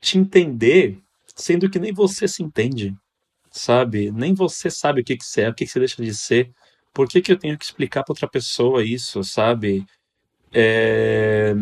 te 0.00 0.18
entender 0.18 1.02
sendo 1.34 1.70
que 1.70 1.78
nem 1.78 1.92
você 1.92 2.28
se 2.28 2.42
entende, 2.42 2.94
sabe? 3.50 4.10
Nem 4.12 4.34
você 4.34 4.70
sabe 4.70 5.00
o 5.02 5.04
que, 5.04 5.16
que 5.16 5.24
você 5.24 5.42
é, 5.42 5.48
o 5.50 5.54
que, 5.54 5.64
que 5.66 5.72
você 5.72 5.78
deixa 5.78 6.02
de 6.02 6.14
ser. 6.14 6.52
Por 6.92 7.08
que, 7.08 7.22
que 7.22 7.32
eu 7.32 7.38
tenho 7.38 7.58
que 7.58 7.64
explicar 7.64 8.04
para 8.04 8.12
outra 8.12 8.28
pessoa 8.28 8.84
isso, 8.84 9.22
sabe? 9.24 9.86
É... 10.52 11.54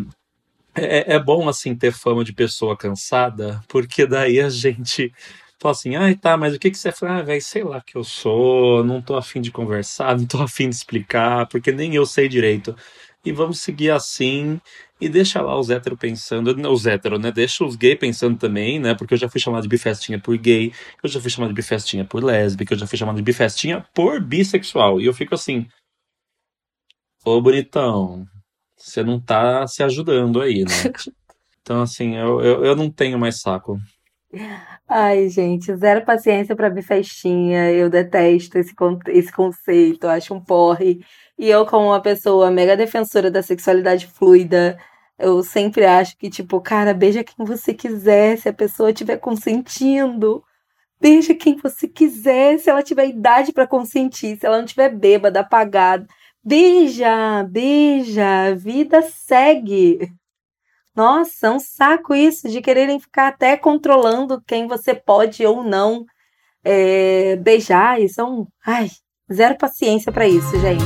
É, 0.73 1.15
é 1.15 1.19
bom, 1.19 1.49
assim, 1.49 1.75
ter 1.75 1.91
fama 1.91 2.23
de 2.23 2.33
pessoa 2.33 2.77
cansada, 2.77 3.61
porque 3.67 4.05
daí 4.05 4.39
a 4.39 4.49
gente 4.49 5.13
fala 5.59 5.73
assim, 5.73 5.95
ai, 5.95 6.15
tá, 6.15 6.37
mas 6.37 6.55
o 6.55 6.59
que 6.59 6.71
que 6.71 6.77
você 6.77 6.91
fala? 6.91 7.19
Ah, 7.19 7.21
velho, 7.21 7.41
sei 7.41 7.63
lá 7.63 7.81
que 7.81 7.97
eu 7.97 8.03
sou, 8.03 8.83
não 8.83 9.01
tô 9.01 9.15
afim 9.15 9.41
de 9.41 9.51
conversar, 9.51 10.17
não 10.17 10.25
tô 10.25 10.41
afim 10.41 10.69
de 10.69 10.75
explicar, 10.75 11.47
porque 11.47 11.71
nem 11.71 11.93
eu 11.95 12.05
sei 12.05 12.27
direito. 12.29 12.75
E 13.23 13.31
vamos 13.31 13.59
seguir 13.59 13.91
assim, 13.91 14.59
e 14.99 15.07
deixa 15.07 15.41
lá 15.41 15.59
os 15.59 15.69
héteros 15.69 15.99
pensando, 15.99 16.49
os 16.71 16.85
héteros, 16.87 17.19
né? 17.19 17.31
Deixa 17.31 17.63
os 17.63 17.75
gays 17.75 17.99
pensando 17.99 18.37
também, 18.37 18.79
né? 18.79 18.95
Porque 18.95 19.13
eu 19.13 19.17
já 19.17 19.29
fui 19.29 19.39
chamado 19.39 19.61
de 19.63 19.69
bifestinha 19.69 20.19
por 20.19 20.35
gay, 20.37 20.73
eu 21.03 21.09
já 21.09 21.21
fui 21.21 21.29
chamado 21.29 21.49
de 21.49 21.55
bifestinha 21.55 22.03
por 22.03 22.23
lésbica, 22.23 22.73
eu 22.73 22.77
já 22.79 22.87
fui 22.87 22.97
chamado 22.97 23.17
de 23.17 23.21
bifestinha 23.21 23.85
por 23.93 24.19
bissexual. 24.19 24.99
E 24.99 25.05
eu 25.05 25.13
fico 25.13 25.35
assim, 25.35 25.67
ô 27.23 27.39
bonitão, 27.41 28.25
você 28.75 29.03
não 29.03 29.19
tá 29.19 29.67
se 29.67 29.83
ajudando 29.83 30.41
aí, 30.41 30.63
né? 30.63 30.69
Então, 31.63 31.83
assim, 31.83 32.15
eu, 32.15 32.41
eu, 32.41 32.65
eu 32.65 32.75
não 32.75 32.89
tenho 32.89 33.19
mais 33.19 33.39
saco. 33.39 33.79
Ai, 34.87 35.29
gente, 35.29 35.73
zero 35.75 36.03
paciência 36.03 36.55
para 36.55 36.69
bifestinha. 36.69 37.71
Eu 37.71 37.89
detesto 37.89 38.57
esse, 38.57 38.73
esse 39.09 39.31
conceito, 39.31 40.07
acho 40.07 40.33
um 40.33 40.41
porre. 40.43 41.05
E 41.41 41.49
eu, 41.49 41.65
como 41.65 41.87
uma 41.87 41.99
pessoa 41.99 42.51
mega 42.51 42.77
defensora 42.77 43.31
da 43.31 43.41
sexualidade 43.41 44.05
fluida, 44.05 44.77
eu 45.17 45.41
sempre 45.41 45.85
acho 45.87 46.15
que, 46.17 46.29
tipo, 46.29 46.61
cara, 46.61 46.93
beija 46.93 47.23
quem 47.23 47.43
você 47.43 47.73
quiser, 47.73 48.37
se 48.37 48.47
a 48.49 48.53
pessoa 48.53 48.91
estiver 48.91 49.17
consentindo. 49.17 50.43
Beija 51.01 51.33
quem 51.35 51.57
você 51.57 51.87
quiser, 51.87 52.59
se 52.59 52.69
ela 52.69 52.83
tiver 52.83 53.07
idade 53.07 53.51
para 53.53 53.65
consentir, 53.67 54.37
se 54.37 54.45
ela 54.45 54.59
não 54.59 54.65
tiver 54.67 54.89
bêbada, 54.89 55.39
apagada. 55.41 56.05
Beija, 56.43 57.43
beija, 57.49 58.55
vida 58.55 59.01
segue. 59.01 60.11
Nossa, 60.95 61.47
é 61.47 61.49
um 61.51 61.59
saco 61.59 62.13
isso 62.15 62.49
de 62.49 62.61
quererem 62.61 62.99
ficar 62.99 63.29
até 63.29 63.57
controlando 63.57 64.41
quem 64.45 64.67
você 64.67 64.93
pode 64.93 65.45
ou 65.45 65.63
não 65.63 66.05
é, 66.63 67.35
beijar. 67.37 67.99
Isso 68.01 68.21
é 68.21 68.23
um. 68.25 68.45
Ai, 68.65 68.89
zero 69.31 69.57
paciência 69.57 70.11
para 70.11 70.27
isso, 70.27 70.59
gente. 70.59 70.85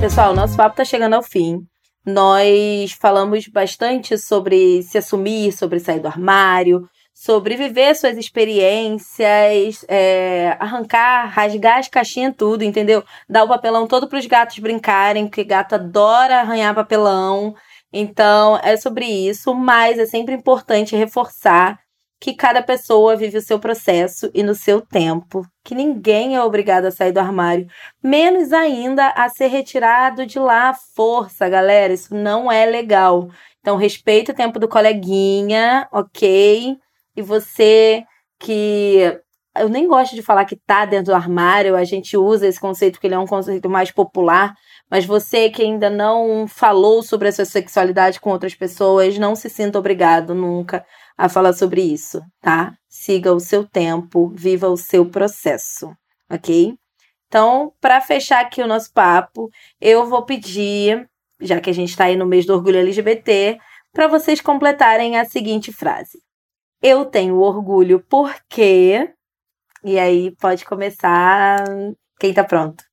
Pessoal, 0.00 0.34
nosso 0.34 0.56
papo 0.56 0.76
tá 0.76 0.84
chegando 0.84 1.14
ao 1.14 1.22
fim. 1.22 1.66
Nós 2.04 2.92
falamos 2.92 3.48
bastante 3.48 4.16
sobre 4.16 4.82
se 4.82 4.98
assumir, 4.98 5.52
sobre 5.52 5.80
sair 5.80 5.98
do 5.98 6.06
armário, 6.06 6.88
sobre 7.12 7.56
viver 7.56 7.96
suas 7.96 8.16
experiências, 8.16 9.84
é, 9.88 10.56
arrancar, 10.60 11.26
rasgar 11.26 11.78
as 11.78 11.88
caixinhas 11.88 12.34
tudo, 12.36 12.62
entendeu? 12.62 13.02
Dar 13.28 13.42
o 13.42 13.48
papelão 13.48 13.86
todo 13.86 14.06
para 14.06 14.18
os 14.18 14.26
gatos 14.26 14.58
brincarem, 14.58 15.26
porque 15.26 15.42
gato 15.42 15.74
adora 15.74 16.40
arranhar 16.40 16.74
papelão. 16.74 17.54
Então, 17.92 18.60
é 18.62 18.76
sobre 18.76 19.06
isso, 19.06 19.54
mas 19.54 19.98
é 19.98 20.04
sempre 20.04 20.34
importante 20.34 20.94
reforçar 20.94 21.80
que 22.20 22.34
cada 22.34 22.62
pessoa 22.62 23.16
vive 23.16 23.38
o 23.38 23.42
seu 23.42 23.58
processo 23.58 24.30
e 24.32 24.42
no 24.42 24.54
seu 24.54 24.80
tempo, 24.80 25.42
que 25.62 25.74
ninguém 25.74 26.34
é 26.34 26.42
obrigado 26.42 26.86
a 26.86 26.90
sair 26.90 27.12
do 27.12 27.20
armário, 27.20 27.66
menos 28.02 28.52
ainda 28.52 29.08
a 29.08 29.28
ser 29.28 29.48
retirado 29.48 30.24
de 30.24 30.38
lá 30.38 30.70
à 30.70 30.74
força, 30.74 31.48
galera. 31.48 31.92
Isso 31.92 32.14
não 32.14 32.50
é 32.50 32.64
legal. 32.64 33.28
Então, 33.60 33.76
respeita 33.76 34.32
o 34.32 34.34
tempo 34.34 34.58
do 34.58 34.68
coleguinha, 34.68 35.88
ok? 35.92 36.78
e 37.16 37.22
você 37.22 38.04
que 38.38 39.18
eu 39.58 39.70
nem 39.70 39.88
gosto 39.88 40.14
de 40.14 40.20
falar 40.20 40.44
que 40.44 40.54
tá 40.54 40.84
dentro 40.84 41.06
do 41.06 41.14
armário, 41.14 41.74
a 41.74 41.84
gente 41.84 42.14
usa 42.14 42.46
esse 42.46 42.60
conceito 42.60 42.94
porque 42.94 43.06
ele 43.06 43.14
é 43.14 43.18
um 43.18 43.26
conceito 43.26 43.70
mais 43.70 43.90
popular, 43.90 44.54
mas 44.90 45.06
você 45.06 45.48
que 45.48 45.62
ainda 45.62 45.88
não 45.88 46.46
falou 46.46 47.02
sobre 47.02 47.28
a 47.28 47.32
sua 47.32 47.46
sexualidade 47.46 48.20
com 48.20 48.30
outras 48.30 48.54
pessoas, 48.54 49.16
não 49.16 49.34
se 49.34 49.48
sinta 49.48 49.78
obrigado 49.78 50.34
nunca 50.34 50.84
a 51.16 51.28
falar 51.28 51.52
sobre 51.52 51.82
isso, 51.82 52.20
tá? 52.40 52.76
Siga 52.88 53.32
o 53.32 53.40
seu 53.40 53.66
tempo, 53.66 54.28
viva 54.28 54.68
o 54.68 54.76
seu 54.76 55.06
processo, 55.08 55.96
ok? 56.30 56.76
Então, 57.26 57.72
para 57.80 58.00
fechar 58.00 58.40
aqui 58.40 58.62
o 58.62 58.66
nosso 58.66 58.92
papo, 58.92 59.50
eu 59.80 60.06
vou 60.06 60.24
pedir, 60.24 61.08
já 61.40 61.60
que 61.60 61.70
a 61.70 61.72
gente 61.72 61.90
está 61.90 62.04
aí 62.04 62.16
no 62.16 62.26
mês 62.26 62.46
do 62.46 62.54
orgulho 62.54 62.78
LGBT, 62.78 63.58
para 63.92 64.06
vocês 64.06 64.40
completarem 64.40 65.18
a 65.18 65.24
seguinte 65.24 65.72
frase. 65.72 66.22
Eu 66.82 67.04
tenho 67.06 67.38
orgulho 67.38 68.04
porque. 68.08 69.10
E 69.82 69.98
aí 69.98 70.34
pode 70.36 70.64
começar 70.64 71.64
quem 72.20 72.34
tá 72.34 72.44
pronto. 72.44 72.84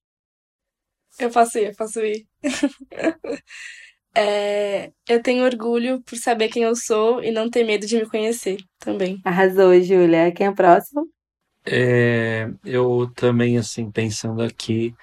Eu 1.20 1.30
faço 1.32 1.58
ir, 1.60 1.68
eu 1.68 1.74
faço 1.76 2.00
ir. 2.00 2.26
é, 4.16 4.92
eu 5.08 5.22
tenho 5.22 5.44
orgulho 5.44 6.02
por 6.04 6.18
saber 6.18 6.50
quem 6.50 6.64
eu 6.64 6.76
sou 6.76 7.24
e 7.24 7.32
não 7.32 7.50
ter 7.50 7.64
medo 7.64 7.86
de 7.86 7.98
me 7.98 8.10
conhecer 8.10 8.58
também. 8.80 9.20
Arrasou, 9.24 9.80
Júlia. 9.82 10.32
Quem 10.32 10.48
é 10.48 10.50
o 10.50 10.56
próximo? 10.56 11.08
É, 11.66 12.50
eu 12.66 13.10
também, 13.16 13.58
assim, 13.58 13.90
pensando 13.90 14.42
aqui, 14.42 14.94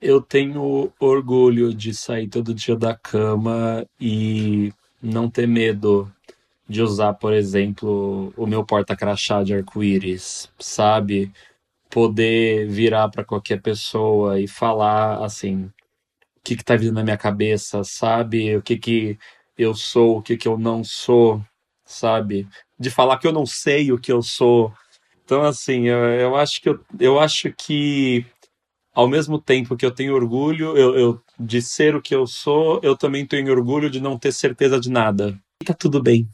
eu 0.00 0.20
tenho 0.20 0.92
orgulho 1.00 1.72
de 1.72 1.94
sair 1.94 2.28
todo 2.28 2.54
dia 2.54 2.76
da 2.76 2.94
cama 2.96 3.86
e 4.00 4.72
não 5.02 5.30
ter 5.30 5.46
medo 5.46 6.12
de 6.68 6.82
usar, 6.82 7.14
por 7.14 7.32
exemplo, 7.32 8.32
o 8.36 8.46
meu 8.46 8.64
porta-crachá 8.64 9.42
de 9.42 9.54
arco-íris, 9.54 10.50
sabe? 10.58 11.32
Poder 11.90 12.68
virar 12.68 13.08
para 13.10 13.24
qualquer 13.24 13.62
pessoa 13.62 14.40
e 14.40 14.48
falar 14.48 15.24
assim, 15.24 15.70
que 16.44 16.56
que 16.56 16.64
tá 16.64 16.76
vindo 16.76 16.92
na 16.92 17.02
minha 17.02 17.16
cabeça, 17.16 17.82
sabe? 17.82 18.56
O 18.56 18.62
que 18.62 18.76
que 18.76 19.18
eu 19.56 19.74
sou, 19.74 20.18
o 20.18 20.22
que 20.22 20.36
que 20.36 20.46
eu 20.46 20.58
não 20.58 20.84
sou, 20.84 21.42
sabe? 21.84 22.46
De 22.78 22.90
falar 22.90 23.18
que 23.18 23.26
eu 23.26 23.32
não 23.32 23.46
sei 23.46 23.90
o 23.90 23.98
que 23.98 24.12
eu 24.12 24.22
sou. 24.22 24.72
Então, 25.24 25.42
assim, 25.42 25.88
eu, 25.88 25.98
eu 26.10 26.36
acho 26.36 26.60
que 26.60 26.68
eu, 26.68 26.80
eu 27.00 27.18
acho 27.18 27.50
que 27.52 28.26
ao 28.94 29.08
mesmo 29.08 29.40
tempo 29.40 29.76
que 29.76 29.84
eu 29.84 29.90
tenho 29.90 30.14
orgulho 30.14 30.76
eu, 30.76 30.96
eu, 30.96 31.22
de 31.40 31.62
ser 31.62 31.96
o 31.96 32.02
que 32.02 32.14
eu 32.14 32.26
sou, 32.26 32.78
eu 32.82 32.96
também 32.96 33.26
tenho 33.26 33.50
orgulho 33.50 33.88
de 33.88 34.00
não 34.00 34.18
ter 34.18 34.32
certeza 34.32 34.78
de 34.78 34.90
nada. 34.90 35.38
Tá 35.64 35.72
tudo 35.72 36.02
bem. 36.02 36.28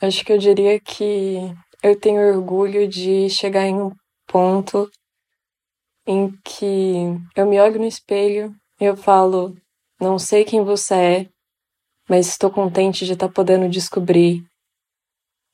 Acho 0.00 0.24
que 0.24 0.32
eu 0.32 0.38
diria 0.38 0.78
que 0.80 1.38
eu 1.82 1.98
tenho 1.98 2.36
orgulho 2.36 2.88
de 2.88 3.30
chegar 3.30 3.66
em 3.66 3.74
um 3.76 3.92
ponto 4.26 4.90
em 6.06 6.32
que 6.44 7.16
eu 7.34 7.46
me 7.46 7.60
olho 7.60 7.78
no 7.78 7.86
espelho 7.86 8.54
eu 8.80 8.96
falo: 8.96 9.56
não 10.00 10.18
sei 10.18 10.44
quem 10.44 10.64
você 10.64 10.94
é, 10.94 11.28
mas 12.08 12.26
estou 12.28 12.50
contente 12.50 13.04
de 13.04 13.14
estar 13.14 13.28
tá 13.28 13.32
podendo 13.32 13.68
descobrir 13.68 14.44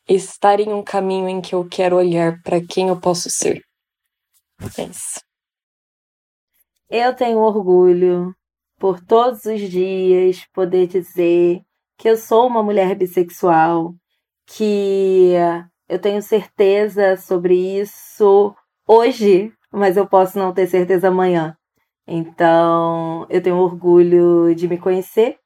estar 0.08 0.60
em 0.60 0.72
um 0.72 0.82
caminho 0.82 1.28
em 1.28 1.40
que 1.40 1.54
eu 1.54 1.66
quero 1.68 1.96
olhar 1.96 2.40
para 2.42 2.60
quem 2.60 2.88
eu 2.88 3.00
posso 3.00 3.30
ser. 3.30 3.62
É 4.78 4.84
isso. 4.84 5.20
Eu 6.90 7.14
tenho 7.14 7.38
orgulho 7.38 8.34
por 8.78 9.00
todos 9.00 9.44
os 9.44 9.60
dias 9.60 10.44
poder 10.52 10.86
dizer 10.86 11.62
que 11.96 12.08
eu 12.08 12.16
sou 12.16 12.46
uma 12.46 12.62
mulher 12.62 12.94
bissexual, 12.96 13.94
que 14.46 15.32
eu 15.88 16.00
tenho 16.00 16.20
certeza 16.20 17.16
sobre 17.16 17.80
isso 17.80 18.54
hoje, 18.86 19.52
mas 19.72 19.96
eu 19.96 20.06
posso 20.06 20.38
não 20.38 20.52
ter 20.52 20.66
certeza 20.66 21.08
amanhã. 21.08 21.56
Então, 22.06 23.26
eu 23.30 23.42
tenho 23.42 23.56
orgulho 23.56 24.54
de 24.54 24.68
me 24.68 24.78
conhecer 24.78 25.38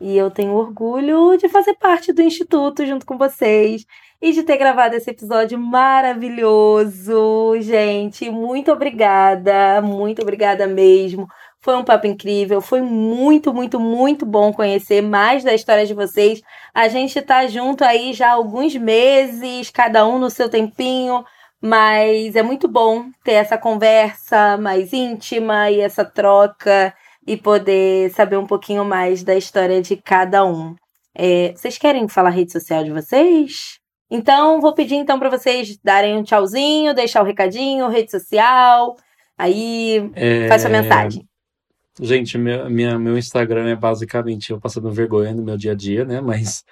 e 0.00 0.16
eu 0.16 0.30
tenho 0.30 0.52
orgulho 0.54 1.36
de 1.36 1.48
fazer 1.48 1.74
parte 1.74 2.12
do 2.12 2.22
Instituto 2.22 2.86
junto 2.86 3.04
com 3.06 3.18
vocês 3.18 3.84
e 4.20 4.32
de 4.32 4.42
ter 4.42 4.56
gravado 4.56 4.94
esse 4.94 5.10
episódio 5.10 5.58
maravilhoso. 5.58 7.54
Gente, 7.60 8.30
muito 8.30 8.70
obrigada, 8.72 9.80
muito 9.82 10.22
obrigada 10.22 10.66
mesmo 10.66 11.26
foi 11.60 11.76
um 11.76 11.84
papo 11.84 12.06
incrível, 12.06 12.60
foi 12.60 12.80
muito, 12.80 13.52
muito, 13.52 13.80
muito 13.80 14.24
bom 14.24 14.52
conhecer 14.52 15.02
mais 15.02 15.42
da 15.42 15.54
história 15.54 15.84
de 15.84 15.94
vocês. 15.94 16.40
A 16.72 16.88
gente 16.88 17.20
tá 17.20 17.46
junto 17.46 17.84
aí 17.84 18.12
já 18.12 18.28
há 18.28 18.32
alguns 18.32 18.74
meses, 18.76 19.70
cada 19.70 20.06
um 20.06 20.18
no 20.18 20.30
seu 20.30 20.48
tempinho, 20.48 21.24
mas 21.60 22.36
é 22.36 22.42
muito 22.42 22.68
bom 22.68 23.10
ter 23.24 23.32
essa 23.32 23.58
conversa 23.58 24.56
mais 24.56 24.92
íntima 24.92 25.70
e 25.70 25.80
essa 25.80 26.04
troca 26.04 26.94
e 27.26 27.36
poder 27.36 28.10
saber 28.12 28.36
um 28.36 28.46
pouquinho 28.46 28.84
mais 28.84 29.22
da 29.22 29.34
história 29.34 29.82
de 29.82 29.96
cada 29.96 30.44
um. 30.44 30.74
É, 31.14 31.52
vocês 31.54 31.76
querem 31.76 32.08
falar 32.08 32.28
a 32.28 32.32
rede 32.32 32.52
social 32.52 32.84
de 32.84 32.90
vocês? 32.90 33.78
Então, 34.10 34.60
vou 34.60 34.72
pedir 34.72 34.94
então 34.94 35.18
para 35.18 35.28
vocês 35.28 35.78
darem 35.84 36.16
um 36.16 36.22
tchauzinho, 36.22 36.94
deixar 36.94 37.20
o 37.20 37.24
um 37.24 37.26
recadinho, 37.26 37.88
rede 37.88 38.10
social. 38.10 38.96
Aí, 39.36 40.10
é... 40.14 40.48
faz 40.48 40.62
sua 40.62 40.70
mensagem. 40.70 41.28
Gente, 42.00 42.38
meu, 42.38 42.70
minha, 42.70 42.98
meu 42.98 43.18
Instagram 43.18 43.68
é 43.68 43.76
basicamente 43.76 44.50
eu 44.50 44.60
passando 44.60 44.90
vergonha 44.90 45.34
no 45.34 45.42
meu 45.42 45.56
dia 45.56 45.72
a 45.72 45.74
dia, 45.74 46.04
né? 46.04 46.20
Mas 46.20 46.64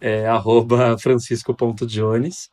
é 0.00 0.24
francisco.jones. 0.98 2.48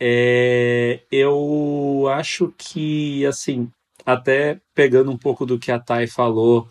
É, 0.00 1.02
eu 1.12 2.08
acho 2.08 2.52
que, 2.56 3.26
assim, 3.26 3.70
até 4.06 4.60
pegando 4.74 5.10
um 5.10 5.18
pouco 5.18 5.44
do 5.44 5.58
que 5.58 5.70
a 5.70 5.78
Thay 5.78 6.06
falou, 6.06 6.68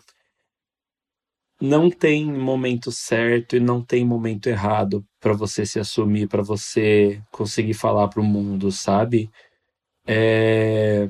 não 1.60 1.90
tem 1.90 2.24
momento 2.26 2.90
certo 2.90 3.54
e 3.56 3.60
não 3.60 3.82
tem 3.82 4.04
momento 4.04 4.46
errado 4.48 5.04
para 5.20 5.32
você 5.32 5.66
se 5.66 5.78
assumir, 5.78 6.26
para 6.26 6.42
você 6.42 7.22
conseguir 7.30 7.74
falar 7.74 8.08
para 8.08 8.20
o 8.20 8.24
mundo, 8.24 8.72
sabe? 8.72 9.30
É, 10.06 11.08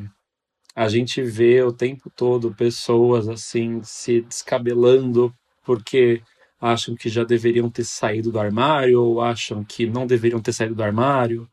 a 0.74 0.88
gente 0.88 1.22
vê 1.22 1.62
o 1.62 1.72
tempo 1.72 2.10
todo 2.10 2.54
pessoas 2.54 3.28
assim 3.28 3.82
se 3.82 4.22
descabelando 4.22 5.34
porque 5.64 6.22
acham 6.60 6.94
que 6.96 7.08
já 7.08 7.24
deveriam 7.24 7.70
ter 7.70 7.84
saído 7.84 8.32
do 8.32 8.40
armário 8.40 9.02
ou 9.02 9.20
acham 9.20 9.64
que 9.64 9.86
não 9.86 10.06
deveriam 10.06 10.40
ter 10.40 10.52
saído 10.52 10.74
do 10.74 10.82
armário. 10.82 11.48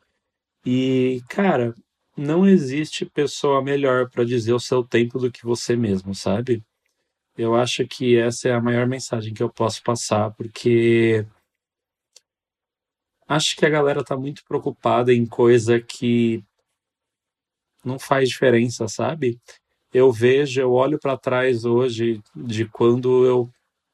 E, 0.70 1.22
cara, 1.30 1.74
não 2.14 2.46
existe 2.46 3.06
pessoa 3.06 3.64
melhor 3.64 4.10
para 4.10 4.22
dizer 4.22 4.52
o 4.52 4.60
seu 4.60 4.84
tempo 4.84 5.18
do 5.18 5.32
que 5.32 5.42
você 5.42 5.74
mesmo, 5.74 6.14
sabe? 6.14 6.62
Eu 7.34 7.54
acho 7.54 7.86
que 7.86 8.18
essa 8.18 8.50
é 8.50 8.52
a 8.52 8.60
maior 8.60 8.86
mensagem 8.86 9.32
que 9.32 9.42
eu 9.42 9.48
posso 9.48 9.82
passar, 9.82 10.30
porque 10.34 11.24
acho 13.26 13.56
que 13.56 13.64
a 13.64 13.70
galera 13.70 14.04
tá 14.04 14.14
muito 14.14 14.44
preocupada 14.44 15.10
em 15.10 15.24
coisa 15.24 15.80
que 15.80 16.44
não 17.82 17.98
faz 17.98 18.28
diferença, 18.28 18.86
sabe? 18.88 19.40
Eu 19.90 20.12
vejo, 20.12 20.60
eu 20.60 20.72
olho 20.72 20.98
para 20.98 21.16
trás 21.16 21.64
hoje 21.64 22.20
de 22.36 22.68
quando 22.68 23.24
eu 23.24 23.50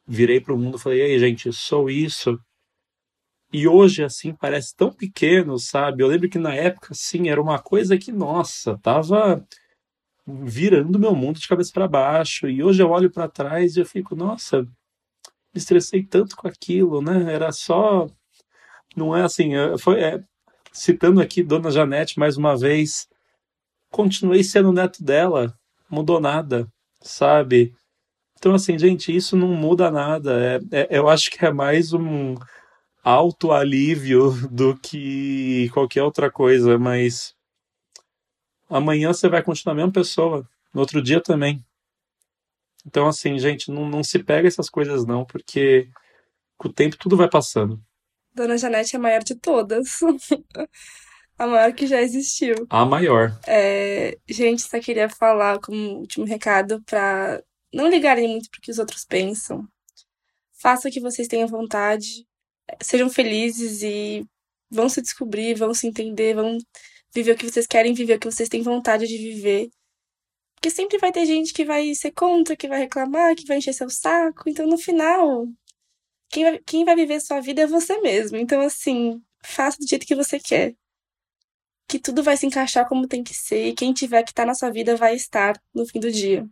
virei 0.09 0.41
para 0.41 0.53
o 0.53 0.59
mundo 0.59 0.77
e 0.77 0.81
falei: 0.81 1.03
"Ei, 1.03 1.21
gente, 1.21 1.53
sou 1.53 1.89
isso". 1.89 2.37
E 3.55 3.69
hoje 3.69 4.03
assim 4.03 4.35
parece 4.35 4.75
tão 4.75 4.91
pequeno, 4.91 5.57
sabe? 5.61 6.03
Eu 6.03 6.09
lembro 6.09 6.29
que 6.29 6.41
na 6.41 6.53
época 6.53 6.89
assim 6.91 7.29
era 7.29 7.41
uma 7.41 7.57
coisa 7.61 7.97
que, 7.97 8.11
nossa, 8.11 8.77
tava 8.79 9.47
virando 10.27 10.99
meu 10.99 11.15
mundo 11.15 11.39
de 11.39 11.47
cabeça 11.47 11.71
para 11.73 11.87
baixo. 11.87 12.49
E 12.49 12.65
hoje 12.65 12.83
eu 12.83 12.91
olho 12.91 13.13
para 13.13 13.29
trás 13.29 13.77
e 13.77 13.81
eu 13.81 13.87
fico, 13.87 14.17
nossa, 14.17 14.63
me 14.63 14.69
estressei 15.55 16.03
tanto 16.03 16.35
com 16.35 16.49
aquilo, 16.49 17.01
né? 17.01 17.33
Era 17.33 17.53
só 17.53 18.09
não 18.97 19.17
é 19.17 19.23
assim, 19.23 19.55
é, 19.55 19.79
foi 19.79 20.01
é, 20.01 20.21
citando 20.73 21.21
aqui 21.21 21.41
Dona 21.41 21.71
Janete 21.71 22.19
mais 22.19 22.37
uma 22.37 22.57
vez, 22.57 23.07
continuei 23.89 24.43
sendo 24.43 24.73
neto 24.73 25.05
dela, 25.05 25.57
mudou 25.89 26.21
nada, 26.21 26.67
sabe? 27.01 27.73
Então, 28.37 28.53
assim, 28.53 28.77
gente, 28.77 29.15
isso 29.15 29.37
não 29.37 29.49
muda 29.49 29.93
nada. 29.93 30.61
É, 30.73 30.81
é, 30.83 30.99
eu 30.99 31.09
acho 31.09 31.31
que 31.31 31.45
é 31.47 31.53
mais 31.53 31.93
um 31.93 32.35
alto 33.05 33.53
alívio 33.53 34.31
do 34.49 34.77
que 34.79 35.69
qualquer 35.75 36.03
outra 36.03 36.31
coisa, 36.31 36.79
mas 36.79 37.35
amanhã 38.69 39.13
você 39.13 39.29
vai 39.29 39.43
continuar 39.43 39.75
a 39.75 39.77
mesma 39.77 39.93
pessoa, 39.93 40.49
no 40.73 40.81
outro 40.81 41.03
dia 41.03 41.21
também. 41.21 41.63
Então, 42.87 43.07
assim, 43.07 43.39
gente, 43.39 43.71
não, 43.71 43.89
não 43.89 44.03
se 44.03 44.19
pega 44.19 44.49
essas 44.49 44.71
coisas 44.71 45.05
não, 45.07 45.25
porque 45.25 45.89
com 46.57 46.69
o 46.69 46.73
tempo 46.73 46.97
tudo 46.97 47.17
vai 47.17 47.29
passando. 47.29 47.81
Dona 48.35 48.57
Janete 48.57 48.97
é 48.97 48.99
a 48.99 49.03
maior 49.03 49.23
de 49.23 49.35
todas. 49.35 50.01
a 51.39 51.47
maior 51.47 51.73
que 51.73 51.87
já 51.87 52.01
existiu. 52.01 52.67
A 52.69 52.85
maior. 52.85 53.39
É, 53.47 54.19
gente, 54.29 54.63
só 54.63 54.81
queria 54.81 55.09
falar 55.09 55.61
como 55.61 55.99
último 55.99 56.27
recado 56.27 56.83
para 56.83 57.43
não 57.73 57.89
ligarem 57.89 58.29
muito 58.29 58.51
pro 58.51 58.61
que 58.61 58.71
os 58.71 58.79
outros 58.79 59.05
pensam. 59.05 59.67
Faça 60.53 60.89
o 60.89 60.91
que 60.91 61.01
vocês 61.01 61.29
tenham 61.29 61.47
vontade. 61.47 62.27
Sejam 62.83 63.11
felizes 63.11 63.83
e 63.83 64.25
vão 64.71 64.89
se 64.89 65.01
descobrir, 65.03 65.55
vão 65.55 65.75
se 65.75 65.87
entender, 65.87 66.35
vão 66.35 66.59
viver 67.15 67.33
o 67.33 67.37
que 67.37 67.51
vocês 67.51 67.67
querem 67.67 67.95
viver, 67.95 68.17
o 68.17 68.21
que 68.21 68.31
vocês 68.31 68.49
têm 68.49 68.63
vontade 68.63 69.07
de 69.07 69.17
viver. 69.17 69.69
Porque 70.55 70.71
sempre 70.71 70.99
vai 70.99 71.13
ter 71.13 71.27
gente 71.27 71.53
que 71.53 71.65
vai 71.65 71.95
ser 71.95 72.13
contra, 72.13 72.57
que 72.57 72.69
vai 72.69 72.81
reclamar, 72.81 73.37
que 73.37 73.47
vai 73.47 73.59
encher 73.59 73.75
seu 73.75 73.91
saco. 73.91 74.49
Então, 74.49 74.67
no 74.67 74.79
final, 74.79 75.47
quem 76.31 76.45
vai, 76.45 76.59
quem 76.67 76.85
vai 76.85 76.97
viver 76.97 77.21
sua 77.21 77.41
vida 77.41 77.63
é 77.63 77.67
você 77.67 78.01
mesmo. 78.01 78.37
Então, 78.39 78.61
assim, 78.61 79.23
faça 79.45 79.79
do 79.79 79.87
jeito 79.87 80.07
que 80.07 80.15
você 80.15 80.41
quer. 80.41 80.75
Que 81.87 81.99
tudo 81.99 82.23
vai 82.23 82.37
se 82.37 82.47
encaixar 82.47 82.89
como 82.89 83.07
tem 83.07 83.23
que 83.23 83.35
ser. 83.35 83.69
E 83.69 83.75
quem 83.75 83.93
tiver 83.93 84.23
que 84.23 84.31
estar 84.31 84.45
tá 84.45 84.47
na 84.47 84.55
sua 84.55 84.71
vida 84.71 84.97
vai 84.97 85.15
estar 85.15 85.61
no 85.75 85.87
fim 85.87 86.01
do 86.01 86.11
dia. 86.11 86.49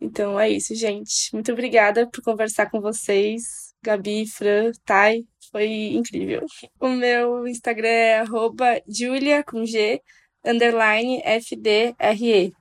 Então 0.00 0.38
é 0.38 0.48
isso, 0.48 0.74
gente. 0.74 1.32
Muito 1.34 1.52
obrigada 1.52 2.08
por 2.08 2.22
conversar 2.22 2.70
com 2.70 2.80
vocês. 2.80 3.67
Gabi, 3.82 4.26
Fran, 4.26 4.72
Thay. 4.84 5.26
Foi 5.50 5.66
incrível. 5.94 6.44
O 6.78 6.88
meu 6.88 7.46
Instagram 7.46 7.88
é 7.88 8.24
Julia 8.86 9.42
com 9.42 9.64
G, 9.64 10.00
underline 10.44 11.22
FDRE. 11.24 12.52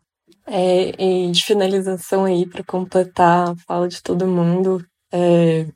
É, 0.46 1.04
e 1.04 1.32
de 1.32 1.44
finalização 1.44 2.26
aí, 2.26 2.46
para 2.46 2.64
completar 2.64 3.50
a 3.50 3.56
fala 3.68 3.88
de 3.88 4.02
todo 4.02 4.26
mundo, 4.26 4.86
é, 5.12 5.68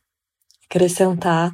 acrescentar. 0.65 1.51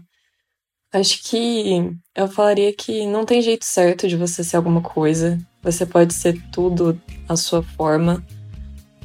Acho 0.93 1.21
que 1.23 1.91
eu 2.15 2.27
falaria 2.27 2.73
que 2.73 3.05
não 3.07 3.25
tem 3.25 3.41
jeito 3.41 3.65
certo 3.65 4.07
de 4.07 4.15
você 4.15 4.43
ser 4.43 4.57
alguma 4.57 4.81
coisa. 4.81 5.37
Você 5.61 5.85
pode 5.85 6.13
ser 6.13 6.39
tudo 6.51 6.99
à 7.27 7.35
sua 7.35 7.61
forma. 7.61 8.23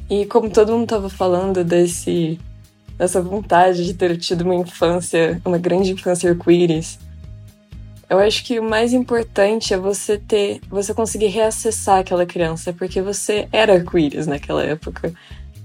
E 0.09 0.25
como 0.27 0.49
todo 0.49 0.71
mundo 0.71 0.83
estava 0.83 1.09
falando 1.09 1.63
desse 1.63 2.39
dessa 3.03 3.21
vontade 3.21 3.85
de 3.85 3.93
ter 3.93 4.17
tido 4.17 4.41
uma 4.43 4.55
infância, 4.55 5.41
uma 5.43 5.57
grande 5.57 5.91
infância 5.91 6.29
arco-íris, 6.29 6.97
eu 8.09 8.17
acho 8.17 8.45
que 8.45 8.59
o 8.59 8.63
mais 8.63 8.93
importante 8.93 9.73
é 9.73 9.77
você 9.77 10.17
ter, 10.17 10.61
você 10.69 10.93
conseguir 10.93 11.27
reacessar 11.27 11.99
aquela 11.99 12.25
criança, 12.25 12.71
porque 12.71 13.01
você 13.01 13.47
era 13.51 13.73
arco-íris 13.73 14.25
naquela 14.25 14.63
época. 14.63 15.13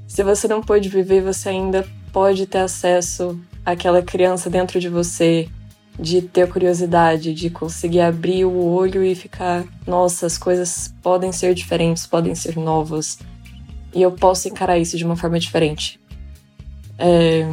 Se 0.08 0.24
você 0.24 0.48
não 0.48 0.60
pôde 0.60 0.88
viver, 0.88 1.22
você 1.22 1.50
ainda 1.50 1.86
pode 2.12 2.44
ter 2.46 2.58
acesso 2.58 3.38
àquela 3.64 4.02
criança 4.02 4.50
dentro 4.50 4.80
de 4.80 4.88
você, 4.88 5.48
de 5.96 6.22
ter 6.22 6.48
curiosidade, 6.48 7.34
de 7.34 7.50
conseguir 7.50 8.00
abrir 8.00 8.44
o 8.46 8.64
olho 8.64 9.04
e 9.04 9.14
ficar, 9.14 9.64
nossa, 9.86 10.26
as 10.26 10.36
coisas 10.36 10.92
podem 11.02 11.30
ser 11.30 11.54
diferentes, 11.54 12.04
podem 12.04 12.34
ser 12.34 12.56
novas. 12.56 13.18
E 13.94 14.02
eu 14.02 14.10
posso 14.10 14.48
encarar 14.48 14.78
isso 14.78 14.96
de 14.96 15.04
uma 15.04 15.16
forma 15.16 15.38
diferente. 15.38 16.00
É, 16.98 17.46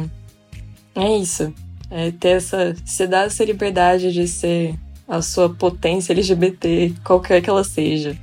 é 0.94 1.16
isso. 1.16 1.52
É 1.90 2.10
ter 2.10 2.36
essa. 2.36 2.74
Se 2.84 3.06
dar 3.06 3.26
essa 3.26 3.44
liberdade 3.44 4.12
de 4.12 4.26
ser 4.26 4.74
a 5.08 5.22
sua 5.22 5.48
potência 5.48 6.12
LGBT, 6.12 6.94
qualquer 7.04 7.40
que 7.40 7.48
ela 7.48 7.62
seja. 7.62 8.16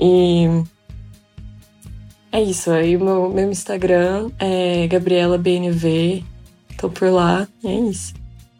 E 0.00 0.46
é 2.30 2.42
isso. 2.42 2.70
Aí 2.70 2.96
o 2.96 3.04
meu, 3.04 3.28
meu 3.28 3.50
Instagram 3.50 4.30
é 4.38 4.86
GabrielaBNV. 4.86 6.24
Tô 6.78 6.88
por 6.88 7.10
lá. 7.10 7.46
É 7.62 7.74
isso. 7.74 8.14